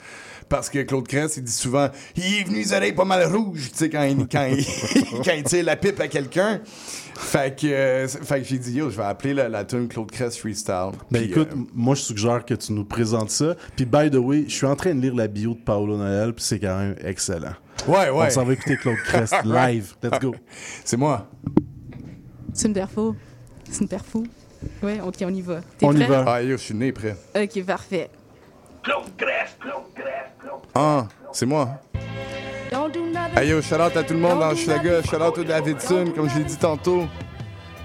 [0.49, 3.69] Parce que Claude Crest, il dit souvent, il est venu les oreilles pas mal rouges,
[3.71, 4.65] tu sais, quand il, quand il,
[5.23, 6.59] quand il tire la pipe à quelqu'un.
[7.15, 10.09] Fait que, euh, fait que j'ai dit, yo, je vais appeler la, la tune Claude
[10.09, 10.91] Crest Freestyle.
[11.11, 13.55] Ben Puis, écoute, euh, moi je suggère que tu nous présentes ça.
[13.75, 16.33] Puis by the way, je suis en train de lire la bio de Paolo Noël,
[16.33, 17.53] puis c'est quand même excellent.
[17.87, 18.27] Ouais, ouais.
[18.27, 19.93] On s'en va écouter Claude Crest live.
[20.01, 20.33] Let's go.
[20.83, 21.29] C'est moi.
[22.53, 23.15] C'est une perfo.
[23.69, 24.23] C'est une perfo.
[24.81, 25.61] Ouais, ok, on y va.
[25.77, 26.25] T'es On y va.
[26.27, 27.15] Ah, yo, je suis né prêt.
[27.35, 28.09] Ok, parfait.
[30.75, 31.69] Ah, c'est moi.
[33.35, 36.29] Hey yo, shout out à tout le monde dans Schlager, shout out au Davidson, comme
[36.29, 37.07] je l'ai dit tantôt.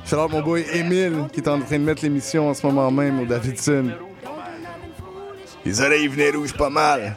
[0.07, 2.91] Shout out mon boy Emile qui est en train de mettre l'émission en ce moment
[2.91, 3.93] même au Davidson.
[5.65, 7.17] Les oreilles venaient rouges pas mal.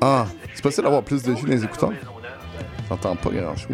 [0.00, 1.92] Ah, c'est possible d'avoir plus de jus dans les écouteurs?
[2.88, 3.68] J'entends pas grand chose.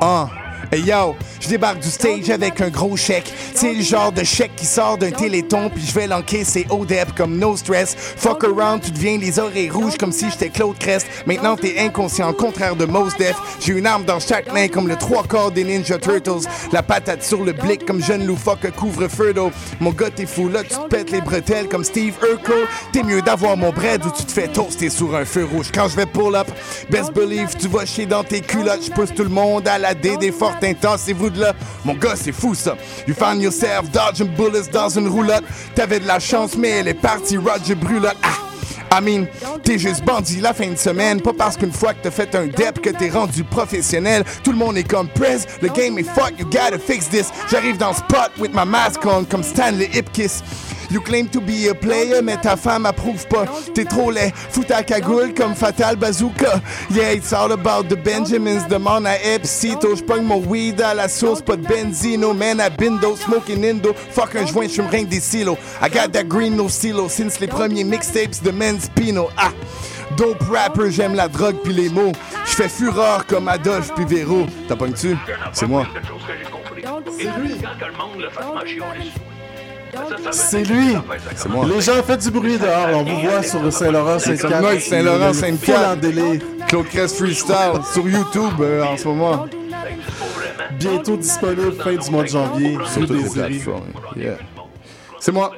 [0.00, 0.28] Ah,
[0.70, 3.32] hey yo, je débarque du stage avec un gros chèque.
[3.54, 7.14] C'est le genre de chèque qui sort d'un téléthon, puis je vais l'encaisser au dep
[7.16, 7.94] comme no stress.
[7.96, 11.06] Fuck around, tu deviens les oreilles rouges comme si j'étais Claude Crest.
[11.26, 13.36] Maintenant t'es inconscient, contraire de Mos Def.
[13.60, 16.46] J'ai une arme dans chaque main comme le trois quarts des Ninja Turtles.
[16.72, 19.50] La patate sur le blick comme jeune loufoque couvre-feu d'eau.
[19.80, 22.66] Mon gars, t'es fou là, tu te pètes les bretelles comme Steve Urkel.
[22.92, 25.61] T'es mieux d'avoir mon bread ou tu te fais toaster sur un feu rouge.
[25.72, 26.48] Quand je vais pull up,
[26.90, 28.84] best believe, tu vas chier dans tes culottes.
[28.86, 31.52] Je pousse tout le monde à la D des fortes intenses et vous de là.
[31.84, 32.76] Mon gars, c'est fou ça.
[33.06, 35.44] You found yourself dodging bullets dans une roulotte.
[35.74, 38.16] T'avais de la chance, mais elle est partie, Roger Brulotte.
[38.22, 38.52] Ah!
[38.94, 39.26] I mean,
[39.64, 41.22] t'es juste bandit la fin de semaine.
[41.22, 44.22] Pas parce qu'une fois que t'as fait un dep que t'es rendu professionnel.
[44.44, 47.30] Tout le monde est comme press, le game est fuck, you gotta fix this.
[47.50, 50.42] J'arrive dans spot with my mask on comme Stanley Ipkiss.
[50.92, 53.46] You claim to be a player, mais ta femme approuve pas.
[53.74, 56.60] T'es trop laid, fous ta cagoule comme Fatal Bazooka.
[56.90, 58.66] Yeah, it's all about the Benjamins.
[58.68, 62.34] Demande à Epsito, j'pogne mon weed à la source, pas de benzino.
[62.34, 63.94] Man, been though, smoking indo.
[63.94, 65.56] Fuck un joint, j'fume rien des silos.
[65.80, 69.30] I got that green no silo, since les premiers mixtapes de Men's Pino.
[69.38, 69.50] Ah!
[70.18, 72.12] Dope rapper, j'aime la drogue puis les mots.
[72.44, 74.44] J'fais fureur comme Adolphe puis Véro.
[74.68, 74.76] T'as?
[75.54, 75.86] C'est moi.
[77.16, 77.54] C'est lui.
[80.32, 81.66] C'est moi.
[81.66, 82.88] Les gens, faites du bruit dehors.
[82.94, 85.96] On vous voit sur Saint-Laurent, Saint-Laurent, en Saint-Pierre.
[85.96, 86.40] délire.
[86.68, 89.46] Claude Crest Freestyle sur YouTube euh, en ce moment.
[90.78, 92.78] Bientôt disponible fin du mois de janvier.
[92.92, 93.82] Sur toutes les plateformes.
[94.16, 94.38] Yeah.
[95.20, 95.52] C'est moi.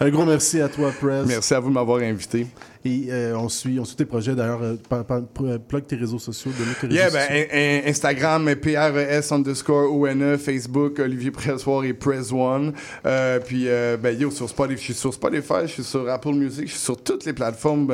[0.00, 1.22] Un gros merci à toi, Prez.
[1.26, 2.46] Merci à vous de m'avoir invité.
[2.86, 4.34] Et euh, on, suit, on suit tes projets.
[4.34, 7.90] D'ailleurs, euh, euh, plug tes réseaux sociaux, tes réseaux Yeah, ben, sociaux.
[7.90, 12.74] Instagram, PRES underscore ONE, Facebook, Olivier Pressoir et Press One.
[13.06, 13.66] Euh, puis,
[14.02, 16.80] ben, yo, sur Spotify, je suis sur Spotify, je suis sur Apple Music, je suis
[16.80, 17.90] sur toutes les plateformes.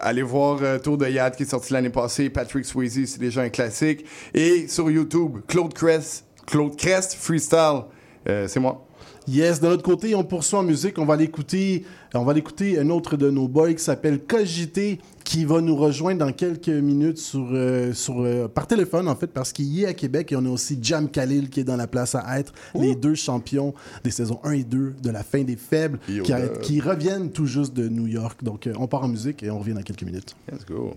[0.00, 3.48] Allez voir Tour de Yad qui est sorti l'année passée, Patrick Swayze, c'est déjà un
[3.48, 4.04] classique.
[4.34, 7.82] Et sur YouTube, Claude Crest, Claude Crest Freestyle,
[8.26, 8.84] c'est moi.
[9.28, 10.98] Yes, de l'autre côté, on poursuit en musique.
[10.98, 11.84] On va l'écouter.
[12.14, 16.24] On va l'écouter un autre de nos boys qui s'appelle Cogité, qui va nous rejoindre
[16.24, 19.92] dans quelques minutes sur, euh, sur, euh, par téléphone, en fait, parce qu'il est à
[19.92, 20.32] Québec.
[20.32, 23.14] Et on a aussi Jam Khalil qui est dans la place à être, les deux
[23.14, 26.48] champions des saisons 1 et 2 de la fin des faibles, qui, a- là.
[26.62, 28.42] qui reviennent tout juste de New York.
[28.42, 30.34] Donc, euh, on part en musique et on revient dans quelques minutes.
[30.50, 30.94] Let's go.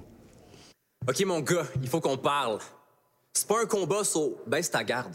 [1.09, 2.59] Ok, mon gars, il faut qu'on parle.
[3.33, 5.13] C'est pas un combat, so baisse ta garde.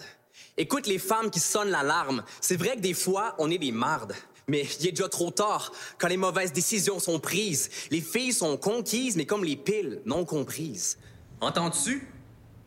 [0.59, 2.23] Écoute les femmes qui sonnent l'alarme.
[2.41, 4.13] C'est vrai que des fois, on est des mardes.
[4.49, 7.69] Mais il est déjà trop tard quand les mauvaises décisions sont prises.
[7.91, 10.99] Les filles sont conquises, mais comme les piles, non comprises.
[11.41, 12.09] Entends-tu?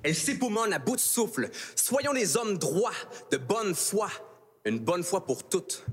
[0.04, 1.50] Elles s'époumonnent à bout de souffle.
[1.76, 2.92] Soyons des hommes droits,
[3.32, 4.10] de bonne foi.
[4.66, 5.86] Une bonne foi pour toutes.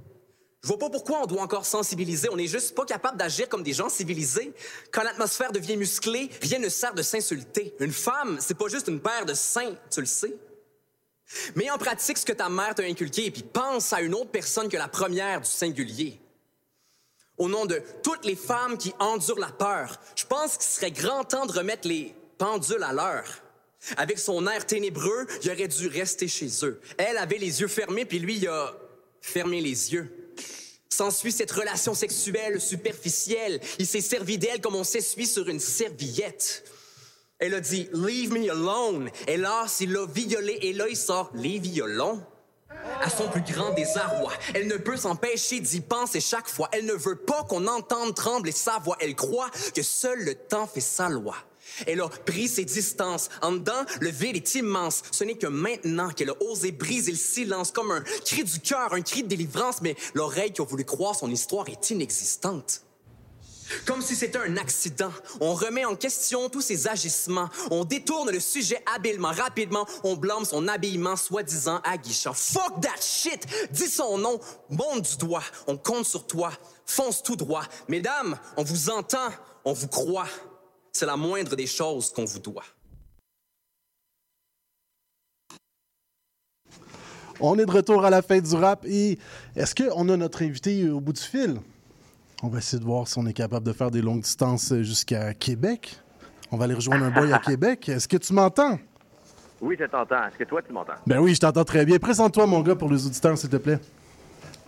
[0.62, 2.28] Je vois pas pourquoi on doit encore sensibiliser.
[2.32, 4.52] On est juste pas capable d'agir comme des gens civilisés.
[4.90, 7.72] Quand l'atmosphère devient musclée, rien ne sert de s'insulter.
[7.78, 10.34] Une femme, c'est pas juste une paire de seins, tu le sais.
[11.54, 14.30] Mets en pratique ce que ta mère t'a inculqué et puis pense à une autre
[14.30, 16.20] personne que la première du singulier.
[17.36, 21.24] Au nom de toutes les femmes qui endurent la peur, je pense qu'il serait grand
[21.24, 23.42] temps de remettre les pendules à l'heure.
[23.96, 26.80] Avec son air ténébreux, il aurait dû rester chez eux.
[26.96, 28.74] Elle avait les yeux fermés, puis lui, il a
[29.20, 30.32] fermé les yeux.
[30.88, 33.60] S'ensuit cette relation sexuelle superficielle.
[33.78, 36.64] Il s'est servi d'elle comme on s'essuie sur une serviette.
[37.38, 39.10] Elle a dit Leave me alone.
[39.26, 42.22] Et là, s'il l'a violé, et là, il sort les violons.
[43.02, 46.68] À son plus grand désarroi, elle ne peut s'empêcher d'y penser chaque fois.
[46.72, 48.96] Elle ne veut pas qu'on entende trembler sa voix.
[49.00, 51.36] Elle croit que seul le temps fait sa loi.
[51.86, 53.28] Elle a pris ses distances.
[53.42, 55.02] En dedans, le vide est immense.
[55.10, 58.94] Ce n'est que maintenant qu'elle a osé briser le silence comme un cri du cœur,
[58.94, 62.85] un cri de délivrance, mais l'oreille qui a voulu croire son histoire est inexistante.
[63.84, 65.12] Comme si c'était un accident.
[65.40, 67.48] On remet en question tous ses agissements.
[67.70, 69.86] On détourne le sujet habilement, rapidement.
[70.04, 72.32] On blâme son habillement soi-disant aguichant.
[72.32, 73.46] Fuck that shit!
[73.72, 74.40] Dis son nom,
[74.70, 75.42] monte du doigt.
[75.66, 76.52] On compte sur toi.
[76.84, 77.64] Fonce tout droit.
[77.88, 79.30] Mesdames, on vous entend.
[79.64, 80.28] on vous croit.
[80.92, 82.64] C'est la moindre des choses qu'on vous doit.
[87.38, 89.18] On est de retour à la fin du rap et
[89.54, 91.60] est-ce qu'on a notre invité au bout du fil?
[92.42, 95.32] On va essayer de voir si on est capable de faire des longues distances jusqu'à
[95.32, 95.98] Québec.
[96.52, 97.88] On va aller rejoindre un boy à Québec.
[97.88, 98.78] Est-ce que tu m'entends?
[99.60, 100.26] Oui, je t'entends.
[100.28, 100.92] Est-ce que toi, tu m'entends?
[101.06, 101.98] Ben oui, je t'entends très bien.
[101.98, 103.78] Présente-toi, mon gars, pour les auditeurs, s'il te plaît.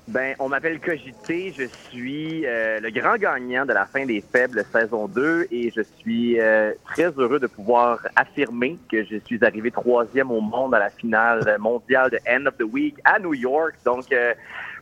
[0.09, 1.53] Ben, on m'appelle Cogité.
[1.55, 5.83] Je suis euh, le grand gagnant de la fin des faibles saison 2 et je
[5.99, 10.79] suis euh, très heureux de pouvoir affirmer que je suis arrivé troisième au monde à
[10.79, 13.75] la finale mondiale de End of the Week à New York.
[13.85, 14.33] Donc, euh,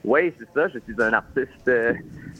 [0.07, 0.69] oui, c'est ça.
[0.69, 1.93] Je suis un artiste euh,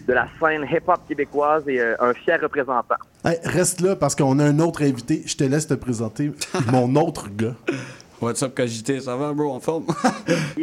[0.09, 2.95] de la scène hip-hop québécoise et euh, un fier représentant.
[3.25, 5.23] Hey, reste là parce qu'on a un autre invité.
[5.27, 6.33] Je te laisse te présenter
[6.73, 7.55] mon autre gars.
[8.21, 8.99] What's up, Cogité?
[9.01, 9.53] Ça va, bro?
[9.53, 9.87] En forme?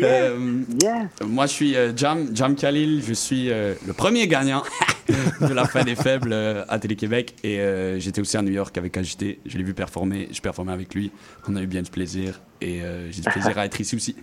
[0.01, 0.35] Euh,
[1.25, 3.03] Moi, je suis euh, Jam, Jam Khalil.
[3.07, 4.63] Je suis euh, le premier gagnant
[5.39, 7.35] de la fin des faibles euh, à Télé-Québec.
[7.43, 9.39] Et euh, j'étais aussi à New York avec Agité.
[9.45, 10.27] Je l'ai vu performer.
[10.31, 11.11] Je performais avec lui.
[11.47, 12.41] On a eu bien du plaisir.
[12.59, 14.15] Et euh, j'ai du plaisir à être ici aussi.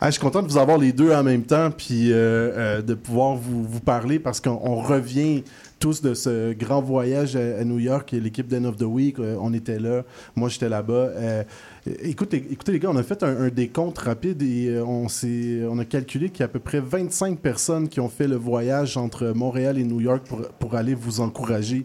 [0.00, 2.82] Ah, je suis content de vous avoir les deux en même temps, puis euh, euh,
[2.82, 5.44] de pouvoir vous, parler parce qu'on on revient
[5.78, 9.52] tous de ce grand voyage à, New York, l'équipe d'End of the Week, euh, on
[9.52, 10.02] était là,
[10.34, 11.10] moi j'étais là-bas.
[12.02, 15.06] Écoutez, écoutez les gars, on a fait un, décompte rapide et on,
[15.78, 18.96] a calculé qu'il y a à peu près 25 personnes qui ont fait le voyage
[18.96, 20.26] entre Montréal et New York
[20.58, 21.84] pour, aller vous encourager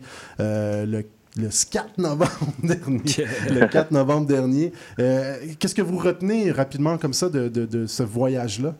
[1.38, 2.32] le 4 novembre
[2.64, 3.26] dernier.
[3.50, 4.72] le 4 novembre dernier.
[5.00, 8.76] Euh, Qu'est-ce que vous retenez rapidement comme ça de, de- de ce voyage-là?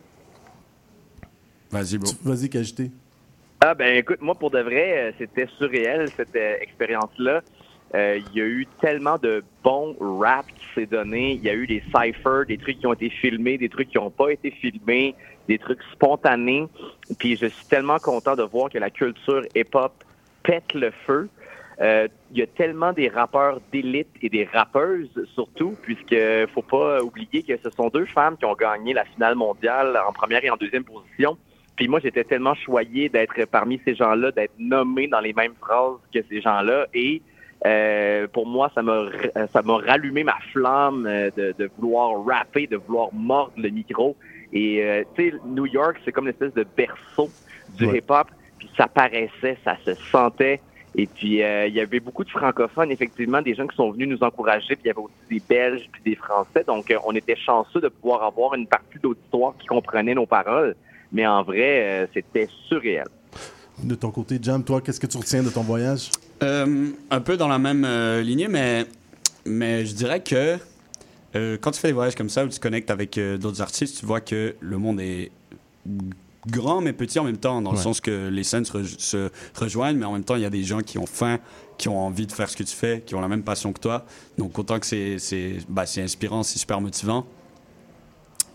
[1.70, 2.10] Vas-y, bro.
[2.24, 2.90] Vas-y, Cagité.
[3.60, 7.42] Ah ben écoute, moi pour de vrai, euh, c'était surréel cette euh, expérience-là.
[7.94, 11.32] Euh, Il y a eu tellement de bons rap qui s'est donné.
[11.34, 13.98] Il y a eu des cyphers, des trucs qui ont été filmés, des trucs qui
[13.98, 15.14] n'ont pas été filmés,
[15.48, 16.66] des trucs spontanés.
[17.18, 19.92] Puis je suis tellement content de voir que la culture hip-hop
[20.42, 21.28] pète le feu.
[21.80, 26.14] Euh, Il y a tellement des rappeurs d'élite et des rappeuses surtout, puisque
[26.54, 30.12] faut pas oublier que ce sont deux femmes qui ont gagné la finale mondiale en
[30.12, 31.36] première et en deuxième position.
[31.76, 35.96] Puis moi, j'étais tellement choyé d'être parmi ces gens-là, d'être nommé dans les mêmes phrases
[36.14, 36.86] que ces gens-là.
[36.92, 37.22] Et
[37.66, 39.06] euh, pour moi, ça m'a
[39.52, 44.14] ça m'a rallumé ma flamme euh, de, de vouloir rapper, de vouloir mordre le micro.
[44.52, 47.30] Et euh, tu sais, New York, c'est comme une espèce de berceau
[47.78, 47.98] du Ouais.
[47.98, 48.28] hip-hop.
[48.58, 50.60] Puis ça paraissait, ça se sentait.
[50.96, 54.08] Et puis, euh, il y avait beaucoup de francophones, effectivement, des gens qui sont venus
[54.08, 54.74] nous encourager.
[54.74, 56.64] Puis il y avait aussi des Belges puis des Français.
[56.66, 60.74] Donc, euh, on était chanceux de pouvoir avoir une partie d'auditoire qui comprenait nos paroles.
[61.12, 63.06] Mais en vrai, euh, c'était surréel.
[63.82, 66.10] De ton côté, Jam, toi, qu'est-ce que tu retiens de ton voyage?
[66.42, 68.84] Euh, un peu dans la même euh, lignée, mais,
[69.46, 70.58] mais je dirais que
[71.36, 73.62] euh, quand tu fais des voyages comme ça où tu te connectes avec euh, d'autres
[73.62, 75.30] artistes, tu vois que le monde est
[76.46, 79.30] grand mais petit en même temps, dans le sens que les scènes se, rej- se
[79.54, 81.38] rejoignent, mais en même temps, il y a des gens qui ont faim,
[81.78, 83.80] qui ont envie de faire ce que tu fais, qui ont la même passion que
[83.80, 84.06] toi.
[84.38, 87.26] Donc, autant que c'est bah, inspirant, c'est super motivant.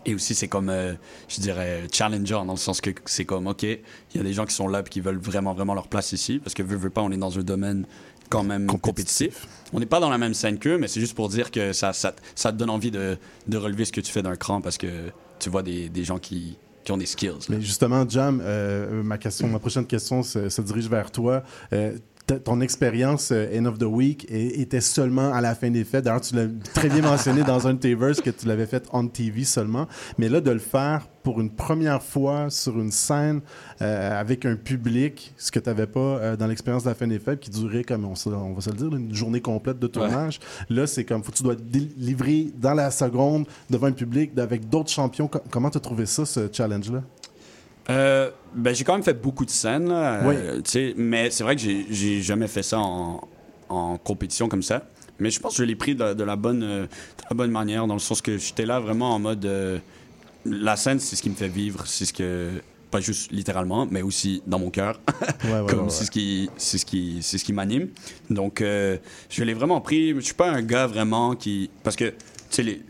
[0.04, 0.94] Et aussi, c'est comme, euh,
[1.28, 3.78] je dirais, challenger, dans le sens que c'est comme, OK, il
[4.14, 6.38] y a des gens qui sont là et qui veulent vraiment, vraiment leur place ici,
[6.38, 7.86] parce que, veux, veux pas, on est dans un domaine
[8.30, 9.46] quand même compétitif.
[9.72, 11.92] On n'est pas dans la même scène qu'eux, mais c'est juste pour dire que ça,
[11.92, 13.18] ça, ça te donne envie de,
[13.48, 15.10] de relever ce que tu fais d'un cran, parce que
[15.40, 16.56] tu vois des, des gens qui,
[17.48, 21.42] Mais justement, Jam, euh, ma, question, ma prochaine question se, dirige vers toi.
[21.72, 21.96] Euh,
[22.44, 26.04] ton expérience euh, End of the Week était seulement à la fin des fêtes.
[26.04, 28.84] D'ailleurs, tu l'as très bien mentionné dans un de tes verses que tu l'avais fait
[28.92, 29.86] on TV seulement.
[30.18, 33.40] Mais là, de le faire pour une première fois sur une scène
[33.82, 37.06] euh, avec un public, ce que tu n'avais pas euh, dans l'expérience de la fin
[37.06, 39.86] des fêtes qui durait, comme on, on va se le dire, une journée complète de
[39.86, 40.40] tournage.
[40.68, 44.68] Là, c'est comme faut que tu dois délivrer dans la seconde devant un public avec
[44.68, 45.28] d'autres champions.
[45.28, 47.02] Co- Comment tu as trouvé ça, ce challenge-là?
[47.90, 50.34] Euh, ben, j'ai quand même fait beaucoup de scènes, là, Oui.
[50.36, 53.20] euh, tu sais, mais c'est vrai que j'ai- jamais fait ça en,
[53.68, 54.82] en compétition comme ça.
[55.18, 57.50] Mais je pense que je l'ai pris de, de la bonne, euh, de la bonne
[57.50, 59.44] manière, dans le sens que j'étais là vraiment en mode.
[59.46, 59.78] euh,
[60.44, 62.50] la scène, c'est ce qui me fait vivre, c'est ce que.
[62.88, 65.00] Pas juste littéralement, mais aussi dans mon cœur.
[65.44, 66.06] ouais, Comme ouais, c'est ouais.
[66.06, 67.88] ce qui, c'est ce qui, c'est ce qui m'anime.
[68.30, 70.14] Donc, je l'ai vraiment pris.
[70.14, 72.10] Je suis pas un gars vraiment qui, parce que,
[72.50, 72.80] tu sais,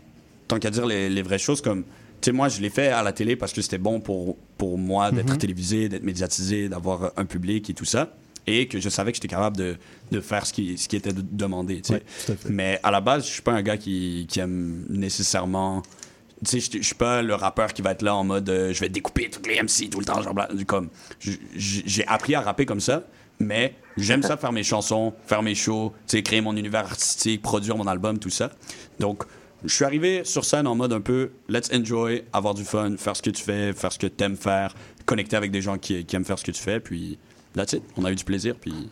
[0.47, 1.83] tant qu'à dire les, les vraies choses, comme,
[2.21, 5.11] sais, moi, je l'ai fait à la télé parce que c'était bon pour, pour moi
[5.11, 5.37] d'être Mhm.
[5.37, 8.13] télévisé, d'être médiatisé, d'avoir un public et tout ça.
[8.49, 9.75] Et que je savais que j'étais capable de,
[10.11, 11.81] de faire ce qui, ce qui était de- demandé.
[11.81, 11.91] tu.
[11.91, 12.33] Ouais, à.
[12.49, 15.81] Mais à la base, je suis pas un gars qui, qui aime nécessairement.
[16.45, 18.79] Tu sais, je- suis pas le rappeur qui va être là en mode euh, je
[18.79, 20.21] vais découper toutes les MC tout le temps.
[20.21, 20.33] Genre,
[20.65, 20.89] comme,
[21.55, 23.03] j'ai appris à rapper comme ça,
[23.39, 27.41] mais j'aime ça faire mes chansons, faire mes shows, tu sais, créer mon univers artistique,
[27.41, 28.51] produire mon album, tout ça.
[28.99, 29.23] Donc,
[29.63, 33.15] je suis arrivé sur scène en mode un peu let's enjoy, avoir du fun, faire
[33.15, 34.75] ce que tu fais, faire ce que tu aimes faire,
[35.05, 37.17] connecter avec des gens qui, qui aiment faire ce que tu fais, puis
[37.53, 37.83] that's it.
[37.97, 38.89] On a eu du plaisir, puis.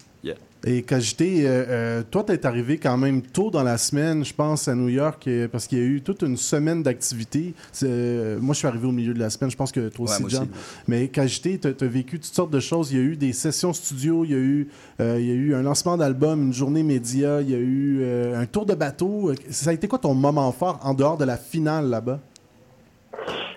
[0.68, 4.34] Et Kajité, euh, euh, toi, tu es arrivé quand même tôt dans la semaine, je
[4.34, 7.54] pense, à New York, euh, parce qu'il y a eu toute une semaine d'activité.
[7.84, 10.12] Euh, moi, je suis arrivé au milieu de la semaine, je pense que toi Ouais,
[10.14, 10.42] aussi, moi John.
[10.42, 10.52] aussi.
[10.88, 12.92] Mais Kajité, tu as vécu toutes sortes de choses.
[12.92, 14.68] Il y a eu des sessions studio, il y a eu,
[15.02, 18.00] euh, il y a eu un lancement d'album, une journée média, il y a eu
[18.02, 19.34] euh, un tour de bateau.
[19.52, 22.20] Ça a été quoi ton moment fort en dehors de la finale là-bas?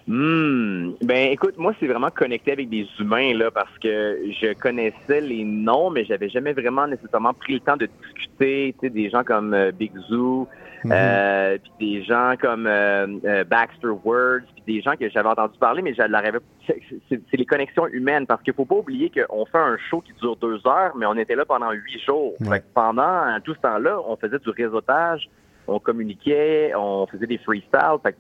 [0.07, 0.93] Hmm.
[1.03, 5.45] Ben, écoute, moi, c'est vraiment connecté avec des humains, là, parce que je connaissais les
[5.45, 9.23] noms, mais j'avais jamais vraiment nécessairement pris le temps de discuter, tu sais, des gens
[9.23, 10.49] comme euh, Big Zoo,
[10.85, 10.93] Mhm.
[10.95, 15.59] euh, puis des gens comme euh, euh, Baxter Words, puis des gens que j'avais entendu
[15.59, 20.01] parler, mais c'est les connexions humaines, parce qu'il faut pas oublier qu'on fait un show
[20.01, 22.35] qui dure deux heures, mais on était là pendant huit jours.
[22.49, 25.29] Fait que pendant tout ce temps-là, on faisait du réseautage,
[25.67, 27.99] on communiquait, on faisait des freestyles.
[28.03, 28.19] Fait que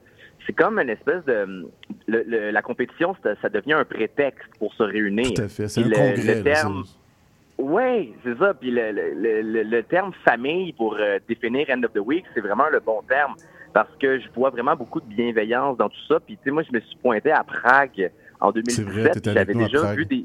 [0.48, 1.68] c'est comme une espèce de
[2.06, 5.34] le- le- la compétition, ça, devient un prétexte pour se réunir.
[5.34, 5.68] Tout à fait.
[5.68, 6.34] C'est un le, congrès.
[6.36, 6.84] le terme,
[7.58, 8.54] oui, c'est ça.
[8.54, 13.02] Puis le, terme famille pour euh, définir End of the Week, c'est vraiment le bon
[13.06, 13.34] terme
[13.74, 16.18] parce que je vois vraiment beaucoup de bienveillance dans tout ça.
[16.18, 18.10] Puis tu sais, moi, je me suis pointé à Prague
[18.40, 18.86] en C'est 2017.
[18.88, 20.24] vrai, t'étais puis avec J'avais déjà vu des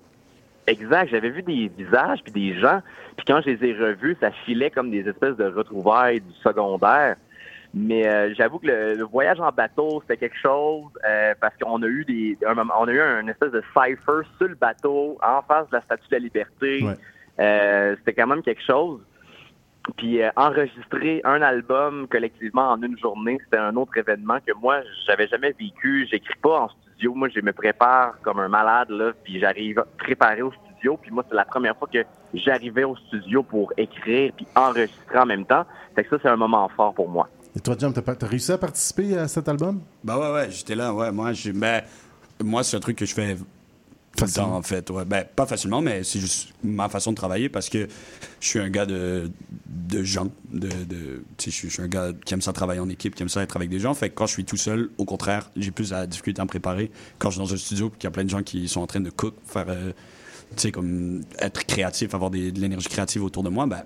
[0.66, 2.80] Exact, j'avais vu des visages puis des gens,
[3.18, 7.18] puis quand je les ai revus, ça filait comme des espèces de retrouvailles du secondaire.
[7.76, 11.82] Mais euh, j'avoue que le, le voyage en bateau, c'était quelque chose euh, parce qu'on
[11.82, 15.18] a eu des un moment- on a eu un espèce de cipher sur le bateau
[15.24, 16.80] en face de la Statue de la Liberté.
[17.40, 19.02] Euh, c'était quand même quelque chose.
[19.98, 24.82] Puis euh, enregistrer un album collectivement en une journée, c'était un autre événement que moi
[25.08, 26.08] j'avais jamais vécu.
[26.12, 30.42] J'écris pas en studio, moi je me prépare comme un malade là, puis j'arrive préparé
[30.44, 30.96] au studio.
[31.02, 32.00] Puis moi c'est la première fois que
[32.36, 35.66] j'arrivais au studio pour écrire puis enregistrer en même temps.
[35.96, 37.28] Fait que ça c'est un moment fort pour moi.
[37.56, 39.82] Et toi, John, t'as as réussi à participer à cet album?
[40.04, 41.12] Bah ouais, ouais, j'étais là, ouais.
[41.12, 41.84] Moi, j'ai- ben,
[42.44, 43.36] moi c'est un truc que je fais
[44.18, 44.90] tout le temps, en fait.
[44.90, 45.06] Ouais.
[45.06, 47.88] Ben, pas facilement, mais c'est juste ma façon de travailler parce que
[48.40, 49.30] je suis un gars de,
[49.68, 50.30] de gens.
[50.52, 53.22] De, de, je, suis- je suis un gars qui aime ça travailler en équipe, qui
[53.24, 53.94] aime ça être avec des gens.
[53.94, 56.50] Fait que quand je suis tout seul, au contraire, j'ai plus la difficulté à me
[56.50, 56.92] préparer.
[57.20, 58.88] Quand je suis dans un studio qu'il y a plein de gens qui sont en
[58.88, 59.92] train de cook, faire, euh,
[60.56, 63.84] tu sais, comme être créatif, avoir des- de l'énergie créative autour de moi, ben,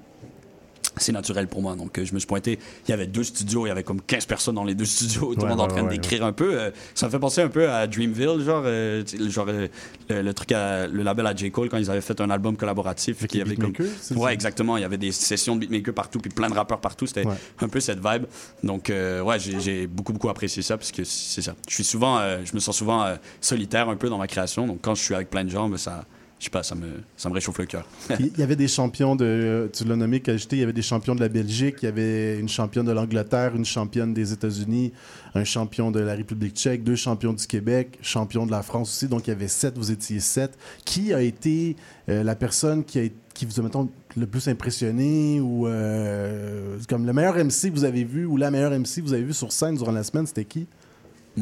[0.99, 1.75] c'est naturel pour moi.
[1.75, 2.59] Donc, euh, je me suis pointé.
[2.87, 5.33] Il y avait deux studios, il y avait comme 15 personnes dans les deux studios,
[5.35, 6.59] tout Ouais, le monde en train ouais, d'écrire un peu.
[6.59, 9.69] Euh, ça me fait penser un peu à Dreamville, genre, euh, genre le,
[10.09, 11.51] le truc, à, le label à J.
[11.51, 13.25] Cole, quand ils avaient fait un album collaboratif.
[13.27, 13.73] qui les avait comme...
[14.15, 14.77] Ouais, exactement.
[14.77, 17.05] Il y avait des sessions de beatmakers partout, puis plein de rappeurs partout.
[17.07, 17.25] C'était
[17.59, 18.25] un peu cette vibe.
[18.63, 21.55] Donc, ouais, j'ai- beaucoup, beaucoup apprécié ça, parce que c'est ça.
[21.67, 23.05] Je suis souvent, je me sens souvent
[23.41, 24.67] solitaire un peu dans ma création.
[24.67, 26.05] Donc, quand je suis avec plein de gens, ben, ça,
[26.39, 27.87] je sais pas, ça me, ça me réchauffe le cœur.
[28.19, 29.71] Il y avait des champions de.
[29.73, 32.49] Tu l'as nommé il y avait des champions de la Belgique, il y avait une
[32.49, 34.93] championne de l'Angleterre, une championne des États-Unis,
[35.33, 39.07] un champion de la République tchèque, deux champions du Québec, champion de la France aussi.
[39.07, 40.57] Donc il y avait sept, vous étiez sept.
[40.85, 41.75] Qui a été
[42.09, 43.03] euh, la personne qui, a,
[43.33, 47.83] qui vous a, mettons, le plus impressionné ou euh, comme le meilleur MC que vous
[47.83, 50.27] avez vu ou la meilleure MC que vous avez vu sur scène durant la semaine,
[50.27, 50.67] c'était qui?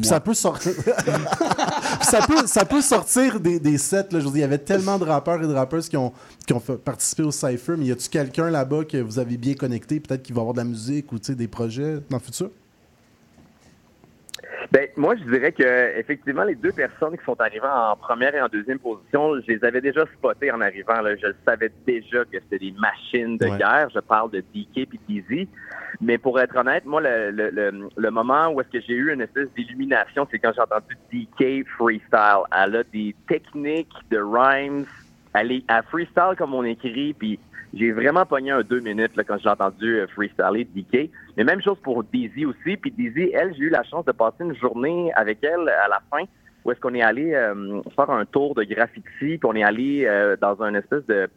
[2.02, 3.40] Ça peut sortir.
[3.40, 4.08] des, des sets.
[4.12, 6.12] Je il y avait tellement de rappeurs et de rappeuses qui ont,
[6.46, 10.00] qui ont participé au Cypher, mais y a-tu quelqu'un là-bas que vous avez bien connecté,
[10.00, 12.50] peut-être qui va avoir de la musique ou des projets dans le futur?
[14.72, 18.40] Ben, moi, je dirais que effectivement, les deux personnes qui sont arrivées en première et
[18.40, 21.00] en deuxième position, je les avais déjà spotées en arrivant.
[21.00, 21.14] Là.
[21.16, 23.58] Je le savais déjà que c'était des machines de Ouais.
[23.58, 23.88] guerre.
[23.94, 25.48] Je parle de DK et Dizzy.
[26.00, 29.12] Mais pour être honnête, moi, le, le, le, le moment où est-ce que j'ai eu
[29.12, 32.42] une espèce d'illumination, c'est quand j'ai entendu DK freestyle.
[32.52, 34.84] Elle a des techniques de rhymes.
[35.36, 37.38] Est à freestyle comme on écrit, puis
[37.74, 41.10] j'ai vraiment pogné un deux minutes là, quand j'ai entendu euh, freestyler DK.
[41.36, 42.76] Mais même chose pour Daisy aussi.
[42.76, 46.00] Puis Daisy, elle, j'ai eu la chance de passer une journée avec elle à la
[46.10, 46.24] fin
[46.66, 50.04] où est-ce qu'on est allé euh, faire un tour de graffiti, puis on est allé
[50.04, 51.28] euh, dans un espèce de,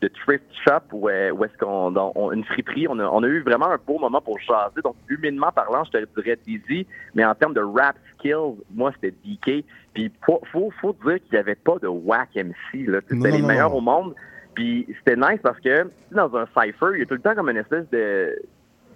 [0.00, 2.86] de thrift shop où, euh, où est-ce qu'on on- une friperie.
[2.88, 4.80] On a, on a eu vraiment un beau moment pour jaser.
[4.82, 9.14] Donc humainement parlant, je te dirais Daisy, mais en termes de rap skills, moi c'était
[9.24, 9.64] DK.
[9.94, 13.00] Puis faut faut, faut dire qu'il n'y avait pas de whack MC là.
[13.08, 14.14] C'était les meilleurs au monde.
[14.54, 17.50] Puis c'était nice parce que dans un cipher, il y a tout le temps comme
[17.50, 18.36] une espèce de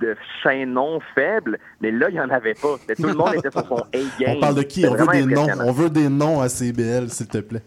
[0.04, 2.76] de chaînon faible, mais là, il n'y en avait pas.
[2.96, 4.36] Tout le monde était sur son A-game.
[4.36, 4.86] On parle de qui?
[4.86, 5.46] On veut des noms.
[5.64, 7.62] On veut des noms à CBL, s'il te plaît.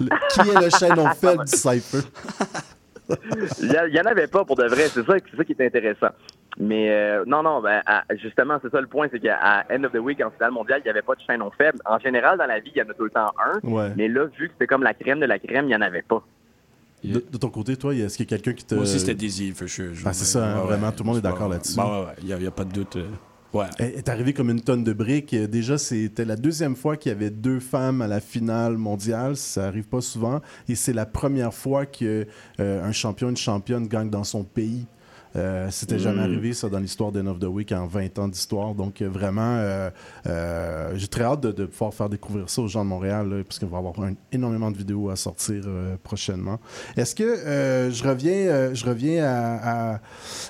[0.00, 1.98] Le- qui est le chaînon faible du Cypher?
[3.60, 4.84] Il n'y en avait pas pour de vrai.
[4.88, 6.08] C'est ça, c'est ça qui est intéressant.
[6.58, 9.92] Mais euh, non, non, ben, à- justement, c'est ça le point, c'est qu'à End of
[9.92, 11.78] the Week, en finale mondiale, il n'y avait pas de chaînon faible.
[11.86, 13.58] En général, dans la vie, il y en a tout le temps un.
[13.68, 13.88] Ouais.
[13.96, 16.02] Mais là, vu que c'était comme la crème de la crème, il n'y en avait
[16.02, 16.22] pas.
[17.04, 18.74] De, de ton côté, toi, est-ce qu'il y a quelqu'un qui te.
[18.74, 19.92] Moi aussi, c'était Daisy, for sure.
[20.04, 21.76] Ah, c'est ça, hein, vraiment, tout le monde est d'accord là-dessus.
[21.76, 22.96] Bah ouais, ouais, il n'y a, pas de doute.
[22.96, 23.08] euh.
[23.52, 23.66] Ouais.
[23.78, 25.34] Elle est arrivée comme une tonne de briques.
[25.34, 29.36] Euh, Déjà, c'était la deuxième fois qu'il y avait deux femmes à la finale mondiale.
[29.36, 30.40] Ça arrive pas souvent.
[30.68, 32.24] Et c'est la première fois qu'un
[32.58, 34.86] un champion, une championne gagne dans son pays.
[35.34, 36.24] Euh, C'était jamais Mm.
[36.24, 38.74] arrivé, ça, dans l'histoire d'End of the Week en 20 ans d'histoire.
[38.74, 39.56] Donc, euh, vraiment,
[40.26, 43.42] euh, j'ai très hâte de, de pouvoir faire découvrir ça aux gens de Montréal, là,
[43.44, 45.64] parce qu'on va avoir un- énormément de vidéos à sortir
[46.02, 46.60] prochainement.
[46.96, 47.24] Est-ce que
[47.90, 50.00] je reviens, je reviens à, à-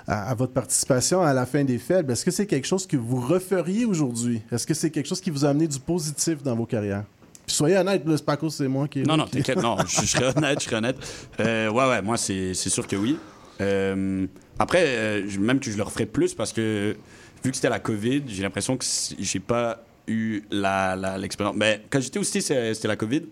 [0.08, 2.08] à- à votre participation à la fin des fêtes?
[2.10, 4.42] Est-ce que c'est quelque chose que vous referiez aujourd'hui?
[4.50, 7.04] Est-ce que c'est quelque chose qui vous a amené du positif dans vos carrières?
[7.46, 9.02] Puis soyez honnête, cause que c'est moi qui.
[9.02, 10.96] Non, non, qui- t'inquiète, non, je, je serais honnête, je serais honnête.
[11.40, 13.18] Euh, ouais, ouais, moi, c'est c'est sûr que oui.
[13.60, 14.26] Euh,
[14.58, 16.96] après, euh, même que je le referais plus parce que,
[17.44, 18.84] vu que c'était la COVID, j'ai l'impression que
[19.18, 21.56] j'ai pas eu la- la- l'expérience.
[21.56, 23.22] Mais quand j'étais aussi, c'était la COVID.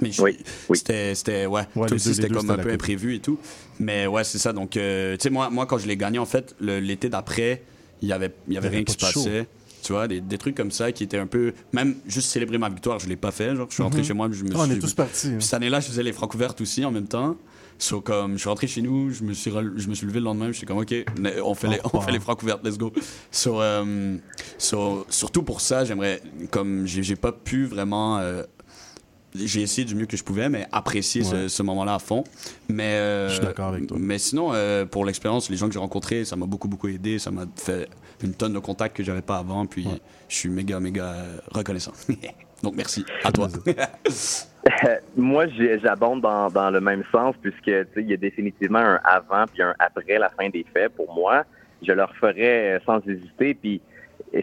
[0.00, 0.22] Mais je-
[0.74, 2.74] c'était, c'était, ouais, les aussi, deux- c'était comme un la peu COVID.
[2.74, 3.38] imprévu et tout.
[3.78, 4.52] Mais ouais, c'est ça.
[4.52, 7.62] Donc, euh, tu sais, moi, moi, quand je l'ai gagné, en fait, l'été d'après,
[8.00, 9.46] il y avait, il y avait rien pas qui se passait.
[9.82, 11.52] Tu vois, des, des trucs comme ça qui étaient un peu.
[11.72, 13.54] Même juste célébrer ma victoire, je l'ai pas fait.
[13.56, 14.04] Genre, je suis rentré Mhm.
[14.06, 14.74] chez moi, je me on suis.
[14.74, 15.34] est tous partis, hein.
[15.38, 17.36] Puis cette année-là, je faisais les francs ouvertes aussi en même temps.
[17.82, 20.24] So, comme je suis rentré chez nous, je me suis, je me suis levé le
[20.26, 20.94] lendemain, je suis comme, OK,
[21.44, 22.92] on fait, les, Oh, on fait les francs ouvertes, let's go.
[23.32, 24.16] So, euh,
[24.56, 26.22] so, surtout pour ça, j'aimerais,
[26.52, 28.18] comme j'ai pas pu vraiment.
[28.18, 28.44] euh,
[29.34, 31.48] j'ai essayé du mieux que je pouvais, mais apprécier ce, Ouais.
[31.48, 32.22] ce moment-là à fond.
[32.68, 33.96] Mais, euh, Je suis d'accord avec toi.
[33.98, 37.18] Mais sinon, euh, pour l'expérience, les gens que j'ai rencontrés, ça m'a beaucoup, beaucoup aidé.
[37.18, 37.88] Ça m'a fait
[38.22, 39.66] une tonne de contacts que j'avais pas avant.
[39.66, 39.88] Puis
[40.28, 41.16] je suis méga, méga
[41.50, 41.92] reconnaissant.
[42.62, 43.48] Donc merci à toi.
[45.16, 48.78] Moi, j'ai- j'abonde dans, dans le même sens puisque tu sais, il y a définitivement
[48.78, 50.94] un avant puis un après la fin des faits.
[50.94, 51.44] Pour moi,
[51.82, 53.54] je le referais euh, sans hésiter.
[53.54, 53.80] Puis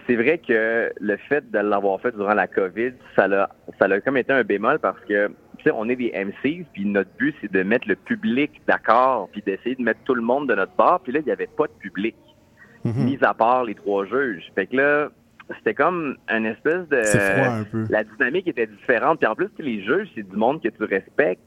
[0.08, 4.02] c'est vrai que le fait de l'avoir fait durant la COVID, ça l'a ça l'a
[4.02, 5.28] comme été un bémol parce que
[5.58, 9.28] tu sais, on est des MCs, puis notre but c'est de mettre le public d'accord,
[9.32, 11.00] puis d'essayer de mettre tout le monde de notre bord.
[11.02, 12.16] Puis là, il n'y avait pas de public,
[13.06, 14.52] mis à part les trois juges.
[14.56, 15.10] Fait que là,
[15.58, 17.86] c'était comme une espèce de C'est froid un peu.
[17.90, 19.20] la dynamique était différente.
[19.20, 21.42] Puis en plus, les juges, c'est du monde que tu respectes,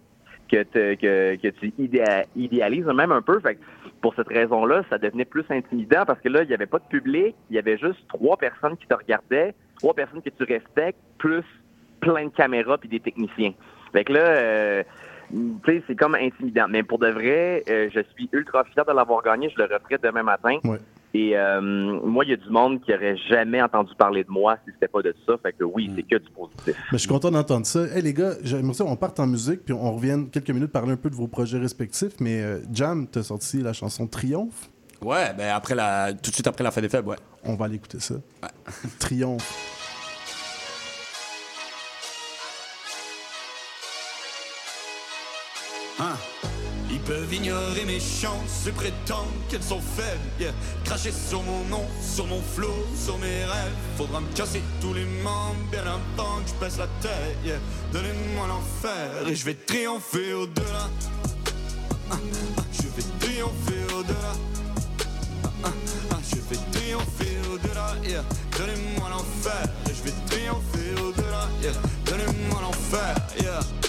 [0.51, 3.39] que, te- que, que tu idéa- idéalises même un peu.
[3.41, 3.61] Fait que
[4.01, 6.85] pour cette raison-là, ça devenait plus intimidant parce que là, il n'y avait pas de
[6.89, 10.99] public, il y avait juste trois personnes qui te regardaient, trois personnes que tu respectes,
[11.19, 11.45] plus
[12.01, 13.53] plein de caméras puis des techniciens.
[13.93, 14.83] Fait que là, euh,
[15.31, 16.67] tu sais, c'est comme intimidant.
[16.69, 19.49] Mais pour de vrai, euh, je suis ultra fier de l'avoir gagné.
[19.51, 20.57] Je le referai demain matin.
[21.15, 24.57] Et euh, moi, il y a du monde qui aurait jamais entendu parler de moi
[24.65, 25.35] si c'était pas de ça.
[25.43, 26.75] Fait que oui, c'est que du positif.
[26.91, 27.85] Mais je suis content d'entendre ça.
[27.95, 30.93] Hey les gars, j'aimerais ça on parte en musique puis on revienne quelques minutes parler
[30.93, 32.15] un peu de vos projets respectifs.
[32.21, 34.71] Mais euh, Jam, t'as sorti la chanson Triomphe.
[35.03, 37.17] Ouais, ben après la, tout de suite après la fin des faibles, ouais.
[37.45, 38.15] On va aller écouter ça.
[38.99, 39.79] Triomphe.
[46.01, 46.52] Hein?
[47.07, 50.55] Peuvent ignorer mes chances et prétendre qu'elles sont faibles.
[50.85, 53.73] Cracher sur mon nom, sur mon flow, sur mes rêves.
[53.97, 56.87] Faudra me casser tous les membres bien avant que je baisse la
[57.45, 57.59] yeah.
[57.93, 60.89] Donnez-moi l'enfer et je vais triompher au-delà.
[62.73, 64.33] Je vais triompher au-delà.
[66.31, 67.97] Je vais triompher au-delà.
[68.09, 68.23] yeah.
[68.57, 71.49] Donnez-moi l'enfer et je vais triompher au-delà.
[72.07, 73.17] Donnez-moi l'enfer.
[73.41, 73.82] yeah.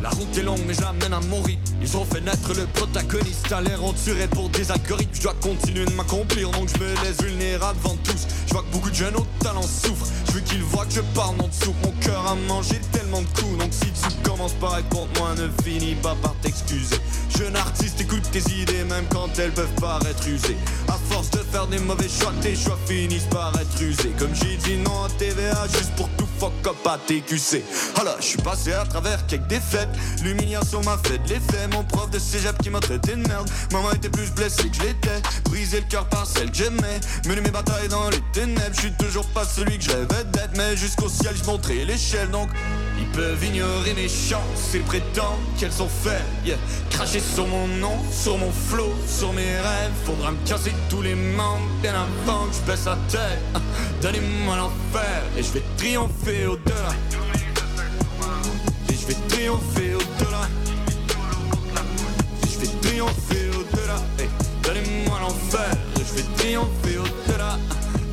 [0.00, 1.42] La route est longue mais je l'amène à mon
[1.80, 3.50] Ils ont fait naître le protagoniste.
[3.52, 7.20] À l'air tuerait pour des algorithmes Je dois continuer de m'accomplir Donc je me laisse
[7.22, 8.26] vulnérable devant tous.
[8.46, 10.06] Je vois que beaucoup de jeunes au talent souffrent.
[10.26, 11.74] Je veux qu'ils voient que je parle non dessous.
[11.82, 13.58] Mon cœur a mangé tellement de coups.
[13.58, 16.96] Donc si tu commences par être contre moi Ne finis pas par t'excuser.
[17.36, 20.56] Jeune artiste écoute tes idées Même quand elles peuvent paraître usées.
[20.88, 24.12] À force de faire des mauvais choix Tes choix finissent par être usés.
[24.18, 27.62] Comme j'ai dit non à TVA Juste pour tout fuck up à TQC
[28.00, 29.42] Alors je suis passé à travers quelques
[29.72, 29.88] défaites
[30.22, 31.66] L'humiliation m'a fait de l'effet.
[31.72, 33.48] Mon prof de cégep qui m'a traité de merde.
[33.72, 35.22] Maman était plus blessée que je l'étais.
[35.44, 37.00] Brisé le cœur par celle que j'aimais.
[37.26, 38.74] Mené mes batailles dans les ténèbres.
[38.74, 40.56] Je suis toujours pas celui que je rêvais d'être.
[40.56, 42.30] Mais jusqu'au ciel je montrais l'échelle.
[42.30, 42.48] Donc
[42.98, 46.58] ils peuvent ignorer mes chances Et prétendre qu'elles sont faibles.
[46.90, 49.92] Cracher sur mon nom, sur mon flow, sur mes rêves.
[50.04, 53.40] Faudra me casser tous les membres Bien avant que je baisse la tête.
[54.02, 56.92] Donnez-moi l'enfer Et je vais triompher au-delà
[59.42, 60.48] triompher au-delà.
[62.44, 63.96] Je vais triompher au-delà.
[64.18, 64.28] Hey,
[64.62, 65.70] Donnez-moi l'enfer.
[65.96, 67.58] Je vais triompher au-delà.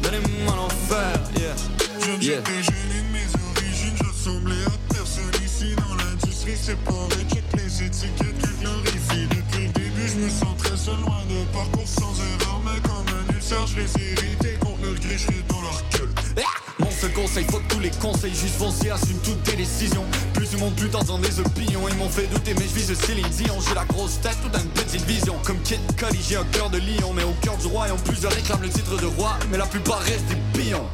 [0.02, 1.22] Donnez-moi l'enfer.
[1.38, 1.56] Yeah.
[2.02, 2.42] Je Yeah.
[2.46, 7.84] gêné de mes origines, je ressemblais à personne ici dans l'industrie, c'est pareil, check les
[7.84, 9.28] étiquettes qui glorifient.
[9.30, 13.06] Depuis le début, je me sens très seul, loin de parcours sans erreur, mais comme
[13.08, 16.10] un ulcère, je les ai hérités, contre le gris, je dans leur gueule.
[16.38, 16.69] Ah
[17.00, 20.04] seul conseil, faut que tous les conseils juste fonciers assument toutes tes décisions.
[20.34, 23.28] Plus J'ai mon but dans des opinions, ils m'ont fait douter, mais je vise Céline
[23.30, 23.56] Dion.
[23.68, 25.36] J'ai la grosse tête, toute une petite vision.
[25.46, 28.64] Comme Kid Cudi, j'ai un cœur de lion, mais au cœur du royaume, plusieurs réclament
[28.64, 30.86] le titre de roi, mais la plupart restent des pions.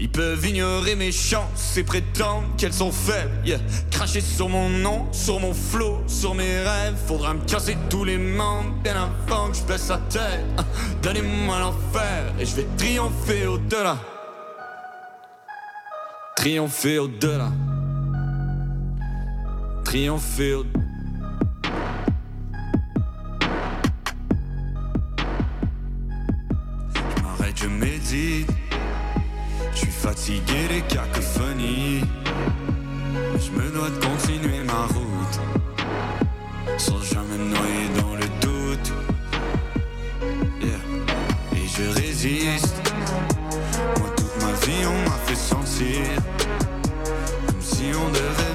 [0.00, 3.32] Ils peuvent ignorer mes chances et prétendre qu'elles sont faibles.
[3.44, 3.58] Yeah.
[3.90, 6.94] Cracher sur mon nom, sur mon flow, sur mes rêves.
[7.08, 10.44] Faudra me casser tous les membres bien avant que je baisse la tête.
[10.56, 10.64] Ah,
[11.02, 13.98] Donnez-moi l'enfer et je vais triompher au-delà.
[16.38, 17.50] Triompher au-delà.
[19.84, 20.64] Triompher au
[26.94, 28.48] Je je médite.
[29.72, 32.04] Je suis fatigué des cacophonies.
[33.34, 35.40] Je me dois de continuer ma route.
[36.78, 38.92] Sans jamais me noyer dans le doute.
[40.62, 42.92] Et je résiste.
[43.98, 45.67] Moi, toute ma vie, on m'a fait sentir.
[45.78, 48.47] Comme si on devait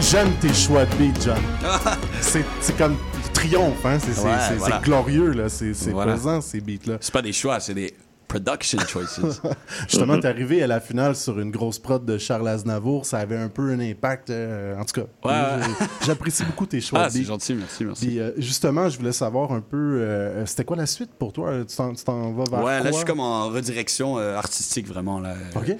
[0.00, 1.38] j'aime tes choix de beat, John.
[2.20, 2.96] c'est c'est comme
[3.32, 3.98] triomphe, hein?
[3.98, 4.78] C'est Ouais, voilà.
[4.78, 5.48] glorieux, là.
[5.48, 6.14] C'est Voilà.
[6.14, 6.98] pesant, ces beats-là.
[7.00, 7.94] C'est pas des choix, c'est des
[8.28, 9.20] production choices.
[9.88, 13.04] Justement, t'es arrivé à la finale sur une grosse prod de Charles Aznavour.
[13.04, 14.30] Ça avait un peu un impact.
[14.30, 15.62] euh, en tout cas, Ouais,
[16.06, 18.06] j'apprécie beaucoup tes choix Ah, c'est gentil, merci, merci.
[18.06, 21.52] Puis, euh, justement, je voulais savoir un peu, euh, c'était quoi la suite pour toi?
[21.68, 25.20] Tu t'en, vas vers Ouais, là, je suis comme en redirection artistique, vraiment.
[25.20, 25.34] Là.
[25.56, 25.76] OK.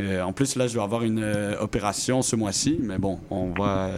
[0.00, 3.50] Euh, en plus, là, je dois avoir une euh, opération ce mois-ci, mais bon, on
[3.52, 3.90] va.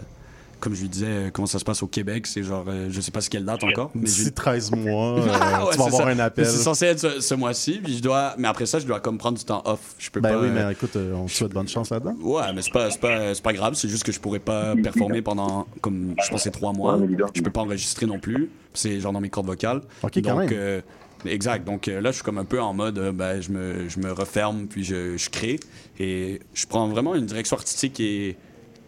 [0.61, 2.27] comme je lui disais, euh, comment ça se passe au Québec.
[2.27, 3.91] C'est genre, euh, je sais pas ce quelle date encore.
[3.95, 6.09] Mais D'ici j'ai- 13 mois, euh, Ah, ouais, tu vas c'est avoir ça.
[6.15, 6.45] un appel.
[6.45, 8.35] C'est censé être ce, ce mois-ci, puis je dois.
[8.37, 9.95] Mais après ça, je dois comme prendre du temps off.
[9.99, 10.39] Je peux Ben pas.
[10.41, 12.15] oui, euh, mais écoute, euh, on te souhaite bonne chance là-dedans.
[12.21, 14.75] Ouais, mais c'est pas, c'est pas, c'est pas grave, c'est juste que je pourrais pas
[14.77, 16.99] performer pendant, comme je pense, c'est trois mois.
[17.35, 18.51] Je peux pas enregistrer non plus.
[18.75, 19.81] C'est genre dans mes cordes vocales.
[20.03, 20.83] Ok, quand Donc, même.
[21.25, 21.67] Exact.
[21.67, 23.99] Donc euh, là, je suis comme un peu en mode, euh, ben, je me, je
[24.01, 25.59] me referme, puis je, je crée.
[25.99, 28.37] Et je prends vraiment une direction artistique qui est.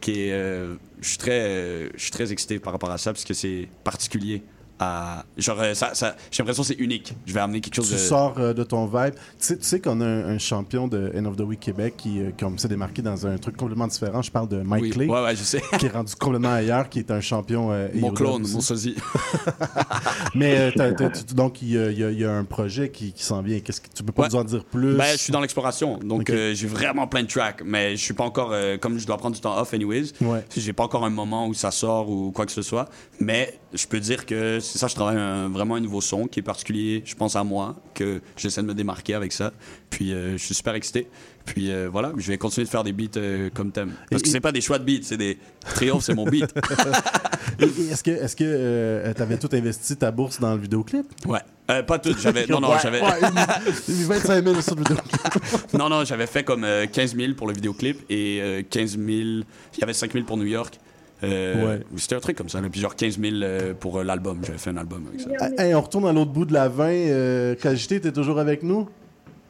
[0.00, 3.24] Qui est euh, je, suis très, je suis très excité par rapport à ça, parce
[3.24, 4.42] que c'est particulier.
[4.84, 7.14] À, genre, euh, ça, ça, j'ai l'impression que c'est unique.
[7.24, 7.98] Je vais amener quelque chose Tu de.
[7.98, 9.14] sors euh, de ton vibe.
[9.14, 11.94] Tu sais, tu sais qu'on a un, un champion de End of the Week Québec
[11.96, 14.22] qui, euh, comme s'est démarqué dans un truc complètement différent.
[14.22, 15.06] Je parle de Mike Oui, Clay.
[15.06, 15.62] ouais, ouais, je sais.
[15.78, 17.70] Qui est rendu complètement ailleurs, qui est un champion.
[17.70, 18.96] euh, Mon clone, mon sosie.
[20.34, 23.42] Mais t'as- t'as- tu- donc, il y, a- y y un projet qui, qui s'en
[23.42, 23.60] vient.
[23.60, 24.28] Qu'est-ce que tu peux pas Ouais.
[24.30, 24.94] nous en dire plus?
[24.96, 28.24] Ben, je suis dans l'exploration, donc j'ai vraiment plein de tracks, mais je suis pas
[28.24, 30.44] encore, comme je dois prendre du temps off anyways, Ouais.
[30.56, 32.88] j'ai pas encore un moment où ça sort ou quoi que ce soit,
[33.20, 36.40] mais je peux dire que c'est ça, je travaille un- vraiment un nouveau son qui
[36.40, 39.52] est particulier, je pense à moi, que j'essaie de me démarquer avec ça,
[39.90, 41.08] puis euh, je suis super excité,
[41.44, 44.28] puis euh, voilà, je vais continuer de faire des beats euh, comme thème, parce que
[44.28, 45.38] c'est pas des choix de beats, c'est des
[45.74, 46.52] triomphes, c'est mon beat.
[47.58, 51.06] Est-ce que est-ce que euh, t'avais tout investi ta bourse dans le vidéoclip?
[51.26, 51.40] Ouais.
[51.86, 53.00] Pas tout, j'avais, non, non, Ouais, j'avais...
[53.00, 55.74] ouais, une- 25 000 sur le vidéoclip.
[55.78, 59.02] non, non, j'avais fait comme euh, 15 000 pour le vidéoclip et euh, 15 000.
[59.08, 59.44] Il
[59.80, 60.78] y avait 5 000 pour New York.
[61.24, 61.80] Euh, Ouais.
[61.96, 64.40] C'était un truc comme ça, là, puis genre 15 000 euh, pour euh, l'album.
[64.44, 65.30] J'avais fait un album avec ça.
[65.58, 66.84] Hey, on retourne à l'autre bout de la 20.
[66.88, 68.88] Euh, t'es toujours avec nous?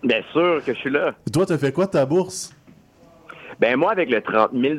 [0.03, 1.15] Bien sûr que je suis là.
[1.33, 2.53] Toi, t'as fait quoi de ta bourse?
[3.61, 4.75] Ben moi, avec le 30 000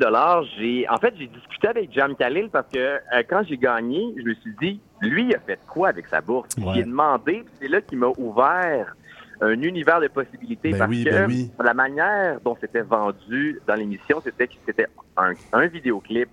[0.57, 4.23] j'ai en fait j'ai discuté avec Jam Khalil parce que euh, quand j'ai gagné, je
[4.23, 6.49] me suis dit, lui, il a fait quoi avec sa bourse?
[6.57, 6.73] Ouais.
[6.75, 8.95] J'ai demandé, puis c'est là qu'il m'a ouvert
[9.39, 11.51] un univers de possibilités Ben parce oui, que ben oui.
[11.63, 16.27] la manière dont c'était vendu dans l'émission, c'était que c'était un, un vidéoclip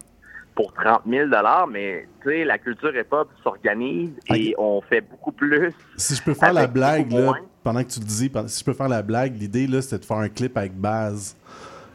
[0.61, 1.28] pour 30 000
[1.70, 5.73] mais tu sais, la culture hip-hop s'organise et on fait beaucoup plus.
[5.97, 7.32] Si je peux faire la blague, là,
[7.65, 10.05] pendant que tu le dis, si je peux faire la blague, l'idée, là, c'était de
[10.05, 11.37] faire un clip avec Baz.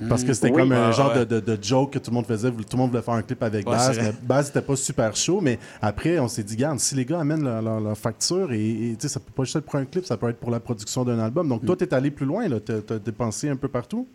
[0.10, 0.58] Parce que c'était Oui.
[0.62, 1.26] comme un genre ouais.
[1.26, 2.52] de, de- de joke que tout le monde faisait.
[2.52, 4.14] Tout le monde voulait faire un clip avec Ouais, Baz.
[4.24, 5.40] Baz n'était pas super chaud.
[5.42, 8.58] Mais après, on s'est dit, garde, si les gars amènent leur, leur- leur facture, et,
[8.92, 10.52] et, tu sais, ça peut pas juste être pour un clip, ça peut être pour
[10.52, 11.48] la production d'un album.
[11.48, 11.66] Donc, Mm.
[11.66, 12.46] toi, tu es allé plus loin.
[12.60, 14.06] Tu as, dépensé un peu partout?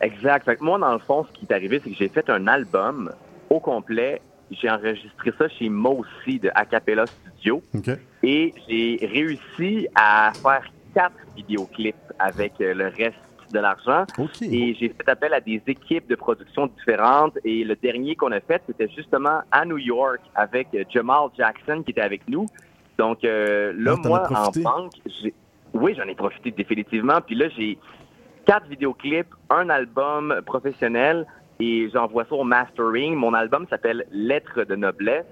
[0.00, 0.46] Exact.
[0.46, 2.46] Fait que moi, dans le fond, ce qui est arrivé, c'est que j'ai fait un
[2.46, 3.10] album
[3.50, 7.62] au complet j'ai enregistré ça chez Mossy de Acapella Studio.
[8.22, 10.64] Et j'ai réussi à faire
[10.94, 13.16] quatre vidéoclips avec euh, le reste
[13.52, 14.04] de l'argent.
[14.42, 17.38] Et j'ai fait appel à des équipes de production différentes.
[17.44, 21.82] Et le dernier qu'on a fait, c'était justement à New York avec euh, Jamal Jackson
[21.84, 22.46] qui était avec nous.
[22.98, 25.32] Donc euh, là, Ah, moi, en banque, j'ai...
[25.72, 27.20] oui, j'en ai profité définitivement.
[27.24, 27.78] Puis là, j'ai
[28.46, 31.26] quatre vidéoclips, un album professionnel
[31.60, 33.14] et j'envoie ça au mastering.
[33.14, 35.26] Mon album s'appelle Lettres de noblesse.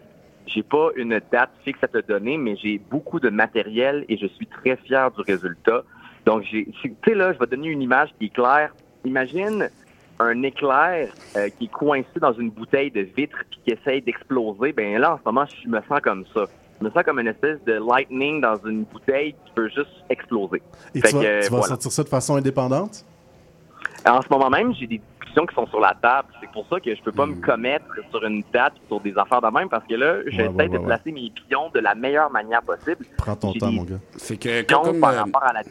[0.47, 4.27] J'ai pas une date fixe à te donner, mais j'ai beaucoup de matériel et je
[4.27, 5.83] suis très fier du résultat.
[6.25, 6.67] Donc, tu
[7.05, 8.75] sais là, je vais donner une image qui est claire.
[9.05, 9.69] Imagine
[10.21, 14.73] un éclair euh, qui est coincé dans une bouteille de vitre puis qui essaye d'exploser.
[14.73, 16.45] Ben là, en ce moment, je me sens comme ça.
[16.81, 20.63] Je me sens comme une espèce de lightning dans une bouteille qui peut juste exploser.
[20.95, 21.67] Et Fait tu vas, que, tu vas voilà.
[21.69, 23.05] sortir ça de façon indépendante?
[24.07, 25.01] En ce moment même, j'ai des
[25.47, 26.29] qui sont sur la table.
[26.41, 29.41] C'est pour ça que je peux pas me commettre sur une date, sur des affaires
[29.41, 31.95] de même, parce que là, j'essaie Ouais, ouais, de ouais, placer mes pions de la
[31.95, 33.05] meilleure manière possible.
[33.17, 33.99] Prends ton temps, mon gars.
[34.17, 35.63] Fait que pions comme, par euh, rapport à la...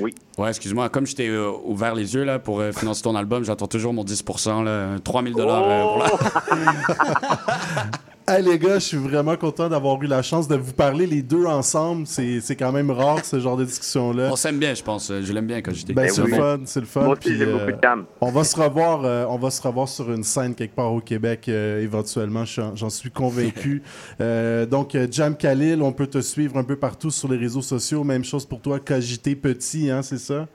[0.00, 0.14] Oui.
[0.38, 0.88] Ouais, excuse-moi.
[0.88, 3.92] Comme je t'ai euh, ouvert les yeux là, pour euh, financer ton album, j'attends toujours
[3.92, 4.24] mon 10
[4.64, 6.08] là, 3000 dollars euh,
[6.54, 7.86] la...
[8.30, 11.22] Hey les gars, je suis vraiment content d'avoir eu la chance de vous parler les
[11.22, 12.06] deux ensemble.
[12.06, 14.28] C'est c'est quand même rare ce genre de discussion-là.
[14.30, 15.10] On s'aime bien, je pense.
[15.10, 15.94] Je l'aime bien quand j'étais.
[15.94, 16.36] Ben, c'est le bon.
[16.36, 17.04] fun, c'est le fun.
[17.04, 18.04] Moi aussi, puis, j'ai beaucoup de calme.
[18.20, 21.00] On va se revoir, euh, on va se revoir sur une scène quelque part au
[21.00, 22.44] Québec euh, éventuellement.
[22.44, 23.82] J'en suis convaincu.
[24.20, 28.02] Euh, donc Jam Khalil, on peut te suivre un peu partout sur les réseaux sociaux.
[28.04, 30.46] Même chose pour toi, Cogité Petit, hein, c'est ça?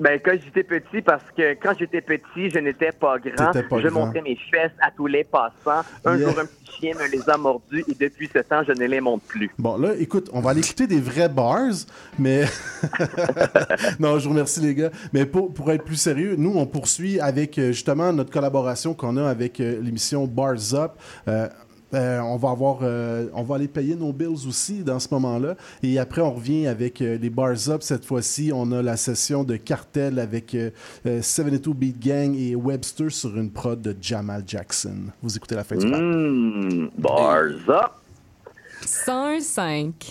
[0.00, 3.52] Ben, quand j'étais petit, parce que quand j'étais petit, je n'étais pas grand.
[3.52, 4.06] Pas je grand.
[4.06, 5.86] montrais mes fesses à tous les passants.
[6.04, 6.28] Un Yeah.
[6.30, 9.00] jour, un petit chien me les a mordus et depuis ce temps, je ne les
[9.00, 9.52] monte plus.
[9.56, 11.70] Bon, là, écoute, on va aller écouter des vrais bars,
[12.18, 12.44] mais.
[14.00, 14.90] non, je vous remercie, les gars.
[15.12, 19.16] Mais pour, pour être plus sérieux, nous, on poursuit avec euh, justement notre collaboration qu'on
[19.16, 20.92] a avec euh, l'émission Bars Up.
[21.28, 21.48] Euh,
[21.94, 25.56] euh, on va avoir, euh, on va aller payer nos bills aussi dans ce moment-là.
[25.82, 27.82] Et après, on revient avec euh, les Bars Up.
[27.82, 30.70] Cette fois-ci, on a la session de cartel avec euh,
[31.06, 34.96] euh, 72 Beat Gang et Webster sur une prod de Jamal Jackson.
[35.22, 35.86] Vous écoutez la fin du.
[35.86, 37.92] Mmh, bars up!
[38.84, 40.10] 105.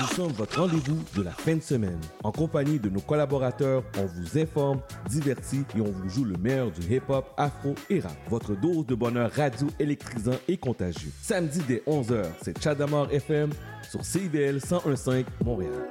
[0.00, 2.00] Nous sommes votre rendez-vous de la fin de semaine.
[2.24, 6.70] En compagnie de nos collaborateurs, on vous informe, divertit et on vous joue le meilleur
[6.70, 8.16] du hip-hop, afro et rap.
[8.30, 11.12] Votre dose de bonheur radio électrisant et contagieux.
[11.20, 13.50] Samedi dès 11h, c'est Chadamar FM
[13.90, 15.90] sur CIVL 1015 Montréal.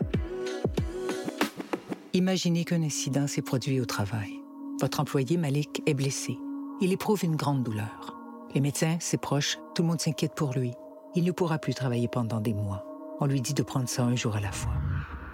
[2.13, 4.39] Imaginez qu'un incident s'est produit au travail.
[4.81, 6.35] Votre employé Malik est blessé.
[6.81, 8.17] Il éprouve une grande douleur.
[8.55, 10.73] Les médecins, ses proches, tout le monde s'inquiète pour lui.
[11.13, 12.88] Il ne pourra plus travailler pendant des mois.
[13.21, 14.73] On lui dit de prendre ça un jour à la fois.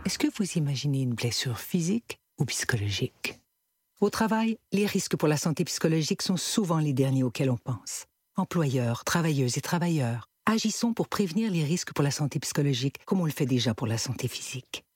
[0.06, 3.40] Est-ce que vous imaginez une blessure physique ou psychologique?
[4.02, 8.06] Au travail, les risques pour la santé psychologique sont souvent les derniers auxquels on pense.
[8.38, 13.26] Employeurs, travailleuses et travailleurs, agissons pour prévenir les risques pour la santé psychologique comme on
[13.26, 14.85] le fait déjà pour la santé physique.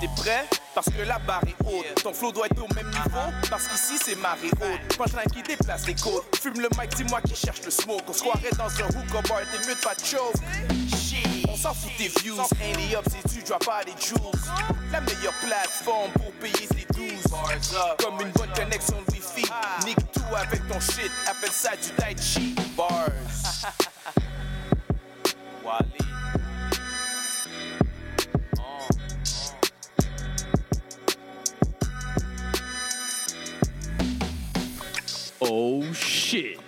[0.00, 0.46] T'es prêt?
[0.74, 2.02] Parce que la barre est haute.
[2.02, 3.30] Ton flow doit être au même niveau.
[3.50, 4.96] Parce qu'ici c'est marée haute.
[4.96, 6.24] Punchline qui déplace les côtes.
[6.40, 8.02] Fume le mic, dis-moi qui cherche le smoke.
[8.08, 10.34] On se croirait dans un hookah bar, t'es mieux de pas choke.
[11.48, 12.40] On s'en fout des views.
[12.40, 14.32] Handy up si tu drop pas des jewels.
[14.90, 17.12] La meilleure plateforme pour payer ses 12.
[17.98, 19.50] Comme une bonne connexion de wifi.
[19.84, 21.10] Nique tout avec ton shit.
[21.26, 22.54] Appelle ça du tai chi.
[22.74, 22.88] Bars.
[25.64, 26.29] Wally.
[35.52, 36.58] Oh shit.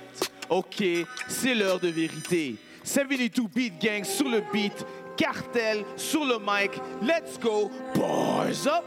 [0.48, 0.82] Ok,
[1.28, 2.56] c'est l'heure de vérité.
[2.82, 4.84] 72 Beat Gang sur le beat,
[5.16, 6.72] cartel sur le mic.
[7.00, 8.84] Let's go, bars up.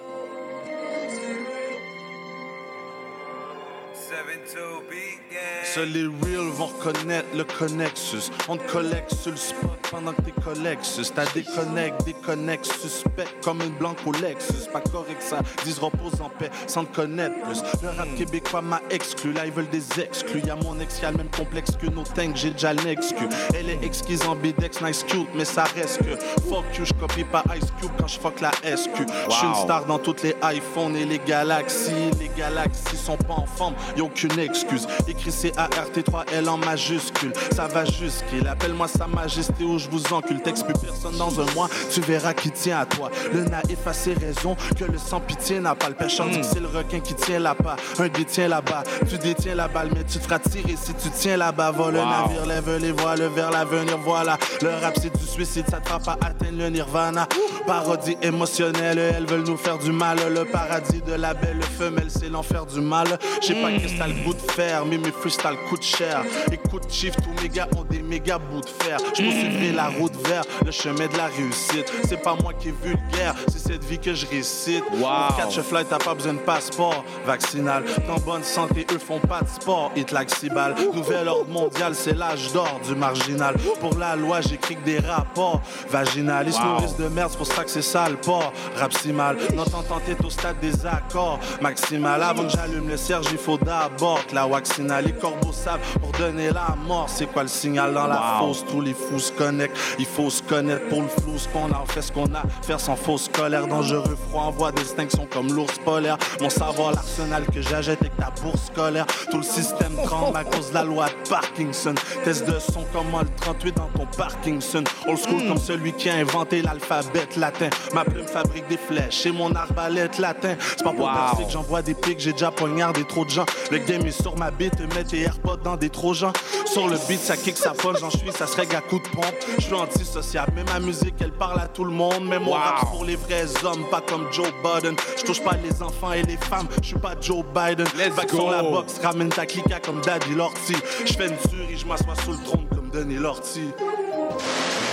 [5.63, 8.31] Seuls les real vont reconnaître le Connexus.
[8.47, 11.11] On te collecte sur le spot pendant que tes collègues sus.
[11.13, 14.69] T'as déconnecte, déconnecte, suspect comme une blanque au Lexus.
[14.71, 17.61] Pas correct ça, disent repose en paix sans te connaître plus.
[17.81, 20.41] Le rap québécois m'a exclu, là ils veulent des exclus.
[20.45, 23.29] Y'a mon ex qui a le même complexe que nos tanks, j'ai déjà l'excuse.
[23.53, 26.15] Elle est exquise en bidex, nice cute, mais ça reste que
[26.47, 29.07] fuck you, j'copie pas Ice Cube quand j'fuck la SQ.
[29.29, 32.11] J'suis une star dans toutes les iPhones et les galaxies.
[32.19, 34.87] Les galaxies sont pas en forme, y'a aucune excuse.
[35.25, 37.33] Écrit C-A-R-T-3-L en majuscule.
[37.55, 40.39] Ça va jusqu'il appelle-moi sa majesté ou je vous encule.
[40.41, 43.09] Texte plus personne dans un mois, tu verras qui tient à toi.
[43.33, 45.89] Le naïf a ses raisons que le sans pitié n'a pas.
[45.89, 47.75] Le pêcheur dit que c'est le requin qui tient là-bas.
[47.97, 51.37] Un détient là-bas, tu détiens la balle, mais tu te feras tirer si tu tiens
[51.37, 51.71] là-bas.
[51.71, 52.05] Va le Wow.
[52.05, 54.37] navire, lève les voiles vers l'avenir, voilà.
[54.61, 57.27] Le rap c'est du suicide, ça te fera pas atteindre le nirvana.
[57.65, 60.17] Parodie émotionnelle, elles veulent nous faire du mal.
[60.31, 63.07] Le paradis de la belle femelle, c'est l'enfer du mal.
[63.41, 66.23] Je sais pas t'as le goût de faire, mais mes freestyles coûtent cher.
[66.51, 68.97] Écoute, Chief, tous mes gars ont des méga bouts de fer.
[68.99, 71.91] Je poursuivrai la route vers le chemin de la réussite.
[72.07, 74.83] C'est pas moi qui est vulgaire, c'est cette vie que je récite.
[74.85, 77.83] Pour catch a flight, t'as pas besoin de passeport vaccinal.
[77.85, 79.91] T'es en bonne santé, eux font pas de sport.
[79.95, 80.75] Hit like Cibal.
[80.93, 83.55] Nouvel ordre mondial, c'est l'âge d'or du marginal.
[83.79, 86.45] Pour la loi, j'écris que des rapports vaginal.
[86.47, 86.65] Ils se Wow.
[86.65, 88.51] nourrissent de merde, c'est pour ça que c'est ça le port.
[88.77, 89.37] Rap si mal.
[89.53, 92.21] Notre entente est au stade des accords maximal.
[92.23, 95.01] Avant que j'allume le cierge, il faut d'abord que la waxina.
[95.05, 97.07] Les corbeaux savent pour donner la mort.
[97.09, 98.47] C'est quoi le signal dans la Wow.
[98.47, 98.65] fosse?
[98.65, 99.77] Tous les fous se connectent.
[99.99, 101.37] Il faut se connaître pour le flou.
[101.37, 102.41] Ce qu'on a, on fait ce qu'on a.
[102.63, 103.67] Faire sans fausse colère.
[103.67, 106.17] Dangereux, froid, envoie distinction comme l'ours polaire.
[106.41, 109.05] Mon savoir, l'arsenal que j'achète avec ta bourse scolaire.
[109.31, 111.93] Tout le système tremble à cause de la loi de Parkinson.
[112.23, 114.83] Test de son comme moi, le 38 dans ton Parkinson.
[115.07, 117.69] Old school comme celui qui a inventé l'alphabet latin.
[117.93, 120.55] Ma plume fabrique des flèches et mon arbalète latin.
[120.77, 121.13] C'est pas pour Wow.
[121.13, 123.45] percer que j'envoie des pics, j'ai déjà poignardé trop de gens.
[123.71, 126.31] Le game est sur ma bite, AirPods dans des trojans.
[126.65, 129.25] Sur le beat, ça kick, ça punch, j'en suis, ça serait à coup de pompe.
[129.57, 132.25] Je suis antisociable, mais ma musique, elle parle à tout le monde.
[132.25, 132.53] Mon Wow.
[132.53, 134.95] rap, pour les vrais hommes, pas comme Joe Biden.
[135.17, 137.87] Je touche pas les enfants et les femmes, je suis pas Joe Biden.
[138.15, 138.37] Back go.
[138.37, 140.75] sur la boxe, ramène ta clica comme Daddy Lorty.
[141.05, 143.69] Je fais une tuerie, je m'assois sous le trône comme Denis Lorty.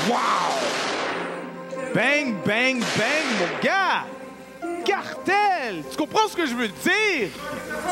[0.08, 0.16] Wow!
[1.94, 4.04] Bang, bang, bang, mon gars!
[4.84, 5.84] Cartel!
[5.90, 7.28] Tu comprends ce que je veux dire?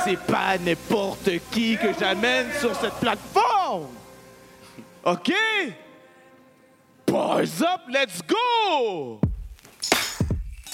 [0.04, 3.88] C'est pas n'importe qui que j'amène sur cette plateforme!
[5.04, 5.32] OK?
[7.06, 9.20] Boys up, let's go!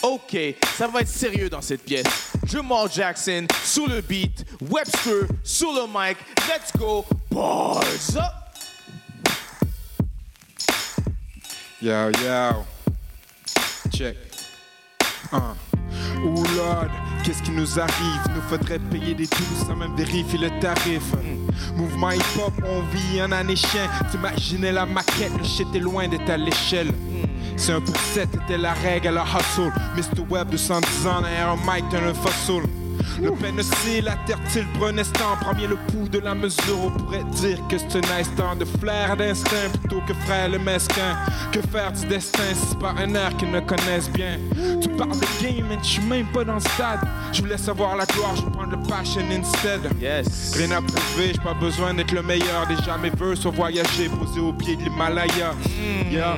[0.02, 0.36] OK,
[0.76, 2.32] ça va être sérieux dans cette pièce.
[2.46, 6.16] Jamal Jackson sous le beat, Webster sous le mic,
[6.48, 8.46] let's go, boys up!
[11.80, 12.64] Yo, yo.
[13.92, 14.16] Check.
[15.30, 15.56] Un.
[16.24, 16.88] Oh Lord,
[17.22, 18.20] qu'est-ce qui nous arrive?
[18.34, 21.12] Nous faudrait payer des tous sans même vérifier le tarif.
[21.76, 23.88] Mouvement hip-hop, on vit en année chien.
[24.10, 26.92] T'imaginais la maquette, le shit est loin d'être à l'échelle.
[27.56, 29.72] C'est un pour 7 était la règle à la hustle.
[29.96, 30.22] Mr.
[30.28, 32.62] Web de 110 ans derrière un mic, t'es un fossil.
[33.22, 35.36] Le pénocile, la terre-t-il prenait ce temps.
[35.40, 39.16] Premier le pouls de la mesure, on pourrait dire que c'est un instant de flair
[39.16, 41.16] d'instinct plutôt que frère le mesquin.
[41.52, 44.38] Que faire du destin si c'est pas un air qu'ils ne connaissent bien?
[44.80, 47.00] Tu parles de game, mais je suis même pas dans le stade.
[47.32, 49.80] Je voulais savoir la gloire, je prendre le passion instead.
[50.00, 50.54] Yes.
[50.56, 52.66] Rien à prouver, j'ai pas besoin d'être le meilleur.
[52.68, 55.54] Déjà mes vœux sont voyagés, posés au pied de l'Himalaya.
[56.10, 56.36] Yeah.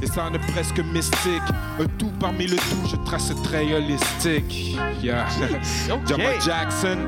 [0.00, 1.42] Et ça en est presque mystique.
[1.78, 4.76] Un tout parmi le tout, je trace trait holistique.
[5.02, 5.26] Yeah.
[6.06, 6.98] Jamal Jackson,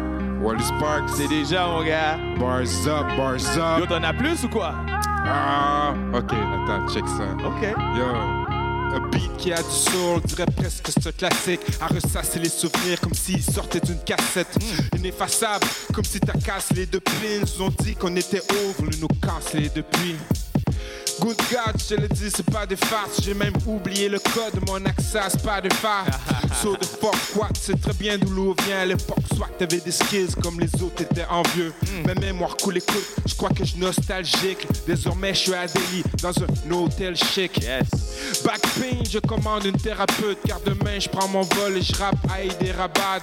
[0.41, 1.11] Wally Sparks.
[1.17, 2.19] C'est déjà, mon gars.
[2.39, 3.79] Bars up, bars up.
[3.81, 4.75] Yo, t'en as plus ou quoi?
[5.27, 7.25] Ah, ok, attends, check ça.
[7.47, 7.63] Ok.
[7.97, 8.05] Yo.
[8.95, 11.61] Un beat qui a du soul, on dirait presque ce classique.
[11.81, 14.57] À ressasser les souvenirs comme s'ils sortaient d'une cassette.
[14.97, 17.13] Ineffaçable, comme si t'as cassé les deux pins.
[17.43, 18.43] Ils ont dit qu'on était
[18.81, 20.17] nous nous casse les depuis.
[21.25, 23.23] Good God, je le dis, c'est pas des farces.
[23.23, 26.05] J'ai même oublié le code de mon accès à Spotify.
[26.61, 28.81] so the fuck what, c'est très bien d'où l'eau vient.
[28.81, 31.73] À l'époque, soit t'avais des skills comme les autres étaient envieux.
[32.07, 34.69] Ma mémoire coule écoute, je crois que je suis nostalgique.
[34.87, 37.59] Désormais, je suis à Delhi, dans un hôtel chic.
[38.45, 40.37] Back pain, je commande une thérapeute.
[40.47, 43.23] Car demain, je prends mon vol et je rappe à Hyderabad.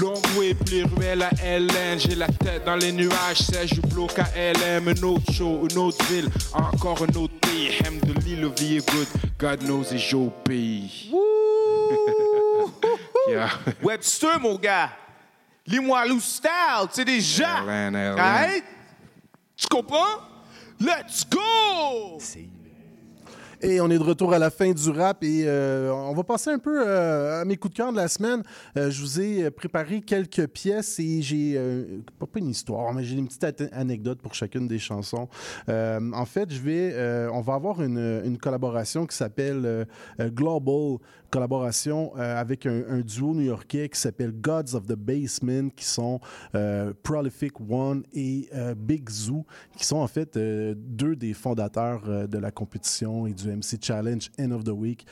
[0.00, 1.98] Longue way, plus ruelle à LN.
[1.98, 4.88] J'ai la tête dans les nuages, c'est je bloque à LM.
[4.88, 7.72] Un autre show, une autre ville, encore un autre pays.
[7.84, 9.06] Hem de l'île, le vie est good.
[9.38, 11.10] God knows it's your pays.
[13.28, 13.50] Yeah.
[13.82, 14.90] Webster, mon gars.
[15.66, 17.60] Lis-moi style, c'est déjà.
[17.60, 18.18] LN, LN.
[18.18, 18.64] Alright?
[19.54, 20.22] Tu comprends?
[20.80, 22.18] Let's go!
[23.60, 26.50] Et on est de retour à la fin du rap et euh, on va passer
[26.50, 28.44] un peu euh, à mes coups de cœur de la semaine.
[28.76, 31.60] Euh, je vous ai préparé quelques pièces et j'ai,
[32.20, 35.28] pas, une histoire, mais j'ai une petite anecdote pour chacune des chansons.
[35.68, 39.86] En fait, je vais, on va avoir une, une collaboration qui s'appelle
[40.20, 40.98] Global,
[41.30, 46.20] collaboration euh, avec un, duo new-yorkais qui s'appelle Gods of the Basement, qui sont
[46.54, 49.44] euh, Prolific One et euh, Big Zoo,
[49.76, 54.50] qui sont en fait deux des fondateurs de la compétition et du MC Challenge End
[54.50, 55.06] of the Week,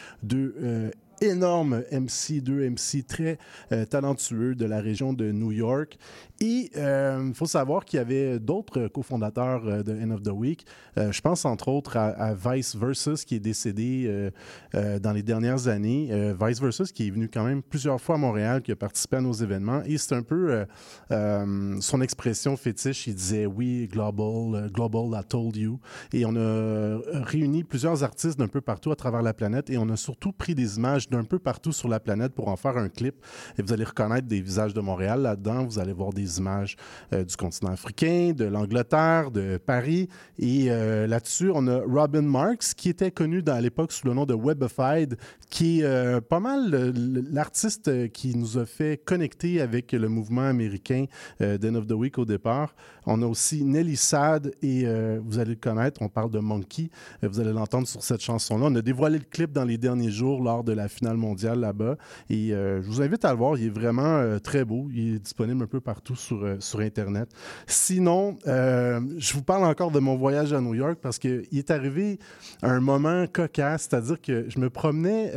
[1.23, 3.39] euh, énormes MC, deux MC très
[3.73, 5.99] euh, talentueux de la région de New York.
[6.41, 10.67] Et il faut savoir qu'il y avait d'autres cofondateurs euh, de End of the Week.
[10.99, 14.31] Euh, je pense entre autres à, à Vice Versus qui est décédé euh,
[14.75, 16.09] euh, dans les dernières années.
[16.11, 19.17] Euh, Vice Versus qui est venu quand même plusieurs fois à Montréal, qui a participé
[19.17, 19.83] à nos événements.
[19.85, 20.65] Et c'est un peu euh,
[21.11, 23.07] euh, son expression fétiche.
[23.07, 25.81] Il disait oui, global, euh, global, I told you.
[26.13, 29.79] Et on a euh, réuni plusieurs artistes d'un peu partout à travers la planète et
[29.79, 32.77] on a surtout pris des images d'un peu partout sur la planète pour en faire
[32.77, 33.15] un clip.
[33.59, 35.65] Et vous allez reconnaître des visages de Montréal là-dedans.
[35.65, 36.77] Vous allez voir des images
[37.13, 40.09] euh, du continent africain, de l'Angleterre, de Paris.
[40.39, 44.15] Et euh, là-dessus, on a Robin Marks, qui était connu dans- à l'époque sous le
[44.15, 45.17] nom de Webified,
[45.51, 46.93] qui est euh, pas mal
[47.33, 51.07] l'artiste qui nous a fait connecter avec le mouvement américain
[51.41, 52.75] d'End of the Week au départ.
[53.07, 54.85] On a aussi Nelly Sad, et
[55.25, 56.91] vous allez le connaître, on parle de Monkey.
[57.23, 58.67] Vous allez l'entendre sur cette chanson-là.
[58.69, 61.97] On a dévoilé le clip dans les derniers jours lors de la finale mondiale là-bas.
[62.31, 63.59] Et euh, je vous invite à le voir.
[63.59, 64.89] Il est vraiment euh, très beau.
[64.93, 67.29] Il est disponible un peu partout sur, euh, sur Internet.
[67.67, 72.19] Sinon, je vous parle encore de mon voyage à New York parce qu'il est arrivé
[72.63, 75.33] un moment cocasse, c'est-à-dire que je me promenais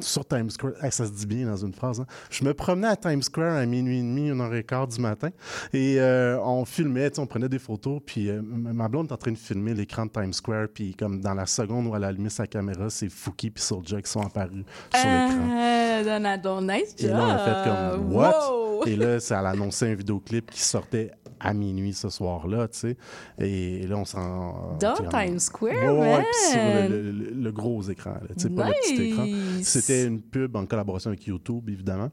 [0.00, 0.72] sur Times Square.
[0.90, 2.00] Ça se dit bien dans une phrase.
[2.00, 2.06] hein.
[2.30, 5.00] Je me promenais à Times Square à minuit et demi, une heure et quart du
[5.00, 5.30] matin.
[5.72, 5.98] Et
[6.42, 8.00] on filmait, on prenait des photos.
[8.04, 10.68] Puis ma blonde est en train de filmer l'écran de Times Square.
[10.72, 14.00] Puis comme dans la seconde où elle a allumé sa caméra, c'est Fouki puis Soulja
[14.00, 14.55] qui sont apparus
[14.94, 15.48] sur l'écran.
[15.58, 18.50] Euh, Donado, nice Et là, on a fait comme What?
[18.50, 18.86] Wow.
[18.86, 21.10] Et là, ça a annoncé un vidéoclip qui sortait
[21.40, 22.96] à minuit ce soir-là, tu sais.
[23.38, 24.76] Et là, on s'en.
[24.80, 26.24] Dans Times Square, Ouais, man.
[26.50, 26.60] sur
[26.90, 29.26] le, le- le- le gros écran, là, tu sais, pas le petit écran.
[29.62, 32.10] C'était une pub en collaboration avec YouTube, évidemment.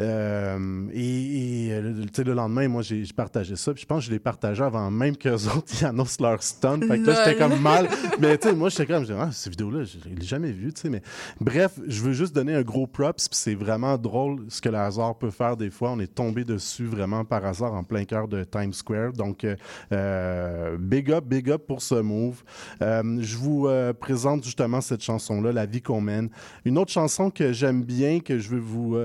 [0.00, 3.72] Euh, et et, euh, tu sais, le lendemain, moi, j'ai partagé ça.
[3.72, 6.80] Puis je pense que je l'ai partagé avant même qu'eux autres ils annoncent leur stunt.
[6.86, 7.88] Fait que là, j'étais comme mal.
[8.20, 10.82] Mais tu sais, moi, j'étais comme, je ah, cette vidéo-là, je l'ai jamais vue, tu
[10.82, 10.90] sais.
[10.90, 11.02] Mais
[11.40, 13.28] bref, je veux juste donner un gros props.
[13.28, 15.90] Puis c'est vraiment drôle ce que le hasard peut faire des fois.
[15.92, 19.12] On est tombé dessus vraiment par hasard en plein cœur de Times Square.
[19.12, 19.56] Donc, euh,
[19.92, 22.42] euh, big up, big up pour ce move.
[22.82, 23.68] Euh, je vous
[24.00, 26.28] présente justement cette chanson-là, La vie qu'on mène.
[26.64, 28.96] Une autre chanson que j'aime bien, que je veux vous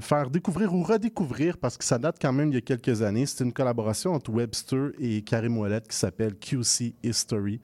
[0.00, 3.26] faire découvrir ou redécouvrir parce que ça date quand même il y a quelques années.
[3.26, 7.60] C'est une collaboration entre Webster et Karim Ouellet qui s'appelle QC History.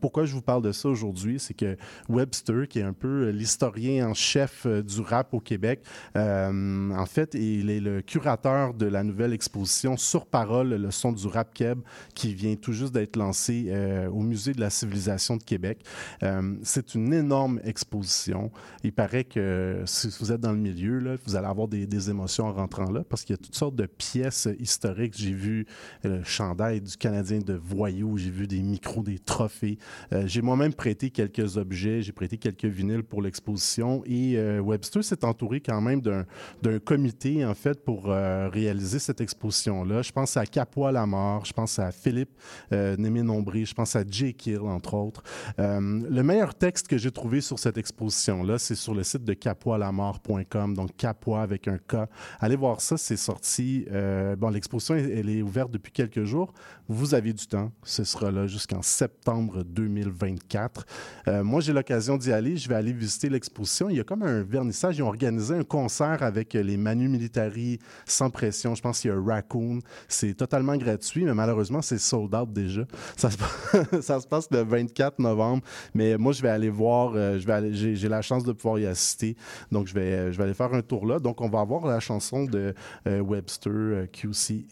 [0.00, 1.38] Pourquoi je vous parle de ça aujourd'hui?
[1.38, 1.76] C'est que
[2.08, 5.82] Webster, qui est un peu l'historien en chef du rap au Québec,
[6.14, 11.26] en fait, il est le curateur de la nouvelle exposition Sur Parole, le son du
[11.26, 11.80] rap keb,
[12.14, 15.84] qui vient tout juste d'être lancé euh, au Musée de la civilisation de Québec.
[16.22, 18.50] Euh, c'est une énorme exposition.
[18.82, 22.52] Il paraît que si vous êtes dans le milieu, vous allez avoir des, émotions en
[22.52, 25.14] rentrant là, parce qu'il y a toutes sortes de pièces historiques.
[25.16, 25.66] J'ai vu
[26.04, 29.78] euh, le chandail du Canadien de Voyou, j'ai vu des micros, des trophées.
[30.26, 35.60] J'ai moi-même prêté quelques objets, j'ai prêté quelques vinyles pour l'exposition et Webster s'est entouré
[35.60, 40.02] quand même d'un comité, en fait, pour réaliser cette exposition-là.
[40.02, 42.30] Je pense à Capois Lamar, je pense à Philippe
[42.72, 45.22] euh, Némé-Nombré, je pense à Jay Kill, entre autres.
[45.58, 49.34] Euh, le meilleur texte que j'ai trouvé sur cette exposition-là, c'est sur le site de
[49.34, 52.08] capoislamar.com, donc Capois avec un K.
[52.40, 53.86] Allez voir ça, c'est sorti.
[53.90, 56.52] euh, bon, l'exposition, elle est ouverte depuis quelques jours.
[56.88, 57.70] Vous avez du temps.
[57.82, 60.86] Ce sera là jusqu'en septembre 2024.
[61.28, 62.56] Euh, moi, j'ai l'occasion d'y aller.
[62.56, 63.90] Je vais aller visiter l'exposition.
[63.90, 64.98] Il y a comme un vernissage.
[64.98, 68.74] Ils ont organisé un concert avec les Manu Militari sans pression.
[68.74, 69.80] Je pense qu'il y a Raccoon.
[70.08, 72.82] C'est totalement gratuit, mais malheureusement, c'est sold out déjà.
[73.16, 73.36] Ça se,
[74.00, 75.62] ça se passe le 24 novembre.
[75.94, 77.12] Mais moi, je vais aller voir.
[77.14, 77.38] euh,
[77.72, 79.36] j'ai, la chance de pouvoir y assister.
[79.70, 81.18] Donc, je vais, je vais aller faire un tour là.
[81.18, 82.74] Donc, on va avoir la chanson de
[83.06, 84.66] euh, Webster, euh, QC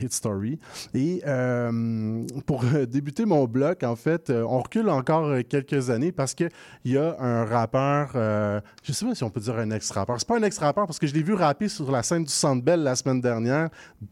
[0.00, 0.58] Hit Story.
[0.94, 1.22] Et
[2.46, 6.50] pour débuter mon bloc, en fait, on recule encore quelques années parce qu'il
[6.84, 8.10] y a un rappeur,
[8.82, 10.18] je sais pas si on peut dire un ex-rappeur.
[10.18, 12.64] C'est pas un ex-rappeur parce que je l'ai vu rapper sur la scène du Centre
[12.64, 13.68] Bell la semaine dernière.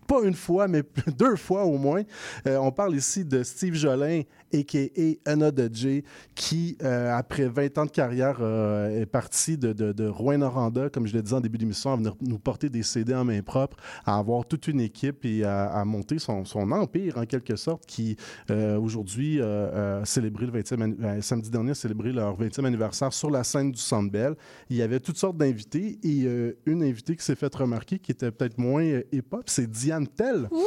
[0.07, 0.83] Pas une fois, mais
[1.19, 2.03] deux fois au moins.
[2.47, 5.31] Euh, on parle ici de Steve Jolin, a.k.a.
[5.31, 6.05] Anna J,
[6.35, 11.07] qui, euh, après 20 ans de carrière, euh, est parti de, de, de Rouen-Noranda, comme
[11.07, 13.77] je l'ai dit en début d'émission, à venir nous porter des CD en main propre,
[14.05, 18.17] à avoir toute une équipe et à, monter son, son empire, en quelque sorte, qui,
[18.51, 23.31] euh, aujourd'hui, euh, célébré le 20e, anni- euh, samedi dernier, célébré leur 20e anniversaire sur
[23.31, 24.35] la scène du Centre Bell.
[24.71, 26.27] Il y avait toutes sortes d'invités et
[26.67, 30.49] une invitée qui s'est faite remarquer, qui était peut-être moins hip-hop, c'est Diane Tell.
[30.51, 30.61] Oui,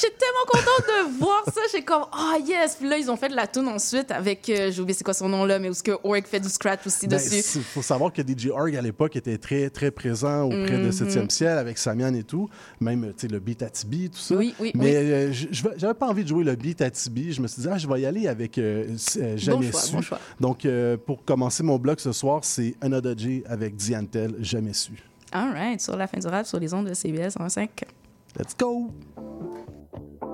[0.00, 1.60] j'étais tellement contente de voir ça.
[1.72, 2.76] J'ai comme, ah yes.
[2.76, 5.14] Puis là, ils ont fait de la tune ensuite avec, euh, j'ai oublié c'est quoi
[5.14, 7.58] son nom là, mais où ce que Org fait du scratch aussi Ben, dessus.
[7.58, 10.90] Il faut savoir que DJ Org, à l'époque, était très, très présent auprès de Mhm.
[10.92, 12.48] 7e ciel avec Samian et tout.
[12.80, 14.34] Même, tu sais, le beat à Tibi, tout ça.
[14.34, 15.12] Oui, oui, Mais oui.
[15.12, 15.32] euh,
[15.76, 17.32] j'avais pas envie de jouer le beat à Tibi.
[17.32, 18.84] Je me suis dit, ah, je vais y aller avec euh,
[19.18, 19.92] euh, Jamais choix, su.
[19.92, 20.18] bon choix.
[20.40, 24.72] Donc, euh, pour commencer mon blog ce soir, c'est Another J avec Diane Tell, Jamais
[24.72, 24.92] su.
[25.32, 27.84] All right, sur la fin du rap, sur les ondes de CBS 105.
[28.38, 28.90] Let's go!
[29.92, 30.27] Thank you.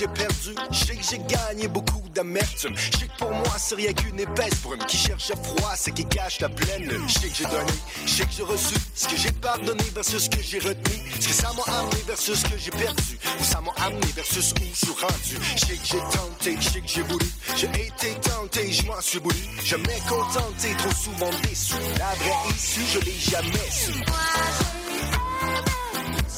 [0.00, 2.74] J'ai perdu, je sais que j'ai gagné beaucoup d'amertume.
[2.74, 5.92] Je sais que pour moi c'est rien qu'une épaisse brume qui cherche à froid, c'est
[5.92, 6.90] qui cache la pleine.
[7.06, 7.72] Je sais que j'ai donné,
[8.06, 11.02] je sais que j'ai reçu ce que j'ai pardonné versus ce que j'ai retenu.
[11.20, 13.18] Ce que ça m'a amené versus ce que j'ai perdu?
[13.40, 15.36] Ou ça m'a amené versus où je suis rendu?
[15.54, 17.26] Je sais que j'ai tenté, je sais que j'ai voulu.
[17.56, 19.36] J'ai été tenté, je m'en suis voulu.
[19.62, 21.74] Je m'ai contenté, trop souvent déçu.
[21.98, 23.92] La vraie issue, je l'ai jamais su.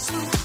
[0.03, 0.42] Mais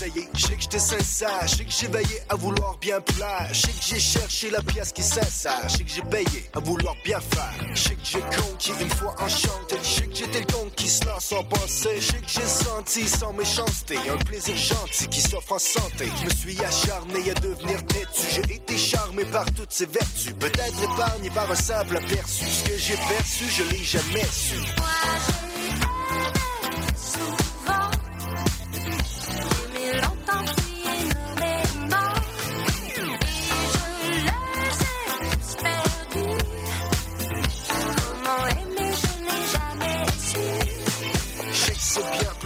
[0.00, 4.00] essayé, que j'étais sincère, je que j'ai veillé à vouloir bien plaire, je que j'ai
[4.00, 7.94] cherché la pièce qui s'insère, je que j'ai payé à vouloir bien faire, je sais
[7.94, 11.44] que j'ai conquis une fois enchanté, je que j'étais le con qui se lance sans
[11.44, 16.06] penser, je que j'ai senti sans méchanceté un plaisir gentil qui s'offre en santé.
[16.20, 20.82] Je me suis acharné à devenir têtu, j'ai été charmé par toutes ses vertus, peut-être
[20.82, 24.56] épargné par un simple aperçu, ce que j'ai perçu, je l'ai jamais su.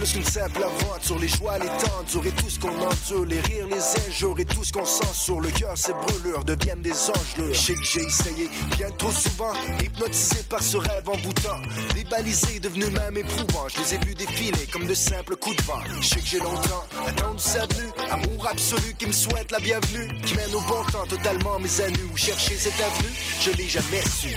[0.05, 3.67] Plus qu'une simple aventure, les joies, les tendures et tout ce qu'on endure, les rires,
[3.67, 7.53] les injures et tout ce qu'on sent sur le cœur, ces brûlures deviennent des engelures.
[7.53, 11.59] Je sais que j'ai essayé bien trop souvent, hypnotisé par ce rêve envoûtant,
[11.95, 13.67] débalisé, devenu même éprouvant.
[13.69, 15.81] Je les ai vus défiler comme de simples coups de vent.
[16.01, 20.07] Je sais que j'ai longtemps attendu sa venue, amour absolu qui me souhaite la bienvenue,
[20.23, 24.01] qui mène au bon temps totalement mes années où chercher cette avenue, je l'ai jamais
[24.01, 24.35] su.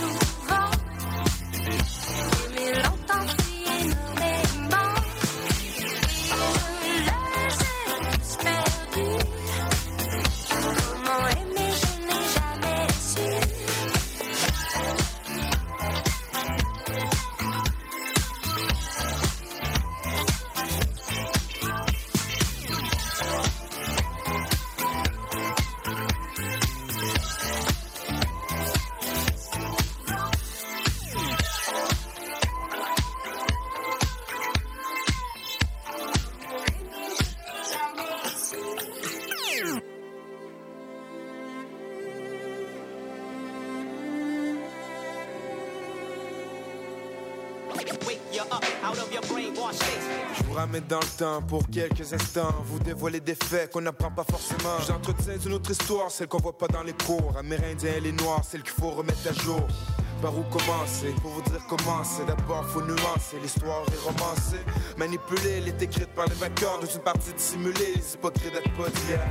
[0.00, 0.33] Mais
[51.48, 52.54] pour quelques instants.
[52.66, 54.78] Vous dévoiler des faits qu'on n'apprend pas forcément.
[54.86, 57.34] J'entretiens une autre histoire, celle qu'on voit pas dans les cours.
[57.38, 59.60] Amérindiens et les noirs, celle qu'il faut remettre à jour.
[60.22, 61.14] Par où commencer?
[61.68, 62.24] Comment c'est.
[62.26, 63.38] D'abord, faut nuancer.
[63.42, 64.60] L'histoire est romancée.
[64.96, 67.94] Manipulée, elle est écrite par les vainqueurs dans une partie dissimulée.
[67.96, 69.26] Les hypocrites d'être d'hier.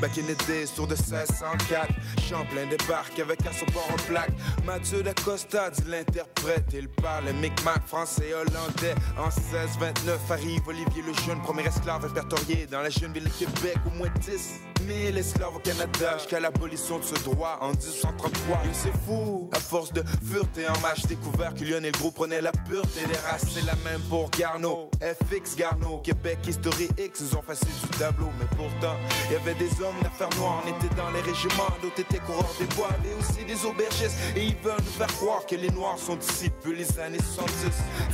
[0.00, 1.88] Back in the days, tour de 1604.
[2.28, 4.32] Champlain débarque avec un support en plaque.
[4.64, 6.66] Mathieu d'Acosta dit l'interprète.
[6.72, 8.94] Il parle micmac, français et hollandais.
[9.16, 13.76] En 1629 arrive Olivier le Jeune, premier esclave répertorié dans la jeune ville de Québec.
[13.86, 18.56] Au moins 10 000 esclaves au Canada jusqu'à l'abolition de ce droit en 1833.
[18.64, 22.52] Et c'est fou, à force de fureté en match, découvert que Lionel Gros prenait la
[22.52, 23.46] pureté des races.
[23.52, 28.28] C'est la même pour Garneau, FX Garneau, Québec, History X, ils ont facile du tableau.
[28.38, 28.96] Mais pourtant,
[29.26, 32.54] il y avait des hommes d'affaires noires, on était dans les régiments, d'autres étaient coureurs
[32.58, 34.18] des bois, et aussi des aubergistes.
[34.36, 37.48] Et ils veulent nous faire croire que les noirs sont d'ici depuis les années 70.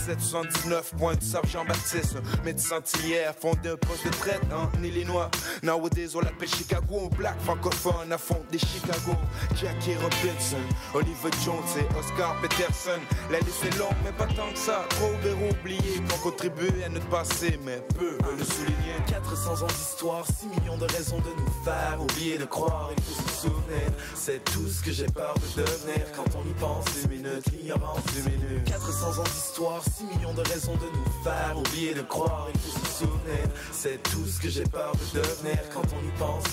[0.06, 5.30] 779, point du Sable Jean-Baptiste, médecin hier, fondé un poste de traite en Illinois.
[5.62, 9.12] Nowadays, on l'appelle Chicago, black francophone à fond des Chicago.
[9.56, 10.62] Jackie Robinson,
[10.94, 13.00] Oliver Jones et Oscar Peterson.
[13.30, 14.84] La liste est longue, mais pas tant que ça.
[14.90, 18.94] Trop verront oubliés qu'on contribue à notre passé, mais peu veulent le souligner.
[19.08, 23.22] 400 ans d'histoire, 6 millions de raisons de nous faire oublier de croire, il faut
[23.22, 23.88] se souvenir.
[24.14, 28.00] C'est tout ce que j'ai peur de devenir quand on y pense une minute, l'ignorance
[28.16, 28.64] une minute.
[28.64, 32.78] 400 ans d'histoire, 6 millions de raisons de nous faire oublier de croire, il faut
[32.78, 33.44] se souvenir.
[33.72, 36.43] C'est tout ce que j'ai peur de devenir quand on y pense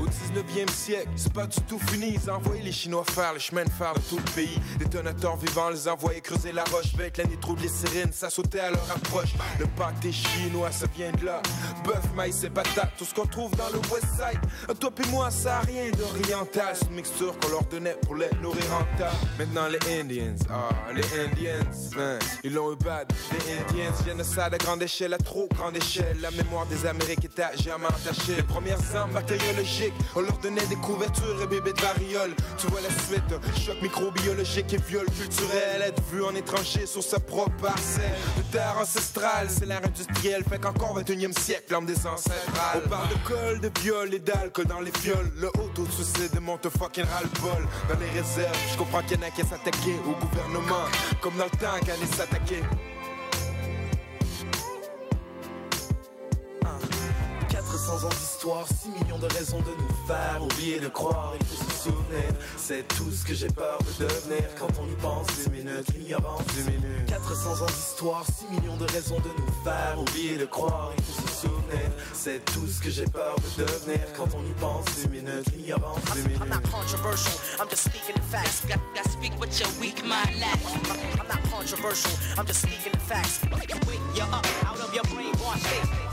[0.00, 2.14] Au 19e siècle, c'est pas du tout fini.
[2.22, 4.58] Ils envoyaient les Chinois faire le chemin de fer de tout le pays.
[4.78, 8.12] Détonateurs vivants les envoyaient creuser la roche avec la nitroglycérine.
[8.12, 9.34] Ça sautait à leur approche.
[9.58, 11.42] Le pâté chinois, ça vient de là.
[11.84, 14.78] Bœuf, maïs et patates, tout ce qu'on trouve dans le West Side.
[14.78, 16.74] Toi pis moi, ça a rien d'oriental.
[16.74, 19.12] C'est une mixture qu'on leur donnait pour les nourrir en tas.
[19.38, 23.10] Maintenant, les Indians, ah, les Indians, hein, ils l'ont eu bad.
[23.32, 26.18] Les Indians, génocide à grande échelle, à trop grande échelle.
[26.20, 27.86] La mémoire des Amériques était à jamais
[28.18, 28.36] entachée.
[28.36, 32.34] Les premières armes bactériologiques, on leur donnait des couvertures et bébés de variole.
[32.58, 35.82] Tu vois la suite, choc microbiologique et viol culturel.
[35.82, 38.18] Être vu en étranger sur sa propre parcelle.
[38.36, 40.44] De terre ancestrale, c'est l'ère industrielle.
[40.48, 42.82] Fait qu'encore 21 e siècle, l'homme des ancestrales.
[42.84, 45.30] On parle de col, de viol et d'alcool dans les fioles.
[45.36, 47.66] Le auto-suicide monte fucking ras-le-bol.
[47.88, 50.86] Dans les réserves, je comprends qu'il y en a qui s'attaquer au gouvernement.
[51.20, 52.62] Comme dans le temps qu'elle s'attaquer.
[57.78, 61.70] 400 ans d'histoire, 6 millions de raisons de nous faire oublier de croire, il faut
[61.70, 62.34] se souvenir.
[62.56, 66.42] C'est tout ce que j'ai peur de devenir quand on y pense une minute, l'ignorance
[66.58, 67.06] une minute.
[67.06, 71.28] 400 ans d'histoire, 6 millions de raisons de nous faire oublier de croire, il faut
[71.28, 71.90] se souvenir.
[72.14, 76.02] C'est tout ce que j'ai peur de devenir quand on y pense une minute, l'ignorance
[76.16, 76.42] une minute.
[76.42, 78.66] I'm not controversial, I'm just speaking the facts.
[78.66, 80.66] Got, got speak what your weak mind lacks.
[80.66, 83.38] I'm, I'm not controversial, I'm just speaking the facts.
[83.52, 86.07] Wake you up out of your brainwash state.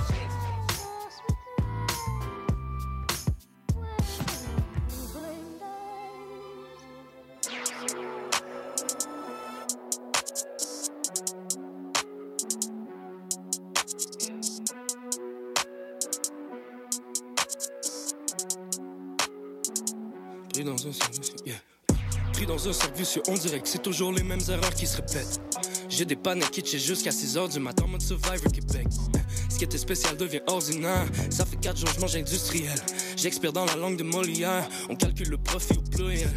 [22.34, 25.40] Pris dans un service, on dirait que c'est toujours les mêmes erreurs qui se répètent.
[25.90, 28.88] J'ai des pannes kitsch jusqu'à 6h du matin, mode Survivor Québec.
[29.50, 31.06] Ce qui était spécial devient ordinaire.
[31.30, 32.78] Ça fait 4 jours, je mange industriel.
[33.16, 34.68] J'expire dans la langue de Molière.
[34.90, 36.30] On calcule le profit au pluriel.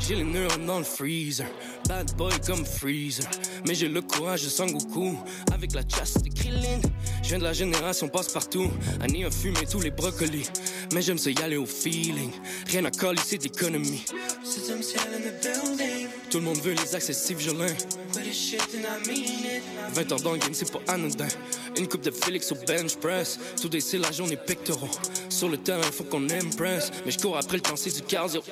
[0.00, 1.46] J'ai les neurones dans le freezer.
[1.88, 3.26] Bad boy comme freezer.
[3.66, 5.16] Mais j'ai le courage de Sangoku.
[5.54, 6.80] Avec la chasse de Krillin.
[7.22, 8.70] Je viens de la génération passe-partout.
[9.00, 10.50] Annie a fumé tous les brocolis.
[10.92, 12.30] Mais j'aime ça y aller au feeling.
[12.68, 14.04] Rien à coller, c'est d'économie.
[16.30, 17.74] Tout le monde veut les accessifs violins.
[19.92, 21.28] 20 ans dans le game, c'est pas anodin.
[21.76, 23.38] Une coupe de Félix au bench press.
[23.60, 24.90] Tout des la journée pectoraux.
[25.28, 26.90] Sur le terrain, faut qu'on impress.
[27.04, 28.42] Mais je cours après le temps, c'est du cardio.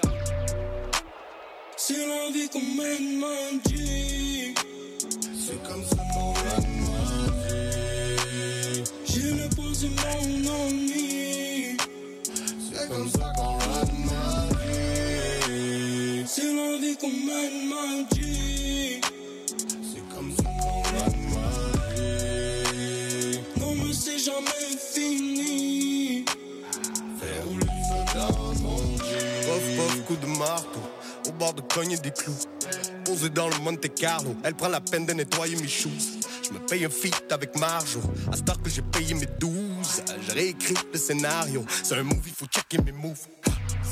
[1.77, 4.55] C'est la vie qu'on mène, mon Dieu.
[5.21, 6.43] C'est comme ça qu'on Dieu.
[9.07, 11.04] J'ai le posé mon ennui.
[16.95, 17.11] Vie qu'on.
[19.83, 21.43] C'est comme ça mon
[21.95, 23.41] Dieu.
[23.59, 26.25] Non, mais c'est jamais fini.
[27.21, 28.03] Faire rouler le feu
[28.97, 29.23] Dieu.
[29.47, 30.81] Pof, pof, coup de marteau.
[31.29, 32.35] Au bord de cogner des clous.
[33.05, 34.35] Posé dans le Monte Carlo.
[34.45, 36.19] Elle prend la peine de nettoyer mes shoes.
[36.43, 38.01] Je me paye un feat avec Marjo.
[38.31, 39.55] À ce que j'ai payé mes 12.
[40.27, 41.65] J'ai réécrit le scénario.
[41.83, 43.27] C'est un movie, faut checker mes moves.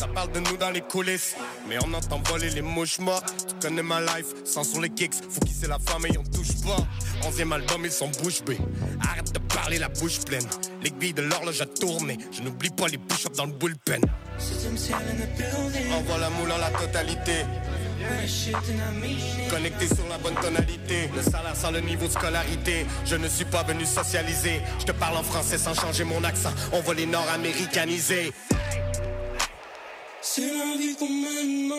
[0.03, 1.37] Ça parle de nous dans les coulisses,
[1.69, 3.33] mais on entend voler les mouches mortes.
[3.47, 6.61] Tu connais ma life, sans sur les kicks, faut kisser la femme et on touche
[6.67, 6.85] pas.
[7.25, 8.59] Onzième album, ils sont bouche bée.
[9.09, 10.43] Arrête de parler la bouche pleine.
[10.83, 12.19] L'aiguille de l'horloge a tourné.
[12.33, 14.01] Je n'oublie pas les push-ups dans le bullpen.
[15.93, 17.45] Envoie la moule en la totalité.
[19.51, 22.87] Connecté sur la bonne tonalité, le salaire sans le niveau de scolarité.
[23.07, 24.63] Je ne suis pas venu socialiser.
[24.81, 26.53] Je te parle en français sans changer mon accent.
[26.73, 28.33] On va les nord-américaniser.
[30.25, 31.73] C'est la vie qu'on mène,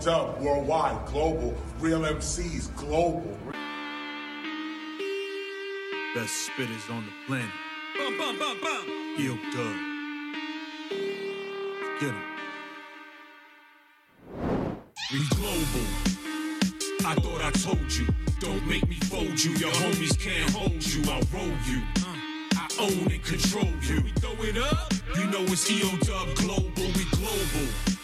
[0.00, 3.36] Dub, worldwide, global, real MCs, global.
[6.14, 7.50] Best spitters on the planet.
[7.96, 8.84] Bum, bum, bum, bum.
[9.18, 9.76] Yo, Dub.
[12.00, 12.22] Get 'em.
[15.12, 15.86] We global.
[17.04, 18.06] I thought I told you.
[18.40, 19.50] Don't make me fold you.
[19.52, 21.02] Your homies can't hold you.
[21.10, 21.82] I'll roll you.
[22.54, 24.00] I own and control you.
[24.02, 24.92] We throw it up.
[25.16, 26.86] You know it's EO Dub Global.
[26.94, 27.97] We global.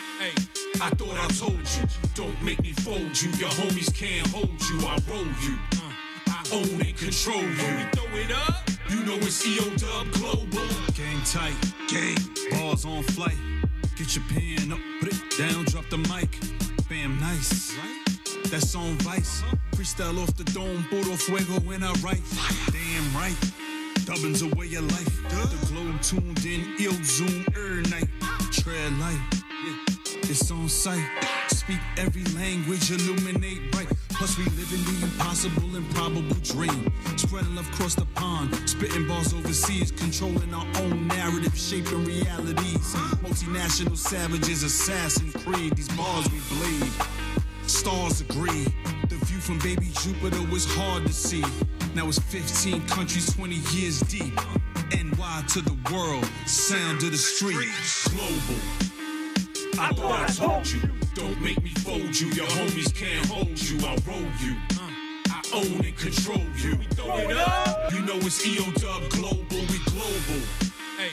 [0.85, 1.89] I thought I told you.
[2.15, 3.31] Don't make me fold you.
[3.41, 4.87] Your homies can't hold you.
[4.87, 5.57] I'll roll you.
[6.29, 7.49] I own and control you.
[7.49, 8.69] We throw it up.
[8.91, 10.69] You know it's EO Dub Global.
[10.93, 11.57] Gang tight,
[11.89, 12.19] gang,
[12.51, 13.39] balls on flight.
[13.97, 16.39] Get your pen up, put it down, drop the mic.
[16.91, 17.75] Bam, nice.
[18.51, 19.43] That's on Vice.
[19.73, 22.21] Freestyle off the dome, puro fuego when I write.
[22.71, 23.41] Damn right.
[24.05, 25.23] Dubbin's a way of life.
[25.31, 28.09] The globe tuned in, ill zoom, er night.
[28.53, 29.19] Tread light,
[29.65, 29.94] yeah,
[30.31, 31.05] it's on sight.
[31.49, 33.89] Speak every language, illuminate bright.
[34.11, 36.93] Plus, we live in the impossible, improbable dream.
[37.17, 42.95] Spreading love across the pond, spitting bars overseas, controlling our own narrative, shaping realities.
[43.23, 45.75] Multinational savages, assassin creed.
[45.77, 46.93] These bars we bleed.
[47.67, 48.67] Stars agree.
[49.09, 51.45] The view from baby Jupiter was hard to see.
[51.95, 54.39] Now it's 15 countries, 20 years deep.
[54.93, 57.69] NY to the world, sound of the street.
[58.11, 58.84] Global.
[59.79, 60.81] I thought I told you.
[61.15, 62.29] Don't make me fold you.
[62.29, 63.79] Your homies can't hold you.
[63.87, 64.57] I'll roll you.
[65.29, 66.77] I own and control you.
[66.77, 67.93] We throw it up.
[67.93, 69.45] You know it's EO Dub Global.
[69.51, 70.41] We global.
[70.97, 71.11] Hey,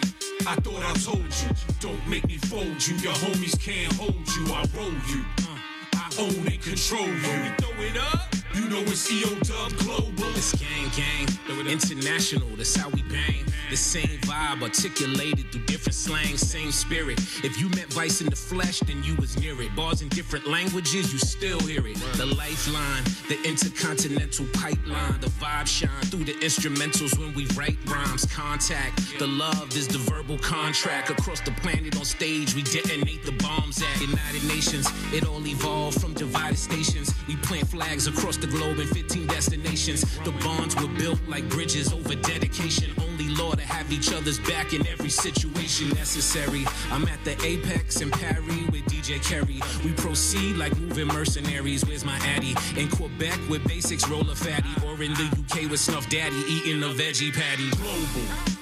[0.47, 1.49] I thought I told you.
[1.79, 2.95] Don't make me fold you.
[2.97, 4.53] Your homies can't hold you.
[4.53, 5.25] I'll roll you.
[5.41, 5.57] Uh.
[5.95, 7.13] I own and control you.
[7.13, 8.30] We throw it up.
[8.53, 10.30] You know it's EO Dub Global.
[10.36, 11.28] It's gang gang,
[11.68, 13.45] international, that's how we bang.
[13.69, 17.19] The same vibe articulated through different slangs, same spirit.
[17.44, 19.73] If you met vice in the flesh, then you was near it.
[19.76, 21.95] Bars in different languages, you still hear it.
[22.18, 28.26] The lifeline, the intercontinental pipeline, the vibe shine through the instrumentals when we write rhymes.
[28.26, 31.10] Contact, the love is the verbal contract.
[31.10, 34.88] Across the planet on stage, we detonate the bombs at United Nations.
[35.14, 37.14] It all evolved from divided stations.
[37.28, 40.01] We plant flags across the globe in 15 destinations.
[40.19, 42.91] The bonds were built like bridges over dedication.
[42.99, 46.65] Only law to have each other's back in every situation necessary.
[46.91, 48.41] I'm at the apex in Paris
[48.72, 49.61] with DJ Kerry.
[49.85, 51.85] We proceed like moving mercenaries.
[51.85, 52.55] Where's my addy?
[52.76, 54.69] In Quebec with basics, roll a fatty.
[54.85, 57.69] Or in the UK with Snuff Daddy, eating a veggie patty.
[57.72, 58.61] Global.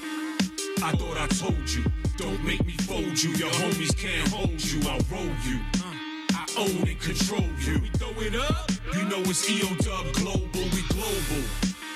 [0.83, 1.83] I thought I told you.
[2.17, 3.31] Don't make me fold you.
[3.31, 4.81] Your homies can't hold you.
[4.89, 5.88] I'll roll you.
[6.59, 7.79] I own and control you.
[7.79, 8.69] We throw it up.
[8.93, 10.65] You know it's EO Dub Global.
[10.75, 11.43] We global.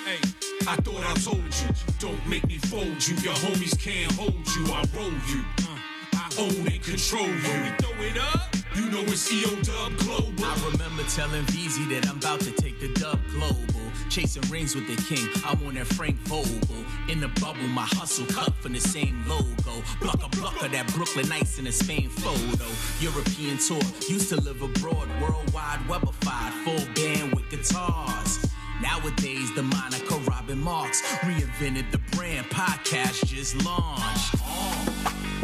[0.06, 0.20] Hey,
[0.66, 1.68] I thought I told you.
[2.00, 3.16] Don't make me fold you.
[3.18, 4.74] Your homies can't hold you.
[4.74, 5.44] I'll roll you.
[5.64, 5.78] Uh,
[6.16, 7.34] I own and control you.
[7.36, 8.63] We throw it up.
[8.76, 10.44] You know it's EO Dub Global.
[10.44, 13.64] I remember telling VZ that I'm about to take the dub global.
[14.10, 16.84] Chasing rings with the king, I'm on that Frank Vogel.
[17.08, 19.84] In the bubble, my hustle cut from the same logo.
[20.02, 22.66] Blocker, blocker, that Brooklyn Nights in a Spain photo.
[23.00, 28.48] European tour, used to live abroad, worldwide, webified, full band with guitars.
[28.82, 32.48] Nowadays, the moniker Robin Marks reinvented the brand.
[32.48, 34.36] Podcast just launched.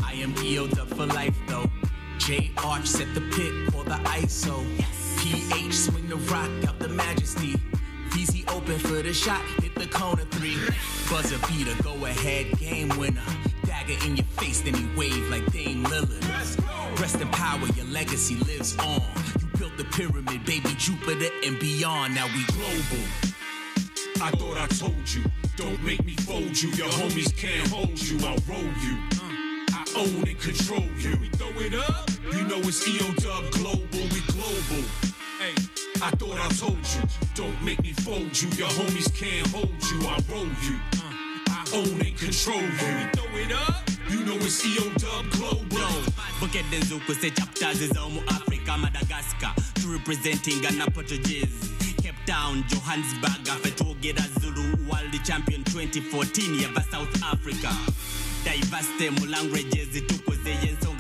[0.03, 1.69] I am EO'd up for life though.
[2.30, 4.64] J Arch set the pit for the ISO.
[5.18, 7.53] PH swing the rock out the majesty.
[8.10, 10.56] VZ open for the shot, hit the corner three.
[11.10, 13.26] Buzzer beater, go ahead, game winner.
[13.65, 16.99] Dagger in your face, then he wave like Dame Lillard.
[16.99, 19.01] Rest in power, your legacy lives on.
[19.41, 22.14] You built the pyramid, baby Jupiter and beyond.
[22.14, 23.06] Now we global.
[24.22, 25.23] I thought I told you.
[25.56, 26.69] Don't make me fold you.
[26.73, 28.19] Your homies can't hold you.
[28.19, 28.99] I'll roll you.
[29.14, 29.49] Uh.
[29.95, 31.18] I own and control you.
[31.18, 32.10] We throw it up.
[32.34, 34.03] You know it's EO Dub Global.
[34.14, 34.84] We global.
[35.40, 35.53] Hey,
[36.02, 37.02] I thought I told you.
[37.36, 38.49] Don't make me fold you.
[38.49, 40.07] Your homies can't hold you.
[40.07, 40.80] I'll roll you.
[40.98, 41.14] Uh,
[41.49, 42.90] I own and control you.
[42.98, 43.90] We throw it up.
[44.10, 45.91] You know it's EO Dub Global.
[46.40, 51.70] Buket Zuko se chapter zizomu Africa Madagascar to representing Ghana Portuguese
[52.02, 57.70] Cape Town Johannesburg afetogera Zulu World Champion 2014 yava South Africa
[58.44, 60.36] Diversity, mulangu, jezi, tuko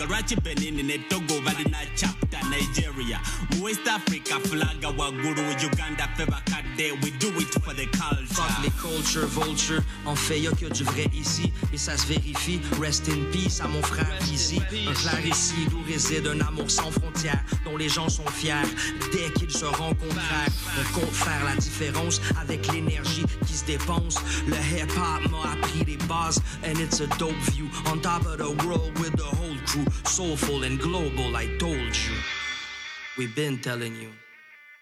[0.09, 3.19] lwaki benin ne togo balina chapter nigeria
[3.51, 8.63] mu west africa flaga waggulu uganda ffe bakadde we do it for the culture Fuck
[8.63, 9.81] les culture vulture.
[10.05, 12.61] En fait, y'a que du vrai ici et ça se vérifie.
[12.79, 14.61] Rest in peace à mon frère Easy.
[14.87, 18.53] Un clair ici d'où réside un amour sans frontières dont les gens sont fiers
[19.11, 20.15] dès qu'ils se rencontrent.
[20.79, 24.15] On compte faire la différence avec l'énergie qui se dépense.
[24.47, 28.37] Le hip hop m'a appris les bases and it's a dope view on top of
[28.37, 29.85] the world with the whole crew.
[30.05, 32.15] Soulful and global, I told you.
[33.17, 34.11] We've been telling you.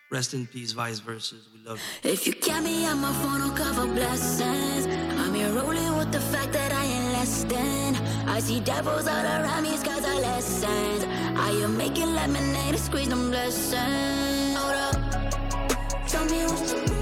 [0.10, 1.36] Rest in peace, vice versa.
[1.54, 2.12] We love you.
[2.12, 4.88] If you me on my phone, I'll cover blessings.
[5.22, 7.96] I'm here rolling with the fact that I ain't less than.
[8.28, 11.04] I see devils all around me, skies are lessons.
[11.48, 14.58] I am making lemonade squeeze them blessings.
[14.58, 14.98] Hold up.
[16.08, 16.97] Tell me what's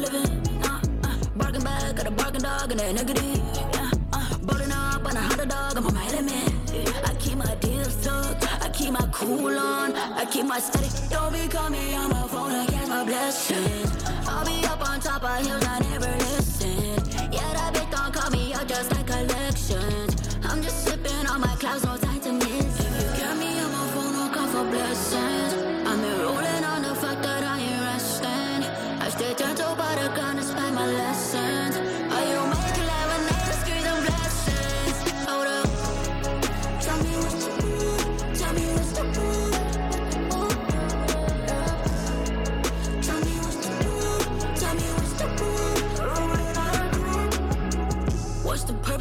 [0.00, 0.48] relevant.
[0.64, 3.40] Uh, uh, barking back at a barking dog and a negative.
[3.54, 6.72] Yeah, uh, balling up on a hundred dog, I'm on my element.
[6.72, 10.88] Yeah, I keep my deals tucked, I keep my cool on, I keep my steady.
[11.10, 11.40] Don't be
[11.74, 14.04] me on my phone and catch my blessings.
[14.26, 16.94] I'll be up on top of hills, I never listen.
[17.32, 20.38] Yeah, that bitch don't call me out just like collections.
[20.44, 20.79] I'm just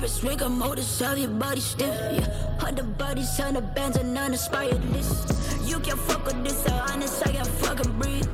[0.10, 0.42] What's the purpose?
[0.42, 1.96] Rigor mortis, your body stiff.
[2.12, 5.70] Yeah, other bodies the bands and uninspired list.
[5.70, 8.28] You can't fuck with this, so honest, I can't fucking breathe.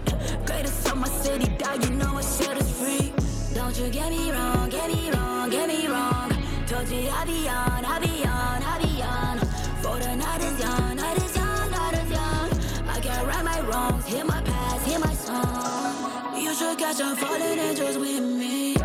[0.46, 3.12] Greatest of my city, dog, you know I set us free.
[3.54, 6.32] Don't you get me wrong, get me wrong, get me wrong.
[6.68, 9.40] Told you I be on, I be on, I be on.
[9.84, 12.88] For the night is young, night is young, night is young.
[12.88, 16.42] I can't right my wrongs, hear my past, hear my song.
[16.42, 18.76] You should catch on falling angels with me.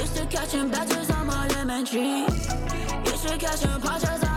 [0.00, 0.70] Used to catching
[1.10, 1.15] on
[1.76, 2.24] my lemon tree.
[3.04, 4.35] You should catch on punches on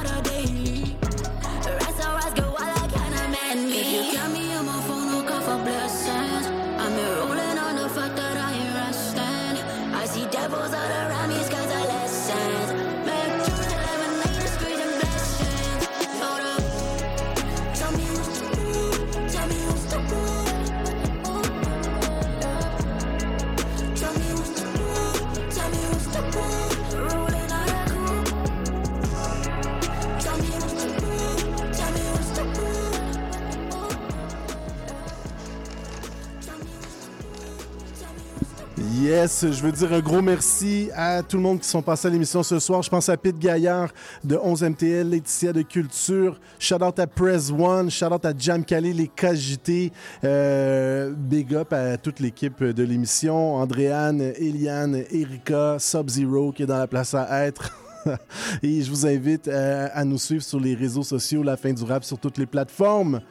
[39.09, 42.11] Yes, je veux dire un gros merci à tout le monde qui sont passés à
[42.11, 42.83] l'émission ce soir.
[42.83, 43.89] Je pense à Pete Gaillard
[44.23, 48.93] de 11MTL, Laetitia de Culture, shout out à Press One, shout out à Jam Calais,
[48.93, 49.91] les KJT,
[50.23, 56.77] euh, big up à toute l'équipe de l'émission, Andréane, Eliane, Erika, Sub-Zero qui est dans
[56.77, 57.75] la place à être.
[58.61, 61.83] Et je vous invite euh, à nous suivre sur les réseaux sociaux, La Fin du
[61.83, 63.21] Rap, sur toutes les plateformes.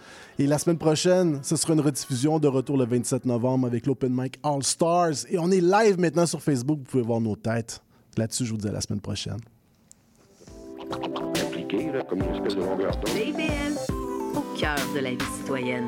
[0.41, 4.15] Et la semaine prochaine, ce sera une rediffusion de retour le 27 novembre avec l'Open
[4.15, 5.27] Mic All Stars.
[5.29, 6.79] Et on est live maintenant sur Facebook.
[6.79, 7.83] Vous pouvez voir nos têtes.
[8.17, 9.41] Là-dessus, je vous dis à la semaine prochaine.
[11.45, 12.97] Impliqué, là, comme une espèce de longueur
[14.37, 15.87] au cœur de la vie citoyenne.